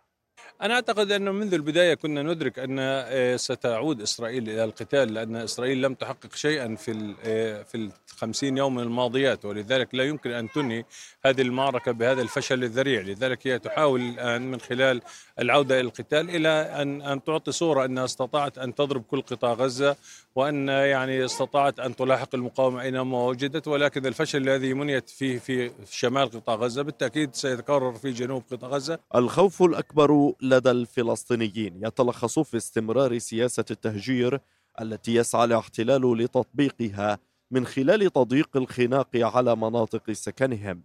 أنا 0.61 0.73
أعتقد 0.73 1.11
أنه 1.11 1.31
منذ 1.31 1.53
البداية 1.53 1.93
كنا 1.93 2.23
ندرك 2.23 2.59
أن 2.59 2.77
آه، 2.79 3.35
ستعود 3.35 4.01
إسرائيل 4.01 4.49
إلى 4.49 4.63
القتال 4.63 5.13
لأن 5.13 5.35
إسرائيل 5.35 5.81
لم 5.81 5.93
تحقق 5.93 6.35
شيئا 6.35 6.75
في 6.75 7.15
آه، 7.25 7.63
في 7.63 7.89
الخمسين 8.13 8.57
يوم 8.57 8.79
الماضيات 8.79 9.45
ولذلك 9.45 9.95
لا 9.95 10.03
يمكن 10.03 10.31
أن 10.31 10.51
تنهي 10.51 10.83
هذه 11.25 11.41
المعركة 11.41 11.91
بهذا 11.91 12.21
الفشل 12.21 12.63
الذريع. 12.63 13.01
لذلك 13.01 13.47
هي 13.47 13.59
تحاول 13.59 14.01
الآن 14.01 14.51
من 14.51 14.59
خلال 14.59 15.01
العودة 15.39 15.79
إلى 15.79 15.87
القتال 15.87 16.29
إلى 16.29 16.49
أن 16.49 17.01
أن 17.01 17.23
تعطي 17.23 17.51
صورة 17.51 17.85
أنها 17.85 18.05
استطاعت 18.05 18.57
أن 18.57 18.75
تضرب 18.75 19.03
كل 19.03 19.21
قطاع 19.21 19.53
غزة 19.53 19.95
وأن 20.35 20.67
يعني 20.67 21.25
استطاعت 21.25 21.79
أن 21.79 21.95
تلاحق 21.95 22.35
المقاومة 22.35 22.81
أينما 22.81 23.25
وجدت 23.25 23.67
ولكن 23.67 24.05
الفشل 24.05 24.49
الذي 24.49 24.73
منيت 24.73 25.09
فيه 25.09 25.39
في 25.39 25.71
شمال 25.91 26.29
قطاع 26.29 26.55
غزة 26.55 26.81
بالتأكيد 26.81 27.35
سيتكرر 27.35 27.93
في 27.93 28.11
جنوب 28.11 28.43
قطاع 28.51 28.69
غزة. 28.69 28.99
الخوف 29.15 29.63
الأكبر 29.63 30.33
لدى 30.43 30.71
الفلسطينيين 30.71 31.85
يتلخص 31.85 32.39
في 32.39 32.57
استمرار 32.57 33.17
سياسة 33.17 33.65
التهجير 33.71 34.39
التي 34.81 35.15
يسعى 35.15 35.43
الاحتلال 35.43 36.17
لتطبيقها 36.17 37.19
من 37.51 37.65
خلال 37.65 38.13
تضييق 38.13 38.49
الخناق 38.55 39.09
على 39.15 39.55
مناطق 39.55 40.11
سكنهم. 40.11 40.83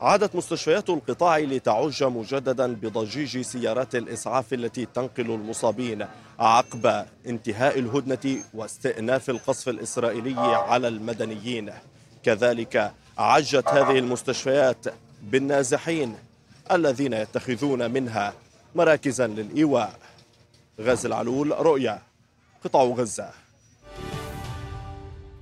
عادت 0.00 0.36
مستشفيات 0.36 0.90
القطاع 0.90 1.38
لتعج 1.38 2.04
مجددا 2.04 2.74
بضجيج 2.74 3.40
سيارات 3.40 3.94
الإسعاف 3.94 4.52
التي 4.52 4.86
تنقل 4.86 5.30
المصابين 5.30 6.06
عقب 6.38 7.06
انتهاء 7.26 7.78
الهدنة 7.78 8.42
واستئناف 8.54 9.30
القصف 9.30 9.68
الإسرائيلي 9.68 10.40
على 10.40 10.88
المدنيين. 10.88 11.72
كذلك 12.22 12.92
عجت 13.18 13.68
هذه 13.68 13.98
المستشفيات 13.98 14.86
بالنازحين 15.22 16.14
الذين 16.72 17.12
يتخذون 17.12 17.90
منها 17.90 18.34
مراكزا 18.78 19.26
للإيواء. 19.26 19.92
غازي 20.80 21.08
العلول 21.08 21.50
رؤيا 21.50 22.02
قطاع 22.64 22.82
غزة. 22.82 23.30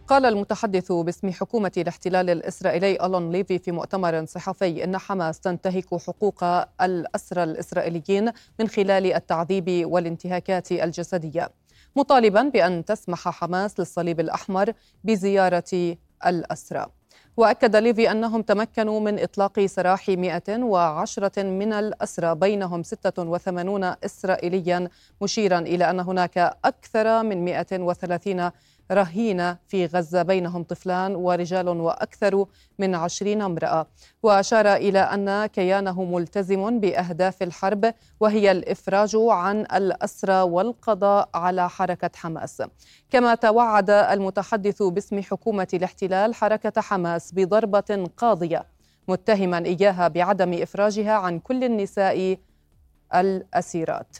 قال 0.08 0.26
المتحدث 0.26 0.92
باسم 0.92 1.30
حكومة 1.30 1.72
الاحتلال 1.76 2.30
الإسرائيلي 2.30 3.06
ألون 3.06 3.30
ليفي 3.32 3.58
في 3.58 3.72
مؤتمر 3.72 4.24
صحفي 4.26 4.84
إن 4.84 4.98
حماس 4.98 5.40
تنتهك 5.40 5.94
حقوق 5.94 6.44
الأسرى 6.80 7.42
الإسرائيليين 7.42 8.32
من 8.60 8.68
خلال 8.68 9.12
التعذيب 9.12 9.86
والانتهاكات 9.92 10.72
الجسدية. 10.72 11.50
مطالبا 11.96 12.42
بأن 12.42 12.84
تسمح 12.84 13.28
حماس 13.28 13.80
للصليب 13.80 14.20
الأحمر 14.20 14.72
بزيارة 15.04 15.96
الأسرى. 16.26 16.86
وأكد 17.36 17.76
ليفي 17.76 18.10
أنهم 18.10 18.42
تمكنوا 18.42 19.00
من 19.00 19.18
إطلاق 19.18 19.66
سراح 19.66 20.08
110 20.08 21.42
من 21.42 21.72
الأسرى 21.72 22.34
بينهم 22.34 22.82
86 22.82 23.84
إسرائيليا 24.04 24.88
مشيرا 25.22 25.58
إلى 25.58 25.90
أن 25.90 26.00
هناك 26.00 26.38
أكثر 26.64 27.22
من 27.22 27.44
130 27.44 28.50
رهينة 28.92 29.58
في 29.68 29.86
غزة 29.86 30.22
بينهم 30.22 30.62
طفلان 30.62 31.14
ورجال 31.14 31.68
وأكثر 31.68 32.46
من 32.78 32.94
عشرين 32.94 33.42
امرأة. 33.42 33.86
وأشار 34.22 34.74
إلى 34.74 34.98
أن 34.98 35.46
كيانه 35.46 36.04
ملتزم 36.04 36.80
بأهداف 36.80 37.42
الحرب 37.42 37.94
وهي 38.20 38.50
الإفراج 38.50 39.16
عن 39.16 39.60
الأسرى 39.60 40.40
والقضاء 40.40 41.28
على 41.34 41.68
حركة 41.68 42.10
حماس. 42.14 42.62
كما 43.10 43.34
توعد 43.34 43.90
المتحدث 43.90 44.82
باسم 44.82 45.22
حكومة 45.22 45.68
الاحتلال 45.74 46.34
حركة 46.34 46.80
حماس 46.80 47.32
بضربة 47.32 48.10
قاضية 48.16 48.66
متهما 49.08 49.58
إياها 49.58 50.08
بعدم 50.08 50.62
إفراجها 50.62 51.12
عن 51.12 51.38
كل 51.38 51.64
النساء 51.64 52.38
الأسيرات. 53.14 54.16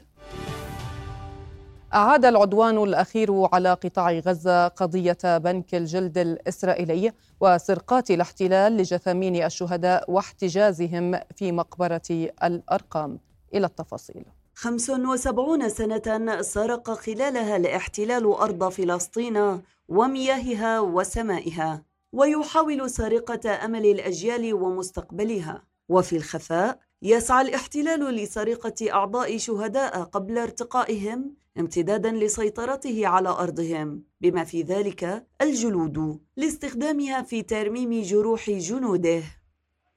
أعاد 1.93 2.25
العدوان 2.25 2.77
الأخير 2.83 3.47
على 3.53 3.73
قطاع 3.73 4.11
غزة 4.11 4.67
قضية 4.67 5.37
بنك 5.37 5.75
الجلد 5.75 6.17
الإسرائيلي 6.17 7.11
وسرقات 7.41 8.11
الاحتلال 8.11 8.77
لجثامين 8.77 9.43
الشهداء 9.45 10.11
واحتجازهم 10.11 11.19
في 11.35 11.51
مقبرة 11.51 12.29
الأرقام. 12.43 13.19
إلى 13.53 13.65
التفاصيل. 13.65 14.25
75 14.55 15.69
سنة 15.69 16.41
سرق 16.41 16.91
خلالها 16.91 17.55
الاحتلال 17.57 18.25
أرض 18.25 18.69
فلسطين 18.69 19.61
ومياهها 19.87 20.79
وسمائها 20.79 21.83
ويحاول 22.13 22.89
سرقة 22.89 23.65
أمل 23.65 23.85
الأجيال 23.85 24.53
ومستقبلها. 24.53 25.63
وفي 25.89 26.15
الخفاء 26.17 26.79
يسعى 27.01 27.41
الاحتلال 27.41 27.99
لسرقة 28.15 28.91
أعضاء 28.93 29.37
شهداء 29.37 30.03
قبل 30.03 30.37
ارتقائهم 30.37 31.35
امتدادا 31.59 32.11
لسيطرته 32.11 33.07
على 33.07 33.29
أرضهم 33.29 34.03
بما 34.21 34.43
في 34.43 34.61
ذلك 34.61 35.27
الجلود 35.41 36.19
لاستخدامها 36.37 37.21
في 37.21 37.41
ترميم 37.41 38.01
جروح 38.01 38.49
جنوده. 38.49 39.23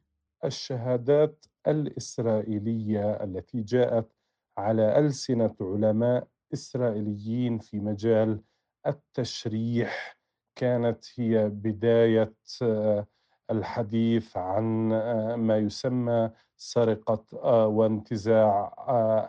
الشهادات 0.44 1.46
الإسرائيلية 1.68 3.24
التي 3.24 3.62
جاءت 3.62 4.12
على 4.58 4.98
ألسنة 4.98 5.54
علماء 5.60 6.28
إسرائيليين 6.52 7.58
في 7.58 7.80
مجال 7.80 8.40
التشريح 8.86 10.18
كانت 10.56 11.04
هي 11.16 11.48
بداية 11.48 12.34
آه، 12.62 13.06
الحديث 13.50 14.36
عن 14.36 14.92
آه، 14.92 15.36
ما 15.36 15.58
يسمى 15.58 16.30
سرقة 16.56 17.24
آه، 17.32 17.66
وانتزاع 17.66 18.74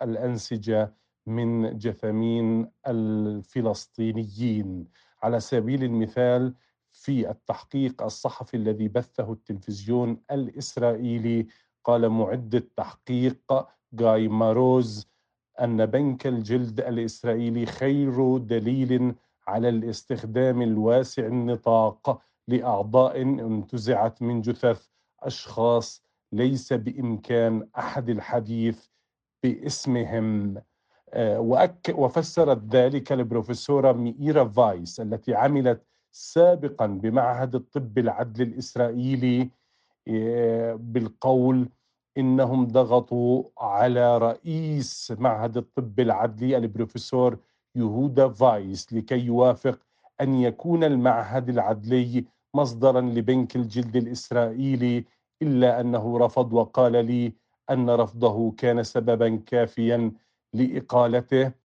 الأنسجة 0.02 0.94
من 1.26 1.78
جثامين 1.78 2.70
الفلسطينيين. 2.86 4.88
على 5.24 5.40
سبيل 5.40 5.84
المثال 5.84 6.54
في 6.92 7.30
التحقيق 7.30 8.02
الصحفي 8.02 8.56
الذي 8.56 8.88
بثه 8.88 9.32
التلفزيون 9.32 10.20
الإسرائيلي 10.30 11.46
قال 11.84 12.08
معد 12.08 12.54
التحقيق 12.54 13.66
جاي 13.92 14.28
ماروز 14.28 15.08
أن 15.60 15.86
بنك 15.86 16.26
الجلد 16.26 16.80
الإسرائيلي 16.80 17.66
خير 17.66 18.38
دليل 18.38 19.14
على 19.46 19.68
الاستخدام 19.68 20.62
الواسع 20.62 21.26
النطاق 21.26 22.22
لأعضاء 22.48 23.22
انتزعت 23.22 24.22
من 24.22 24.40
جثث 24.40 24.86
أشخاص 25.20 26.02
ليس 26.32 26.72
بإمكان 26.72 27.68
أحد 27.78 28.08
الحديث 28.08 28.86
باسمهم. 29.42 30.62
وأك 31.16 31.94
وفسرت 31.98 32.62
ذلك 32.70 33.12
البروفيسورة 33.12 33.92
مييرا 33.92 34.44
فايس 34.44 35.00
التي 35.00 35.34
عملت 35.34 35.82
سابقا 36.12 36.86
بمعهد 36.86 37.54
الطب 37.54 37.98
العدلي 37.98 38.42
الإسرائيلي 38.42 39.50
آه، 40.08 40.74
بالقول 40.74 41.68
إنهم 42.18 42.66
ضغطوا 42.66 43.42
على 43.58 44.18
رئيس 44.18 45.12
معهد 45.18 45.56
الطب 45.56 46.00
العدلي 46.00 46.56
البروفيسور 46.56 47.38
يهودا 47.74 48.28
فايس 48.28 48.92
لكي 48.92 49.18
يوافق 49.18 49.78
أن 50.20 50.34
يكون 50.34 50.84
المعهد 50.84 51.48
العدلي 51.48 52.24
مصدرا 52.54 53.00
لبنك 53.00 53.56
الجلد 53.56 53.96
الإسرائيلي 53.96 55.04
إلا 55.42 55.80
أنه 55.80 56.18
رفض 56.18 56.52
وقال 56.52 56.92
لي 57.06 57.32
أن 57.70 57.90
رفضه 57.90 58.50
كان 58.50 58.82
سببا 58.82 59.36
كافيا 59.46 60.12
لإقالته. 60.54 61.64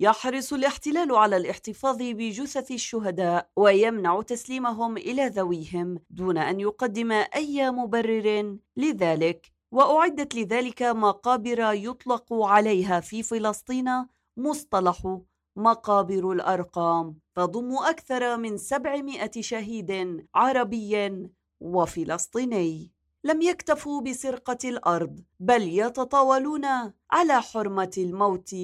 يحرص 0.00 0.52
الاحتلال 0.52 1.16
على 1.16 1.36
الاحتفاظ 1.36 1.96
بجثث 2.00 2.70
الشهداء 2.70 3.50
ويمنع 3.56 4.22
تسليمهم 4.22 4.96
إلى 4.96 5.26
ذويهم 5.26 5.98
دون 6.10 6.38
أن 6.38 6.60
يقدم 6.60 7.12
أي 7.12 7.70
مبرر 7.70 8.58
لذلك 8.76 9.52
وأعدت 9.72 10.34
لذلك 10.34 10.82
مقابر 10.82 11.72
يطلق 11.72 12.32
عليها 12.32 13.00
في 13.00 13.22
فلسطين 13.22 13.88
مصطلح 14.36 15.18
مقابر 15.56 16.32
الأرقام 16.32 17.18
تضم 17.34 17.72
أكثر 17.78 18.36
من 18.36 18.56
700 18.56 19.30
شهيد 19.40 20.20
عربي 20.34 21.28
وفلسطيني. 21.60 22.92
لم 23.24 23.42
يكتفوا 23.42 24.02
بسرقة 24.02 24.58
الأرض 24.64 25.20
بل 25.40 25.62
يتطاولون 25.62 26.64
على 27.10 27.42
حرمة 27.42 27.90
الموت 27.98 28.54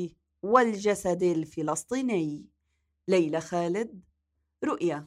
والجسد 0.42 1.22
الفلسطيني. 1.22 2.46
ليلى 3.09 3.40
خالد 3.40 4.00
رؤيا. 4.64 5.07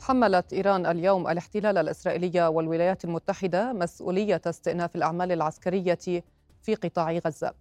حملت 0.00 0.52
إيران 0.52 0.86
اليوم 0.86 1.28
الاحتلال 1.28 1.78
الإسرائيلي 1.78 2.46
والولايات 2.46 3.04
المتحدة 3.04 3.72
مسؤولية 3.72 4.42
استئناف 4.46 4.96
الأعمال 4.96 5.32
العسكرية 5.32 6.24
في 6.62 6.74
قطاع 6.74 7.12
غزة. 7.12 7.54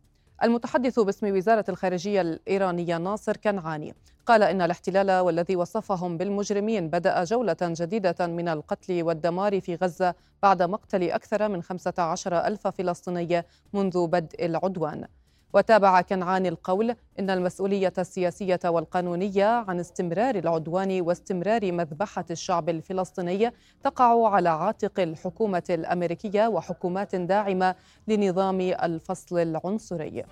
المتحدث 0.43 0.99
باسم 0.99 1.35
وزارة 1.37 1.65
الخارجية 1.69 2.21
الإيرانية 2.21 2.97
ناصر 2.97 3.37
كنعاني. 3.37 3.95
قال 4.25 4.43
إن 4.43 4.61
الاحتلال 4.61 5.11
والذي 5.11 5.55
وصفهم 5.55 6.17
بالمجرمين 6.17 6.89
بدأ 6.89 7.23
جولة 7.23 7.57
جديدة 7.61 8.27
من 8.27 8.47
القتل 8.47 9.03
والدمار 9.03 9.61
في 9.61 9.75
غزة 9.75 10.15
بعد 10.43 10.63
مقتل 10.63 11.11
أكثر 11.11 11.49
من 11.49 11.63
15 11.63 12.47
ألف 12.47 12.67
فلسطيني 12.67 13.45
منذ 13.73 14.07
بدء 14.07 14.45
العدوان. 14.45 15.07
وتابع 15.53 16.01
كنعان 16.01 16.45
القول 16.45 16.95
إن 17.19 17.29
المسؤولية 17.29 17.93
السياسية 17.97 18.59
والقانونية 18.65 19.45
عن 19.45 19.79
استمرار 19.79 20.35
العدوان 20.35 21.01
واستمرار 21.01 21.71
مذبحة 21.71 22.25
الشعب 22.31 22.69
الفلسطيني 22.69 23.51
تقع 23.83 24.29
على 24.29 24.49
عاتق 24.49 24.99
الحكومة 24.99 25.63
الأمريكية 25.69 26.47
وحكومات 26.47 27.15
داعمة 27.15 27.75
لنظام 28.07 28.61
الفصل 28.61 29.39
العنصري. 29.39 30.23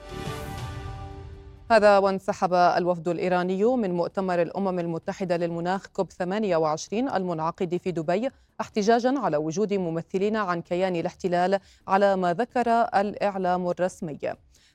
هذا 1.71 1.97
وانسحب 1.97 2.53
الوفد 2.53 3.07
الإيراني 3.07 3.63
من 3.63 3.91
مؤتمر 3.91 4.41
الأمم 4.41 4.79
المتحدة 4.79 5.37
للمناخ 5.37 5.87
كوب 5.87 6.11
28 6.11 7.09
المنعقد 7.09 7.77
في 7.77 7.91
دبي 7.91 8.29
احتجاجا 8.61 9.19
على 9.19 9.37
وجود 9.37 9.73
ممثلين 9.73 10.35
عن 10.35 10.61
كيان 10.61 10.95
الاحتلال 10.95 11.59
على 11.87 12.15
ما 12.15 12.33
ذكر 12.33 12.69
الإعلام 12.71 13.69
الرسمي. 13.69 14.19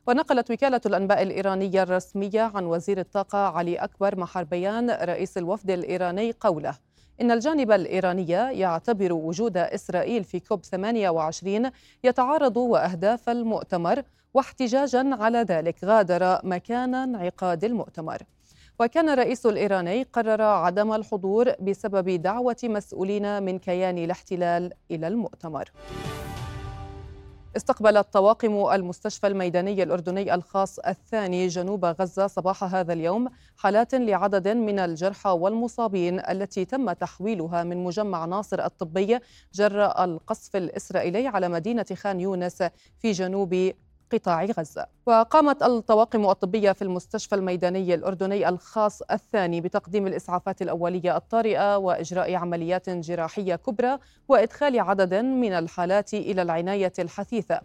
ونقلت 0.07 0.50
وكالة 0.50 0.80
الأنباء 0.86 1.22
الإيرانية 1.22 1.82
الرسمية 1.82 2.40
عن 2.55 2.66
وزير 2.66 3.00
الطاقة 3.00 3.38
علي 3.38 3.76
أكبر 3.76 4.20
محر 4.20 4.44
بيان 4.44 4.90
رئيس 4.90 5.38
الوفد 5.38 5.70
الإيراني 5.70 6.34
قوله 6.40 6.74
إن 7.20 7.30
الجانب 7.30 7.72
الإيراني 7.72 8.28
يعتبر 8.28 9.12
وجود 9.12 9.57
إسرائيل 9.57 10.24
في 10.24 10.40
كوب 10.40 10.64
28 10.64 11.70
يتعارض 12.05 12.57
وأهداف 12.57 13.28
المؤتمر 13.28 14.03
واحتجاجا 14.34 15.16
على 15.20 15.38
ذلك 15.38 15.84
غادر 15.84 16.40
مكان 16.44 16.94
انعقاد 16.94 17.64
المؤتمر. 17.64 18.22
وكان 18.80 19.09
الرئيس 19.09 19.46
الإيراني 19.46 20.03
قرر 20.03 20.42
عدم 20.42 20.92
الحضور 20.92 21.53
بسبب 21.61 22.22
دعوة 22.22 22.57
مسؤولين 22.64 23.42
من 23.42 23.59
كيان 23.59 23.98
الاحتلال 23.98 24.72
إلى 24.90 25.09
المؤتمر. 25.09 25.70
استقبلت 27.57 28.12
طواقم 28.12 28.66
المستشفى 28.72 29.26
الميداني 29.26 29.82
الأردني 29.82 30.34
الخاص 30.34 30.78
الثاني 30.78 31.48
جنوب 31.48 31.84
غزة 31.84 32.26
صباح 32.26 32.64
هذا 32.64 32.92
اليوم 32.92 33.28
حالات 33.57 33.94
لعدد 33.94 34.48
من 34.48 34.78
الجرحى 34.78 35.30
والمصابين 35.30 36.20
التي 36.20 36.64
تم 36.64 36.92
تحويلها 36.92 37.64
من 37.64 37.84
مجمع 37.84 38.24
ناصر 38.24 38.64
الطبي 38.64 39.18
جراء 39.55 40.05
القصف 40.05 40.57
الإسرائيلي 40.57 41.26
على 41.26 41.48
مدينة 41.48 41.86
خان 41.94 42.20
يونس 42.20 42.62
في 42.98 43.12
جنوب 43.12 43.72
قطاع 44.12 44.44
غزة. 44.44 44.86
وقامت 45.06 45.62
الطواقم 45.62 46.30
الطبية 46.30 46.72
في 46.72 46.82
المستشفى 46.82 47.34
الميداني 47.34 47.94
الأردني 47.94 48.48
الخاص 48.48 49.02
الثاني 49.02 49.60
بتقديم 49.60 50.06
الإسعافات 50.06 50.62
الأولية 50.62 51.16
الطارئة 51.16 51.76
وإجراء 51.76 52.34
عمليات 52.34 52.90
جراحية 52.90 53.56
كبرى 53.56 53.98
وإدخال 54.28 54.80
عدد 54.80 55.14
من 55.14 55.52
الحالات 55.52 56.14
إلى 56.14 56.42
العناية 56.42 56.92
الحثيثة. 56.98 57.60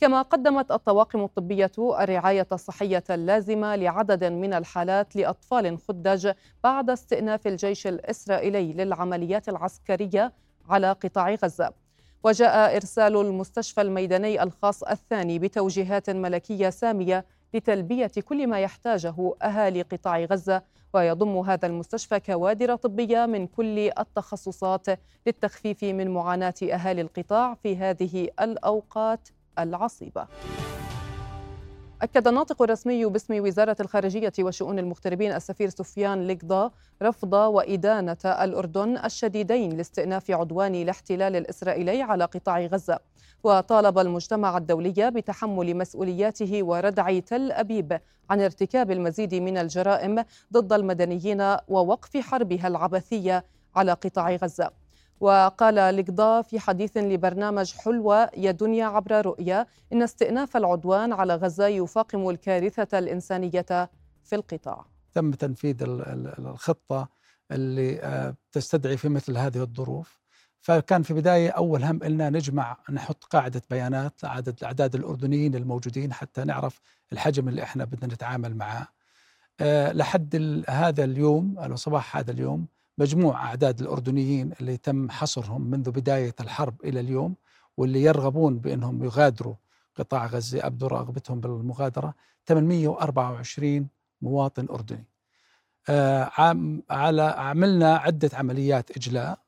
كما 0.00 0.22
قدمت 0.22 0.72
الطواقم 0.72 1.24
الطبية 1.24 1.70
الرعاية 1.78 2.46
الصحية 2.52 3.04
اللازمة 3.10 3.76
لعدد 3.76 4.24
من 4.24 4.54
الحالات 4.54 5.16
لأطفال 5.16 5.78
خدج 5.78 6.32
بعد 6.64 6.90
استئناف 6.90 7.46
الجيش 7.46 7.86
الإسرائيلي 7.86 8.72
للعمليات 8.72 9.48
العسكرية 9.48 10.32
على 10.68 10.92
قطاع 10.92 11.34
غزة. 11.34 11.81
وجاء 12.24 12.76
إرسال 12.76 13.16
المستشفى 13.16 13.80
الميداني 13.80 14.42
الخاص 14.42 14.82
الثاني 14.82 15.38
بتوجيهات 15.38 16.10
ملكية 16.10 16.70
سامية 16.70 17.24
لتلبية 17.54 18.10
كل 18.24 18.46
ما 18.46 18.60
يحتاجه 18.60 19.34
أهالي 19.42 19.82
قطاع 19.82 20.24
غزة 20.24 20.62
ويضم 20.94 21.38
هذا 21.38 21.66
المستشفى 21.66 22.20
كوادر 22.20 22.76
طبية 22.76 23.26
من 23.26 23.46
كل 23.46 23.90
التخصصات 23.98 24.86
للتخفيف 25.26 25.84
من 25.84 26.10
معاناة 26.10 26.54
أهالي 26.62 27.00
القطاع 27.00 27.54
في 27.54 27.76
هذه 27.76 28.28
الأوقات 28.40 29.28
العصيبة. 29.58 30.26
أكد 32.02 32.28
الناطق 32.28 32.62
الرسمي 32.62 33.04
باسم 33.04 33.44
وزارة 33.44 33.76
الخارجية 33.80 34.32
وشؤون 34.40 34.78
المغتربين 34.78 35.32
السفير 35.32 35.68
سفيان 35.68 36.26
لقضا 36.26 36.70
رفض 37.02 37.32
وإدانة 37.32 38.16
الأردن 38.24 38.96
الشديدين 38.96 39.76
لاستئناف 39.76 40.30
عدوان 40.30 40.74
الاحتلال 40.74 41.36
الإسرائيلي 41.36 42.02
على 42.02 42.24
قطاع 42.24 42.60
غزة. 42.60 42.98
وطالب 43.44 43.98
المجتمع 43.98 44.56
الدولي 44.56 45.10
بتحمل 45.10 45.76
مسؤولياته 45.76 46.62
وردع 46.62 47.18
تل 47.18 47.52
أبيب 47.52 48.00
عن 48.30 48.40
ارتكاب 48.40 48.90
المزيد 48.90 49.34
من 49.34 49.56
الجرائم 49.56 50.24
ضد 50.52 50.72
المدنيين 50.72 51.56
ووقف 51.68 52.16
حربها 52.16 52.68
العبثية 52.68 53.44
على 53.76 53.92
قطاع 53.92 54.34
غزة. 54.34 54.81
وقال 55.22 55.96
لقضاء 55.96 56.42
في 56.42 56.60
حديث 56.60 56.96
لبرنامج 56.96 57.72
حلوة 57.72 58.30
يا 58.36 58.50
دنيا 58.50 58.86
عبر 58.86 59.26
رؤيا 59.26 59.66
إن 59.92 60.02
استئناف 60.02 60.56
العدوان 60.56 61.12
على 61.12 61.34
غزة 61.34 61.66
يفاقم 61.66 62.30
الكارثة 62.30 62.98
الإنسانية 62.98 63.90
في 64.24 64.34
القطاع. 64.34 64.86
تم 65.14 65.30
تنفيذ 65.30 65.76
الخطة 66.38 67.08
اللي 67.52 68.00
آه، 68.00 68.34
تستدعي 68.52 68.96
في 68.96 69.08
مثل 69.08 69.38
هذه 69.38 69.62
الظروف. 69.62 70.22
فكان 70.60 71.02
في 71.02 71.14
بداية 71.14 71.50
أول 71.50 71.84
هم 71.84 72.02
إلنا 72.02 72.30
نجمع 72.30 72.76
نحط 72.90 73.24
قاعدة 73.24 73.62
بيانات 73.70 74.24
عدد 74.24 74.64
أعداد 74.64 74.94
الأردنيين 74.94 75.54
الموجودين 75.54 76.12
حتى 76.12 76.44
نعرف 76.44 76.80
الحجم 77.12 77.48
اللي 77.48 77.62
إحنا 77.62 77.84
بدنا 77.84 78.14
نتعامل 78.14 78.56
معه 78.56 78.88
أه 79.60 79.92
لحد 79.92 80.62
هذا 80.68 81.04
اليوم 81.04 81.58
أو 81.58 81.76
صباح 81.76 82.16
هذا 82.16 82.30
اليوم 82.30 82.66
مجموع 82.98 83.44
أعداد 83.44 83.80
الأردنيين 83.80 84.52
اللي 84.60 84.76
تم 84.76 85.10
حصرهم 85.10 85.70
منذ 85.70 85.90
بداية 85.90 86.34
الحرب 86.40 86.74
إلى 86.84 87.00
اليوم 87.00 87.34
واللي 87.76 88.02
يرغبون 88.02 88.58
بأنهم 88.58 89.04
يغادروا 89.04 89.54
قطاع 89.96 90.26
غزة 90.26 90.66
أبدوا 90.66 90.88
رغبتهم 90.88 91.40
بالمغادرة 91.40 92.14
824 92.46 93.88
مواطن 94.22 94.66
أردني. 94.70 95.06
آه 95.88 96.30
عام 96.38 96.82
على 96.90 97.22
عملنا 97.22 97.96
عدة 97.96 98.30
عمليات 98.32 98.90
إجلاء. 98.90 99.38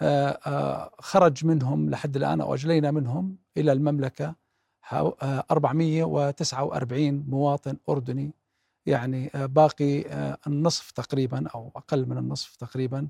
آه 0.00 0.38
آه 0.46 0.90
خرج 0.98 1.46
منهم 1.46 1.90
لحد 1.90 2.16
الآن 2.16 2.40
أو 2.40 2.54
أجلينا 2.54 2.90
منهم 2.90 3.36
إلى 3.56 3.72
المملكة 3.72 4.34
449 4.92 7.06
آه، 7.06 7.22
مواطن 7.28 7.76
أردني 7.88 8.34
يعني 8.86 9.30
آه، 9.34 9.46
باقي 9.46 10.06
آه، 10.06 10.38
النصف 10.46 10.90
تقريبا 10.90 11.48
أو 11.54 11.72
أقل 11.76 12.08
من 12.08 12.18
النصف 12.18 12.56
تقريبا 12.56 13.08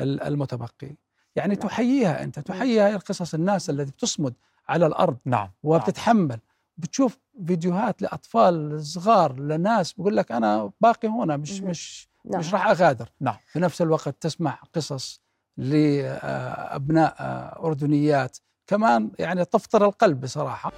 المتبقي. 0.00 0.96
يعني 1.36 1.54
نعم. 1.54 1.62
تحييها 1.68 2.24
أنت 2.24 2.38
تحييها 2.38 2.96
قصص 2.96 3.34
الناس 3.34 3.70
التي 3.70 3.92
بتصمد 3.92 4.34
على 4.68 4.86
الأرض 4.86 5.16
نعم 5.24 5.50
وبتتحمل. 5.62 6.38
بتشوف 6.78 7.18
فيديوهات 7.46 8.02
لأطفال 8.02 8.86
صغار 8.86 9.40
لناس 9.40 9.92
بقول 9.92 10.16
لك 10.16 10.32
أنا 10.32 10.70
باقي 10.80 11.08
هنا 11.08 11.36
مش 11.36 11.60
مش 11.60 12.08
نعم. 12.24 12.40
مش 12.40 12.54
راح 12.54 12.66
أغادر. 12.66 13.08
نعم. 13.20 13.36
في 13.46 13.58
نفس 13.60 13.82
الوقت 13.82 14.08
تسمع 14.20 14.58
قصص 14.72 15.20
لابناء 15.56 17.14
آه، 17.18 17.66
أردنيات. 17.66 18.38
كمان 18.66 19.10
يعني 19.18 19.44
تفطر 19.44 19.84
القلب 19.84 20.20
بصراحة. 20.20 20.72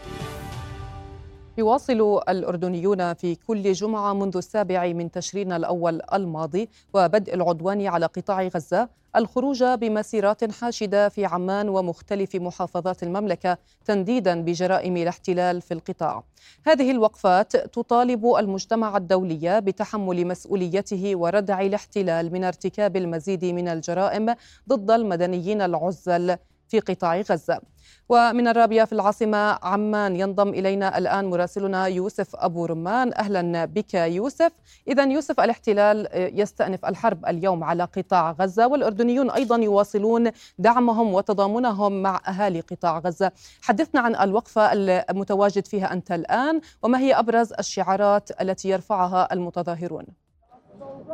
يواصل 1.59 2.20
الأردنيون 2.28 3.14
في 3.14 3.34
كل 3.34 3.72
جمعة 3.72 4.12
منذ 4.12 4.36
السابع 4.36 4.86
من 4.92 5.11
تشرين 5.11 5.52
الأول 5.52 6.00
الماضي 6.12 6.68
وبدء 6.94 7.34
العدوان 7.34 7.86
على 7.86 8.07
قطاع 8.07 8.42
غزة. 8.42 8.88
الخروج 9.16 9.64
بمسيرات 9.64 10.52
حاشدة 10.52 11.09
في 11.09 11.24
عمان 11.24 11.68
ومختلف 11.68 12.36
محافظات 12.36 13.02
المملكة 13.02 13.59
تنديدا 13.84 14.42
بجرائم 14.42 14.96
الاحتلال 14.96 15.61
في 15.61 15.74
القطاع. 15.74 16.24
هذه 16.66 16.90
الوقفات 16.90 17.57
تطالب 17.57 18.34
المجتمع 18.38 18.96
الدولي 18.96 19.61
بتحمل 19.61 20.26
مسؤوليته 20.26 21.16
وردع 21.16 21.61
الاحتلال 21.61 22.32
من 22.32 22.44
ارتكاب 22.44 22.96
المزيد 22.96 23.44
من 23.44 23.68
الجرائم 23.68 24.34
ضد 24.68 24.90
المدنيين 24.90 25.62
العزل 25.62 26.36
في 26.68 26.80
قطاع 26.80 27.20
غزة. 27.20 27.60
ومن 28.08 28.48
الرابية 28.48 28.84
في 28.84 28.92
العاصمة 28.92 29.58
عمان 29.62 30.16
ينضم 30.16 30.48
إلينا 30.48 30.98
الآن 30.98 31.30
مراسلنا 31.30 31.86
يوسف 31.86 32.36
أبو 32.36 32.66
رمان. 32.66 33.14
أهلا 33.14 33.64
بك 33.64 33.94
يوسف. 33.94 34.52
إذا 34.88 35.04
يوسف 35.04 35.40
الاحتلال 35.40 36.08
يستأنف 36.40 36.84
الحرب 36.84 37.26
اليوم 37.26 37.64
على 37.64 37.84
قطاع 37.84 38.30
غزة 38.30 38.66
والأردنيون 38.66 39.30
أيضا 39.30 39.56
يواصلون 39.56 40.30
دعمهم 40.58 41.14
وتضامنهم 41.14 42.02
مع 42.02 42.20
أهالي 42.28 42.60
قطاع 42.60 42.98
غزة. 42.98 43.32
حدثنا 43.62 44.00
عن 44.00 44.16
الوقفة 44.16 44.72
المتواجد 44.72 45.66
فيها 45.66 45.92
أنت 45.92 46.12
الآن 46.12 46.60
وما 46.82 46.98
هي 46.98 47.18
أبرز 47.18 47.52
الشعارات 47.52 48.42
التي 48.42 48.68
يرفعها 48.68 49.32
المتظاهرون؟ 49.32 50.23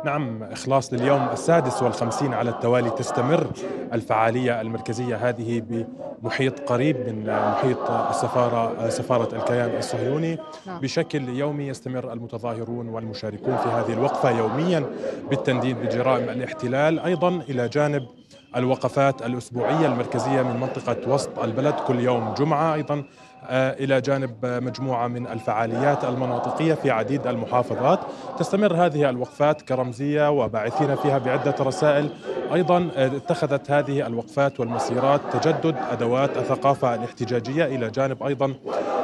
نعم 0.05 0.43
إخلاص 0.43 0.93
لليوم 0.93 1.29
السادس 1.33 1.83
والخمسين 1.83 2.33
على 2.33 2.49
التوالي 2.49 2.89
تستمر 2.89 3.47
الفعالية 3.93 4.61
المركزية 4.61 5.15
هذه 5.15 5.63
بمحيط 6.21 6.59
قريب 6.59 6.97
من 6.97 7.25
محيط 7.51 7.91
السفارة 7.91 8.89
سفارة 8.89 9.35
الكيان 9.35 9.77
الصهيوني. 9.77 10.37
نعم. 10.67 10.79
بشكل 10.79 11.29
يومي 11.29 11.67
يستمر 11.67 12.13
المتظاهرون 12.13 12.89
والمشاركون 12.89 13.57
في 13.57 13.69
هذه 13.69 13.93
الوقفة 13.93 14.31
يوميا 14.31 14.85
بالتنديد 15.29 15.77
بجرائم 15.77 16.29
الاحتلال. 16.29 16.99
أيضا 16.99 17.29
إلى 17.49 17.67
جانب 17.67 18.07
الوقفات 18.55 19.21
الأسبوعية 19.21 19.85
المركزية 19.85 20.41
من 20.41 20.59
منطقة 20.59 21.13
وسط 21.13 21.39
البلد 21.39 21.75
كل 21.87 21.99
يوم 21.99 22.33
جمعة. 22.33 22.73
أيضا 22.73 23.03
إلى 23.49 24.01
جانب 24.01 24.45
مجموعة 24.45 25.07
من 25.07 25.27
الفعاليات 25.27 26.03
المناطقية 26.03 26.73
في 26.73 26.91
عديد 26.91 27.27
المحافظات. 27.27 27.99
تستمر 28.39 28.73
هذه 28.73 29.09
الوقفات 29.09 29.61
كرمزية 29.61 30.29
وباعثين 30.29 30.95
فيها 30.95 31.17
بعدة 31.17 31.55
رسائل. 31.59 32.09
أيضا 32.53 32.89
آه، 32.95 33.07
اتخذت 33.07 33.71
هذه 33.71 34.07
الوقفات 34.07 34.59
والمسيرات 34.59 35.21
تجدد 35.33 35.75
أدوات 35.91 36.37
الثقافة 36.37 36.95
الاحتجاجية. 36.95 37.65
إلى 37.65 37.89
جانب 37.89 38.23
أيضا 38.23 38.53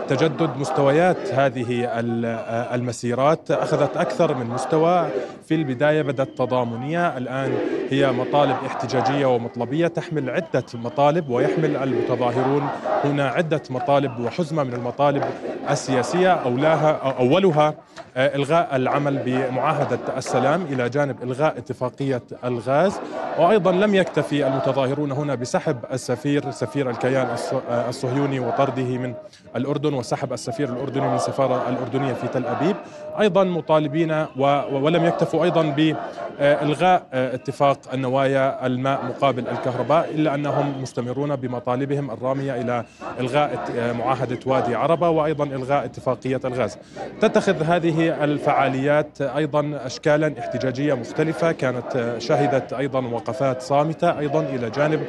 تجدد 0.07 0.57
مستويات 0.57 1.33
هذه 1.33 1.85
آه، 1.85 2.75
المسيرات. 2.75 3.51
أخذت 3.51 3.97
أكثر 3.97 4.35
من 4.35 4.45
مستوى. 4.45 5.07
في 5.47 5.55
البداية 5.55 6.01
بدأت 6.01 6.37
تضامنية. 6.37 7.17
الآن 7.17 7.53
هي 7.89 8.11
مطالب 8.11 8.55
احتجاجية 8.65 9.25
ومطلبية 9.25 9.87
تحمل 9.87 10.29
عدة 10.29 10.65
مطالب 10.73 11.29
ويحمل 11.29 11.75
المتظاهرون. 11.75 12.67
هنا 13.03 13.27
عدة 13.27 13.61
مطالب 13.69 14.19
وحزمة 14.27 14.63
من 14.63 14.73
المطالب 14.73 15.23
السياسية 15.69 16.33
اولاها 16.33 17.15
أولها 17.19 17.73
آه، 18.17 18.35
إلغاء 18.35 18.75
العمل 18.75 19.17
بمعاهدة 19.25 19.99
السلام 20.17 20.61
إلى 20.61 20.89
جانب 20.89 21.23
إلغاء 21.23 21.57
اتفاقية 21.57 22.21
الغاز. 22.43 22.93
وأيضا 23.39 23.71
لم 23.71 23.95
يكتفي 23.95 24.47
المتظاهرون 24.47 25.11
هنا 25.11 25.35
بسحب 25.35 25.77
السفير 25.91 26.51
سفير 26.51 26.89
الكيان 26.89 27.27
آه، 27.69 27.89
الصهيوني 27.89 28.39
وطرده 28.39 28.97
من 28.97 29.13
الأردن 29.55 29.93
وسحب 29.93 30.33
السفير 30.33 30.69
الأردني 30.69 31.07
من 31.07 31.15
السفارة 31.15 31.69
الأردنية 31.69 32.13
في 32.13 32.27
تل 32.27 32.45
أبيب. 32.45 32.75
أيضا 33.19 33.43
مطالبين 33.43 34.25
ولم 34.71 35.05
يكتفوا 35.05 35.43
أيضا 35.43 35.61
بإلغاء 35.61 37.03
آه، 37.13 37.35
اتفاق 37.35 37.79
النوايا 37.93 38.65
الماء 38.65 39.05
مقابل 39.05 39.47
الكهرباء 39.47 40.09
إلا 40.15 40.35
أنهم 40.35 40.81
مستمرون 40.81 41.35
بمطالبهم 41.35 42.11
الرامية 42.11 42.61
إلى 42.61 42.85
إلغاء 43.19 43.65
معاهدة 43.99 44.39
وادي 44.45 44.75
عربة 44.75 45.09
وأيضا 45.09 45.43
إلغاء 45.45 45.85
اتفاقية 45.85 46.39
الغاز. 46.45 46.77
تتخذ 47.21 47.63
هذه 47.63 48.23
الفعاليات 48.23 49.21
أيضا 49.21 49.79
اشكالا 49.85 50.33
احتجاجية 50.39 50.93
مختلفة. 50.93 51.51
كانت 51.51 52.15
شهدت 52.17 52.73
أيضا 52.73 53.07
وقفات 53.07 53.61
صامتة 53.61 54.19
أيضا 54.19 54.41
إلى 54.41 54.69
جانب 54.69 54.99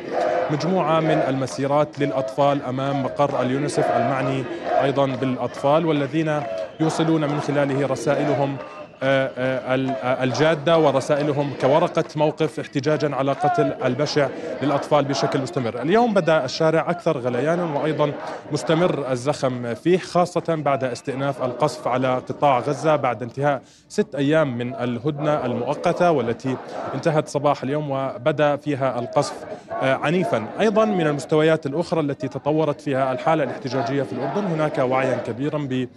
مجموعة 0.51 1.01
من 1.01 1.23
المسيرات 1.29 1.99
للأطفال 1.99 2.63
أمام 2.63 3.03
مقر 3.03 3.43
اليونسف 3.43 3.85
المعني 3.97 4.45
أيضا 4.83 5.07
بالأطفال 5.07 5.87
والذين 5.87 6.41
يوصلون 6.81 7.21
من 7.21 7.41
خلاله 7.41 7.87
رسائلهم 7.99 8.57
آه، 9.03 9.31
آه، 9.39 9.75
آه، 9.75 10.25
الجادة 10.25 10.79
ورسائلهم 10.79 11.53
كورقة 11.61 12.05
موقف 12.17 12.61
احتجاجا 12.61 13.15
على 13.15 13.33
قتل 13.33 13.75
البشع 13.85 14.29
للأطفال 14.63 15.05
بشكل 15.05 15.41
مستمر. 15.41 15.83
اليوم 15.83 16.15
بدأ 16.15 16.45
الشارع 16.45 16.91
أكثر 16.91 17.19
غليانا 17.19 17.65
وأيضا 17.65 18.13
مستمر 18.53 19.13
الزخم 19.13 19.75
فيه 19.75 19.99
خاصة 19.99 20.43
بعد 20.49 20.85
استئناف 20.85 21.43
القصف 21.43 21.89
على 21.89 22.15
قطاع 22.15 22.59
غزة 22.59 22.97
بعد 22.97 23.23
انتهاء 23.23 23.63
ست 23.89 24.15
أيام 24.15 24.59
من 24.59 24.75
الهدنة 24.75 25.47
المؤقتة 25.47 26.11
والتي 26.11 26.57
انتهت 26.95 27.29
صباح 27.29 27.63
اليوم 27.63 27.91
وبدأ 27.91 28.57
فيها 28.57 28.99
القصف 28.99 29.35
عنيفا. 29.83 30.47
أيضا 30.61 30.85
من 30.85 31.07
المستويات 31.07 31.67
الأخرى 31.67 32.01
التي 32.01 32.29
تطورت 32.29 32.81
فيها 32.81 33.13
الحالة 33.13 33.45
الاحتجاجية 33.45 34.03
في 34.03 34.13
الأردن 34.13 34.45
هناك 34.45 34.79
وعيا 34.79 35.17
كبيرا 35.17 35.59
ب 35.59 35.89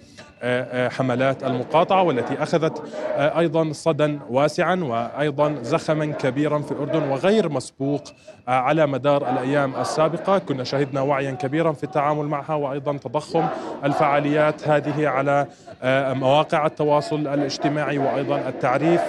حملات 0.92 1.44
المقاطعة 1.44 2.04
والتي 2.04 2.44
أخذت 2.44 2.84
أيضا 3.18 3.74
صدى 3.74 4.20
واسعا 4.30 4.76
وأيضا 4.76 5.56
زخما 5.62 6.06
كبيرا 6.06 6.60
في 6.60 6.72
الأردن 6.72 7.10
وغير 7.10 7.50
مسبوق 7.50 8.04
على 8.48 8.88
مدار 8.88 9.30
الأيام 9.30 9.76
السابقة. 9.76 10.38
كنا 10.38 10.64
شهدنا 10.64 11.02
وعيا 11.02 11.32
كبيرا 11.32 11.72
في 11.72 11.84
التعامل 11.84 12.26
معها 12.26 12.56
وأيضا 12.56 12.98
تضخم 12.98 13.46
الفعاليات 13.84 14.68
هذه 14.68 15.08
على 15.08 15.48
مواقع 16.14 16.66
التواصل 16.66 17.28
الاجتماعي 17.28 17.98
وأيضا 17.98 18.38
التعريف. 18.50 19.02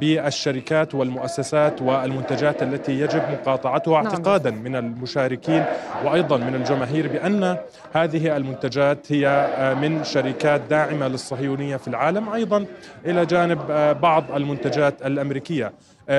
بالشركات 0.00 0.94
والمؤسسات 0.94 1.82
والمنتجات 1.82 2.62
التي 2.62 3.00
يجب 3.00 3.22
مقاطعتها 3.30 4.02
نعم. 4.02 4.06
اعتقادا 4.06 4.50
من 4.50 4.76
المشاركين 4.76 5.64
وأيضا 6.04 6.36
من 6.36 6.54
الجماهير 6.54 7.08
بأن 7.08 7.56
هذه 7.92 8.36
المنتجات 8.36 9.12
هي 9.12 9.26
آه، 9.28 9.74
من 9.74 10.04
شركات 10.04 10.60
داعمة 10.70 11.08
للصهيونية 11.08 11.76
في 11.76 11.88
العالم 11.88 12.28
أيضا 12.28 12.66
إلى 13.06 13.26
جانب 13.26 13.60
آه، 13.70 13.92
بعض 13.92 14.24
المنتجات 14.34 15.06
الأمريكية 15.06 15.72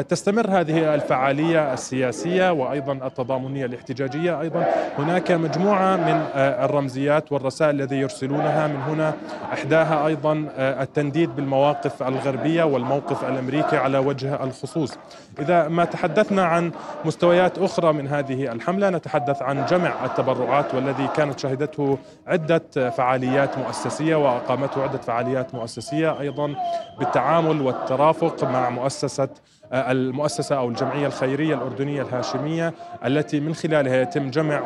تستمر 0.10 0.50
هذه 0.50 0.96
الفعالية 0.96 1.74
السياسية 1.74 2.52
وأيضا 2.52 2.94
التضامنية 2.94 3.66
الاحتجاجية. 3.66 4.42
أيضا 4.42 4.66
هناك 4.98 5.32
مجموعة 5.32 5.96
من 5.96 6.26
آه، 6.36 6.66
الرمزيات 6.66 7.32
والرسائل 7.32 7.76
الذي 7.76 7.96
يرسلونها. 7.96 8.68
من 8.68 8.82
هنا 8.82 9.14
إحداها 9.54 10.08
أيضا 10.08 10.48
آه، 10.58 10.84
التنديد 10.84 11.36
بالمواقف 11.36 12.04
الغربية 12.04 12.64
والموقف 12.64 13.24
الأمريكي 13.24 13.78
على 13.78 13.98
وجه 13.98 14.44
الخصوص. 14.44 14.98
إذا 15.40 15.68
ما 15.68 15.86
تحدثنا 15.86 16.46
عن 16.46 16.72
مستويات 17.06 17.58
أخرى 17.58 17.94
من 17.94 18.08
هذه 18.08 18.52
الحملة 18.52 18.90
نتحدث 18.90 19.42
عن 19.42 19.66
جمع 19.66 20.06
التبرعات 20.06 20.76
والذي 20.76 21.08
كانت 21.16 21.40
شهدته 21.40 21.98
عدة 22.28 22.90
فعاليات 22.90 23.58
مؤسسية 23.58 24.16
وأقامته 24.16 24.84
عدة 24.84 24.98
فعاليات 24.98 25.56
مؤسسية. 25.56 26.20
أيضا 26.20 26.56
بالتعامل 27.00 27.62
والترافق 27.62 28.44
مع 28.44 28.70
مؤسسة 28.70 29.30
المؤسسة 29.74 30.58
أو 30.58 30.70
الجمعية 30.70 31.08
الخيرية 31.08 31.56
الأردنية 31.56 32.02
الهاشمية 32.02 32.74
التي 33.06 33.40
من 33.40 33.56
خلالها 33.56 34.02
يتم 34.02 34.30
جمع 34.30 34.62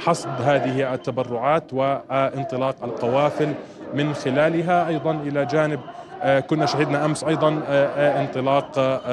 وحصد 0.00 0.42
هذه 0.42 0.94
التبرعات 0.94 1.72
وانطلاق 1.72 2.84
القوافل 2.84 3.54
من 3.94 4.14
خلالها 4.14 4.88
أيضا 4.88 5.12
إلى 5.12 5.46
جانب 5.46 5.80
كنا 6.40 6.66
شهدنا 6.66 7.04
أمس 7.04 7.24
أيضا 7.24 7.62
آه، 7.68 7.86
آه، 7.86 8.20
انطلاق 8.20 8.70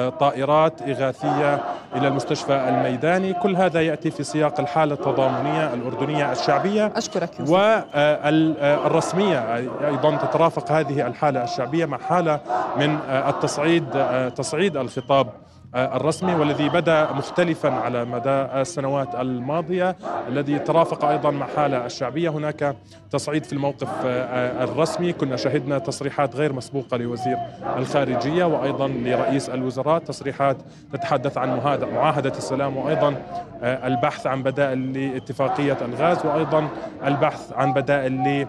طائرات 0.08 0.82
إغاثية 0.82 1.60
إلى 1.96 2.08
المستشفى 2.08 2.68
الميداني، 2.68 3.32
كل 3.32 3.56
هذا 3.56 3.80
يأتي 3.80 4.10
في 4.10 4.24
سياق 4.24 4.60
الحالة 4.60 4.94
التضامنية 4.94 5.74
الأردنية 5.74 6.32
الشعبية 6.32 6.92
أشكرك 6.96 7.30
والرسميه 7.48 9.54
أيضا 9.88 10.16
تترافق 10.16 10.72
هذه 10.72 11.06
الحالة 11.06 11.44
الشعبية 11.44 11.86
مع 11.86 11.98
حالة 11.98 12.40
من 12.76 12.98
التصعيد 13.08 13.84
تصعيد 14.36 14.76
الخطاب 14.76 15.26
الرسمي 15.74 16.34
والذي 16.34 16.68
بدا 16.68 17.12
مختلفا 17.12 17.70
على 17.70 18.04
مدى 18.04 18.30
السنوات 18.30 19.14
الماضية 19.14 19.96
الذي 20.28 20.58
ترافق 20.58 21.04
أيضا 21.04 21.30
مع 21.30 21.46
حاله 21.56 21.86
الشعبية. 21.86 22.28
هناك 22.28 22.76
تصعيد 23.10 23.44
في 23.44 23.52
الموقف 23.52 23.88
الرسمي. 24.04 25.12
كنا 25.12 25.36
شهدنا 25.36 25.78
تصريحات 25.78 26.36
غير 26.36 26.52
مسبوقة 26.52 26.96
لوزير 26.96 27.36
الخارجية 27.76 28.44
وأيضا 28.44 28.88
لرئيس 28.88 29.50
الوزراء. 29.50 29.98
تصريحات 29.98 30.56
تتحدث 30.92 31.38
عن 31.38 31.60
معاهدة 31.94 32.32
السلام 32.38 32.76
وأيضا 32.76 33.14
البحث 33.62 34.26
عن 34.26 34.42
بدائل 34.42 35.12
لاتفاقية 35.12 35.78
الغاز 35.82 36.26
وأيضا 36.26 36.68
البحث 37.06 37.52
عن 37.52 37.72
بدائل 37.72 38.46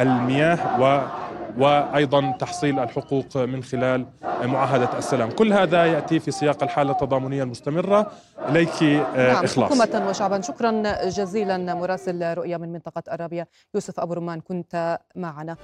المياه 0.00 0.80
و 0.80 1.00
وأيضا 1.58 2.32
تحصيل 2.38 2.78
الحقوق 2.78 3.36
من 3.36 3.62
خلال 3.62 4.06
معاهدة 4.44 4.98
السلام، 4.98 5.30
كل 5.30 5.52
هذا 5.52 5.84
يأتي 5.84 6.20
في 6.20 6.30
سياق 6.30 6.62
الحالة 6.62 6.92
التضامنية 6.92 7.42
المستمرة. 7.42 8.10
إليك 8.48 8.82
نعم 8.82 9.44
إخلاص. 9.44 9.72
حكومة 9.72 10.08
وشعبا 10.08 10.40
شكرا 10.40 10.82
جزيلا 11.08 11.74
مراسل 11.74 12.34
رؤيا 12.34 12.56
من 12.56 12.72
منطقة 12.72 13.02
أرابيا. 13.12 13.46
يوسف 13.74 14.00
أبو 14.00 14.12
رمان 14.12 14.40
كنت 14.40 14.98
معنا. 15.16 15.56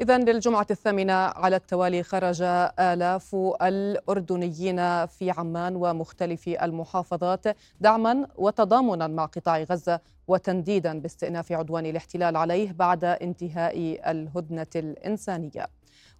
إذا 0.00 0.18
للجمعة 0.18 0.66
الثامنة 0.70 1.12
على 1.12 1.56
التوالي 1.56 2.02
خرج 2.02 2.42
آلاف 2.78 3.36
الأردنيين 3.62 5.06
في 5.06 5.30
عمان 5.30 5.76
ومختلف 5.76 6.48
المحافظات 6.48 7.44
دعما 7.80 8.26
وتضامنا 8.36 9.06
مع 9.06 9.24
قطاع 9.24 9.62
غزة 9.62 10.00
وتنديدا 10.28 11.00
باستئناف 11.00 11.52
عدوان 11.52 11.86
الاحتلال 11.86 12.36
عليه 12.36 12.72
بعد 12.72 13.04
انتهاء 13.04 14.00
الهدنة 14.10 14.66
الإنسانية. 14.76 15.66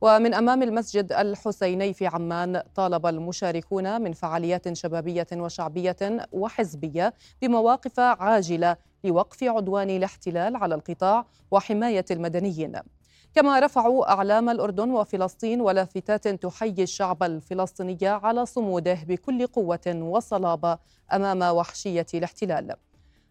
ومن 0.00 0.34
أمام 0.34 0.62
المسجد 0.62 1.12
الحسيني 1.12 1.92
في 1.92 2.06
عمان 2.06 2.62
طالب 2.74 3.06
المشاركون 3.06 4.02
من 4.02 4.12
فعاليات 4.12 4.72
شبابية 4.72 5.26
وشعبية 5.32 6.26
وحزبية 6.32 7.14
بمواقف 7.42 8.00
عاجلة 8.00 8.76
لوقف 9.04 9.44
عدوان 9.44 9.90
الاحتلال 9.90 10.56
على 10.56 10.74
القطاع 10.74 11.26
وحماية 11.50 12.04
المدنيين. 12.10 12.72
كما 13.34 13.60
رفعوا 13.60 14.12
أعلام 14.12 14.48
الأردن 14.50 14.90
وفلسطين 14.90 15.60
ولافتات 15.60 16.28
تحيي 16.28 16.82
الشعب 16.82 17.22
الفلسطيني 17.22 17.98
على 18.02 18.46
صموده 18.46 18.98
بكل 19.08 19.46
قوة 19.46 19.80
وصلابة 19.86 20.78
أمام 21.12 21.42
وحشية 21.42 22.06
الاحتلال. 22.14 22.74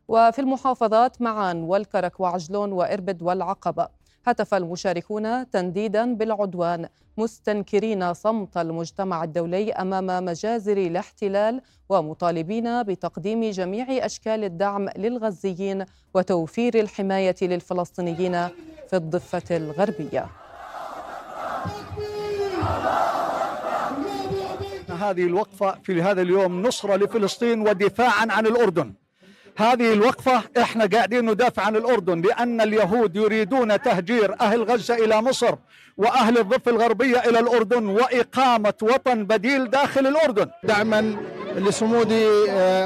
وفي 0.08 0.40
المحافظات 0.40 1.22
معان 1.22 1.64
والكرك 1.64 2.20
وعجلون 2.20 2.72
وإربد 2.72 3.22
والعقبة 3.22 3.88
هتف 4.30 4.54
المشاركون 4.54 5.50
تنديدا 5.50 6.14
بالعدوان 6.14 6.88
مستنكرين 7.18 8.14
صمت 8.14 8.58
المجتمع 8.58 9.24
الدولي 9.24 9.72
أمام 9.72 10.26
مجازر 10.26 10.78
الاحتلال 10.78 11.62
ومطالبين 11.90 12.84
بتقديم 12.84 13.50
جميع 13.50 14.06
أشكال 14.06 14.44
الدعم 14.44 14.90
للغزيين 14.98 15.86
وتوفير 16.14 16.80
الحماية 16.80 17.36
للفلسطينيين 17.42 18.48
في 18.90 18.94
الضفة 18.96 19.58
الغربية. 19.58 20.26
هذه 24.90 25.24
الوقفة 25.24 25.72
في 25.84 26.02
هذا 26.02 26.22
اليوم 26.22 26.62
نصرة 26.62 26.96
لفلسطين 26.96 27.62
ودفاعا 27.62 28.28
عن 28.30 28.48
الأردن. 28.48 28.94
هذه 29.60 29.94
الوقفة 29.94 30.44
إحنا 30.58 30.86
قاعدين 30.86 31.30
ندافع 31.32 31.64
عن 31.64 31.76
الأردن 31.76 32.22
لأن 32.22 32.62
اليهود 32.62 33.16
يريدون 33.16 33.82
تهجير 33.82 34.36
أهل 34.42 34.64
غزة 34.64 34.96
إلى 34.96 35.22
مصر 35.22 35.56
وأهل 35.98 36.38
الضفة 36.38 36.72
الغربية 36.72 37.20
إلى 37.20 37.40
الأردن 37.40 37.86
وإقامة 37.86 38.74
وطن 38.82 39.26
بديل 39.26 39.70
داخل 39.70 40.08
الأردن. 40.08 40.48
دعما 40.64 41.16
لصمود 41.58 42.12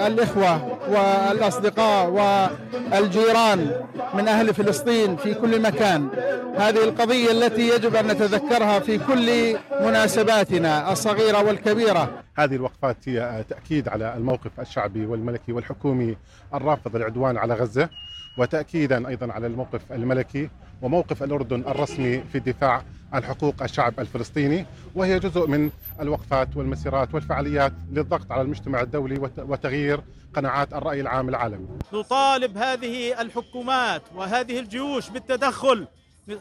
الإخوة 0.07 0.77
والأصدقاء 0.89 2.09
والجيران 2.09 3.71
من 4.13 4.27
أهل 4.27 4.53
فلسطين 4.53 5.15
في 5.17 5.33
كل 5.33 5.61
مكان. 5.61 6.09
هذه 6.57 6.83
القضية 6.83 7.31
التي 7.31 7.69
يجب 7.69 7.95
أن 7.95 8.07
نتذكرها 8.07 8.79
في 8.79 8.97
كل 8.97 9.57
مناسباتنا 9.81 10.91
الصغيرة 10.91 11.43
والكبيرة. 11.43 12.09
هذه 12.35 12.55
الوقفات 12.55 12.97
هي 13.05 13.43
تأكيد 13.49 13.87
على 13.87 14.13
الموقف 14.17 14.59
الشعبي 14.59 15.05
والملكي 15.05 15.53
والحكومي 15.53 16.17
الرافض 16.53 16.95
العدوان 16.95 17.37
على 17.37 17.53
غزة 17.53 17.89
وتأكيدا 18.37 19.07
أيضا 19.07 19.31
على 19.33 19.47
الموقف 19.47 19.81
الملكي 19.91 20.49
وموقف 20.83 21.23
الأردن 21.23 21.61
الرسمي 21.67 22.21
في 22.21 22.37
الدفاع 22.37 22.83
عن 23.13 23.23
حقوق 23.23 23.63
الشعب 23.63 23.99
الفلسطيني 23.99 24.65
وهي 24.95 25.19
جزء 25.19 25.47
من 25.47 25.71
الوقفات 25.99 26.57
والمسيرات 26.57 27.13
والفعاليات 27.13 27.73
للضغط 27.91 28.31
على 28.31 28.41
المجتمع 28.41 28.81
الدولي 28.81 29.29
وتغيير 29.37 30.01
قناعات 30.35 30.73
الرأي 30.73 31.01
العام 31.01 31.29
العالمي. 31.29 31.67
نطالب 31.93 32.57
هذه 32.57 33.21
الحكومات 33.21 34.01
وهذه 34.15 34.59
الجيوش 34.59 35.09
بالتدخل 35.09 35.87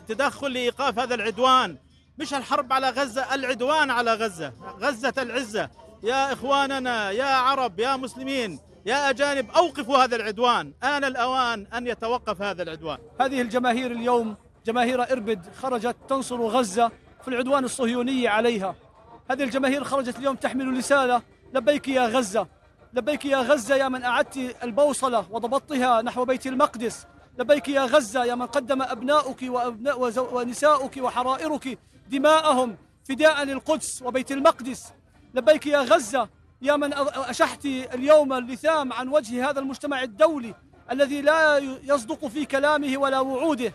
تدخل 0.09 0.53
لإيقاف 0.53 0.99
هذا 0.99 1.15
العدوان. 1.15 1.77
مش 2.19 2.35
الحرب 2.35 2.73
على 2.73 2.91
غزة 2.91 3.35
العدوان 3.35 3.91
على 3.91 4.15
غزة 4.15 4.53
غزة 4.81 5.15
العزة. 5.19 5.71
يا 6.03 6.33
إخواننا 6.33 7.11
يا 7.11 7.25
عرب 7.25 7.81
يا 7.81 7.97
مسلمين 7.97 8.59
يا 8.87 9.11
أجانب 9.11 9.51
أوقفوا 9.51 9.99
هذا 9.99 10.17
العدوان. 10.17 10.73
آن 10.83 11.05
الأوان 11.05 11.67
أن 11.75 11.87
يتوقف 11.87 12.43
هذا 12.43 12.63
العدوان. 12.63 12.99
هذه 13.21 13.41
الجماهير 13.41 13.91
اليوم 13.91 14.37
جماهير 14.67 15.13
إربد 15.13 15.47
خرجت 15.63 15.97
تنصر 16.09 16.41
غزة 16.43 16.91
في 17.23 17.29
العدوان 17.29 17.65
الصهيوني 17.65 18.29
عليها. 18.29 18.75
هذه 19.31 19.43
الجماهير 19.43 19.85
خرجت 19.85 20.19
اليوم 20.19 20.37
تحمل 20.37 20.77
رسالة 20.77 21.23
لبيك 21.55 21.89
يا 21.89 22.07
غزة 22.07 22.47
لبيك 22.95 23.25
يا 23.25 23.39
غزة 23.39 23.75
يا 23.75 23.89
من 23.89 24.03
أعدت 24.03 24.57
البوصلة 24.63 25.27
وضبطتها 25.31 26.03
نحو 26.03 26.25
بيت 26.25 26.47
المقدس. 26.47 27.07
لبيك 27.39 27.69
يا 27.69 27.83
غزة 27.83 28.25
يا 28.25 28.35
من 28.35 28.47
قدم 28.47 28.83
أبناؤك 28.83 29.43
وأبناء 29.43 30.13
ونساؤك 30.35 30.97
وحرائرك 30.97 31.79
دماءهم 32.09 32.77
فداء 33.09 33.45
للقدس 33.45 34.03
وبيت 34.03 34.33
المقدس. 34.33 34.93
لبيك 35.35 35.67
يا 35.67 35.79
غزة 35.79 36.29
يا 36.63 36.77
من 36.77 36.93
أشحت 36.95 37.65
اليوم 37.65 38.33
اللثام 38.33 38.93
عن 38.93 39.09
وجه 39.09 39.51
هذا 39.51 39.61
المجتمع 39.61 40.03
الدولي 40.03 40.55
الذي 40.91 41.23
لا 41.23 41.59
يصدق 41.83 42.27
في 42.27 42.45
كلامه 42.45 42.99
ولا 42.99 43.21
وعوده. 43.21 43.73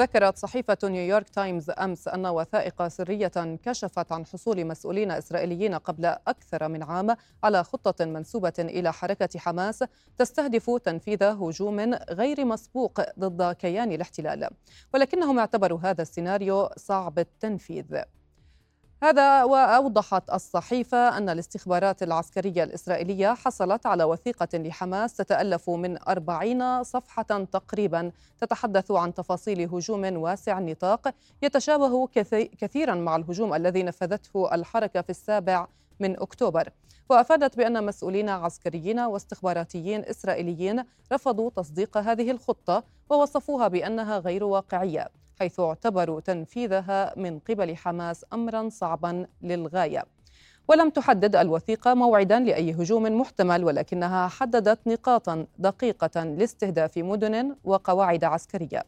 ذكرت 0.00 0.38
صحيفة 0.38 0.78
نيويورك 0.84 1.28
تايمز 1.28 1.70
أمس 1.70 2.08
أن 2.08 2.26
وثائق 2.26 2.88
سرية 2.88 3.58
كشفت 3.64 4.12
عن 4.12 4.26
حصول 4.26 4.64
مسؤولين 4.64 5.10
إسرائيليين 5.10 5.74
قبل 5.74 6.06
أكثر 6.06 6.68
من 6.68 6.82
عام 6.82 7.16
على 7.44 7.64
خطة 7.64 8.04
منسوبة 8.04 8.52
إلى 8.58 8.92
حركة 8.92 9.38
حماس 9.38 9.84
تستهدف 10.18 10.70
تنفيذ 10.70 11.22
هجوم 11.22 11.94
غير 12.10 12.44
مسبوق 12.44 13.00
ضد 13.18 13.52
كيان 13.52 13.92
الاحتلال. 13.92 14.50
ولكنهم 14.94 15.38
اعتبروا 15.38 15.78
هذا 15.82 16.02
السيناريو 16.02 16.68
صعب 16.76 17.18
التنفيذ. 17.18 18.02
هذا 19.02 19.44
وأوضحت 19.44 20.30
الصحيفة 20.30 21.16
أن 21.18 21.28
الاستخبارات 21.28 22.02
العسكرية 22.02 22.64
الإسرائيلية 22.64 23.34
حصلت 23.34 23.86
على 23.86 24.04
وثيقة 24.04 24.48
لحماس 24.58 25.16
تتألف 25.16 25.70
من 25.70 26.08
أربعين 26.08 26.84
صفحة 26.84 27.44
تقريبا 27.52 28.12
تتحدث 28.40 28.90
عن 28.90 29.14
تفاصيل 29.14 29.60
هجوم 29.60 30.16
واسع 30.16 30.58
النطاق 30.58 31.14
يتشابه 31.42 32.06
كثيرا 32.60 32.94
مع 32.94 33.16
الهجوم 33.16 33.54
الذي 33.54 33.82
نفذته 33.82 34.54
الحركة 34.54 35.00
في 35.00 35.10
السابع 35.10 35.66
من 36.00 36.20
أكتوبر. 36.20 36.68
وأفادت 37.10 37.56
بأن 37.56 37.86
مسؤولين 37.86 38.28
عسكريين 38.28 39.00
واستخباراتيين 39.00 40.04
إسرائيليين 40.04 40.84
رفضوا 41.12 41.50
تصديق 41.50 41.96
هذه 41.96 42.30
الخطة 42.30 42.84
ووصفوها 43.10 43.68
بأنها 43.68 44.18
غير 44.18 44.44
واقعية. 44.44 45.08
حيث 45.40 45.60
اعتبروا 45.60 46.20
تنفيذها 46.20 47.12
من 47.16 47.38
قبل 47.38 47.76
حماس 47.76 48.24
امرا 48.32 48.68
صعبا 48.68 49.26
للغاية. 49.42 50.04
ولم 50.68 50.90
تحدد 50.90 51.36
الوثيقة 51.36 51.94
موعدا 51.94 52.40
لأي 52.40 52.72
هجوم 52.72 53.20
محتمل 53.20 53.64
ولكنها 53.64 54.28
حددت 54.28 54.86
نقاطا 54.86 55.46
دقيقة 55.58 56.24
لاستهداف 56.24 56.98
مدن 56.98 57.56
وقواعد 57.64 58.24
عسكرية. 58.24 58.84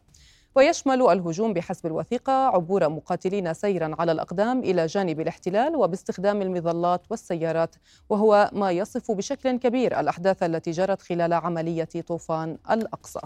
ويشمل 0.55 1.01
الهجوم 1.01 1.53
بحسب 1.53 1.85
الوثيقة 1.85 2.33
عبور 2.33 2.89
مقاتلين 2.89 3.53
سيرا 3.53 3.95
على 3.99 4.11
الأقدام 4.11 4.59
إلى 4.59 4.85
جانب 4.85 5.19
الاحتلال 5.19 5.75
وباستخدام 5.75 6.41
المظلات 6.41 7.01
والسيارات 7.09 7.75
وهو 8.09 8.49
ما 8.53 8.71
يصف 8.71 9.11
بشكل 9.11 9.59
كبير 9.59 9.99
الأحداث 9.99 10.43
التي 10.43 10.71
جرت 10.71 11.01
خلال 11.01 11.33
عملية 11.33 11.89
طوفان 12.07 12.57
الأقصى. 12.71 13.21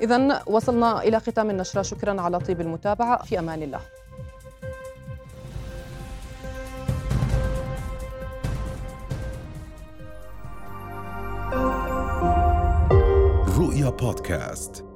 إذا 0.00 0.42
وصلنا 0.46 1.02
إلى 1.02 1.20
ختام 1.20 1.50
النشرة. 1.50 1.82
شكرا 1.82 2.20
على 2.20 2.38
طيب 2.38 2.60
المتابعة. 2.60 3.22
في 3.22 3.38
أمان 3.38 3.62
الله. 3.62 3.80
رؤيا 13.58 13.90
بودكاست. 13.90 14.87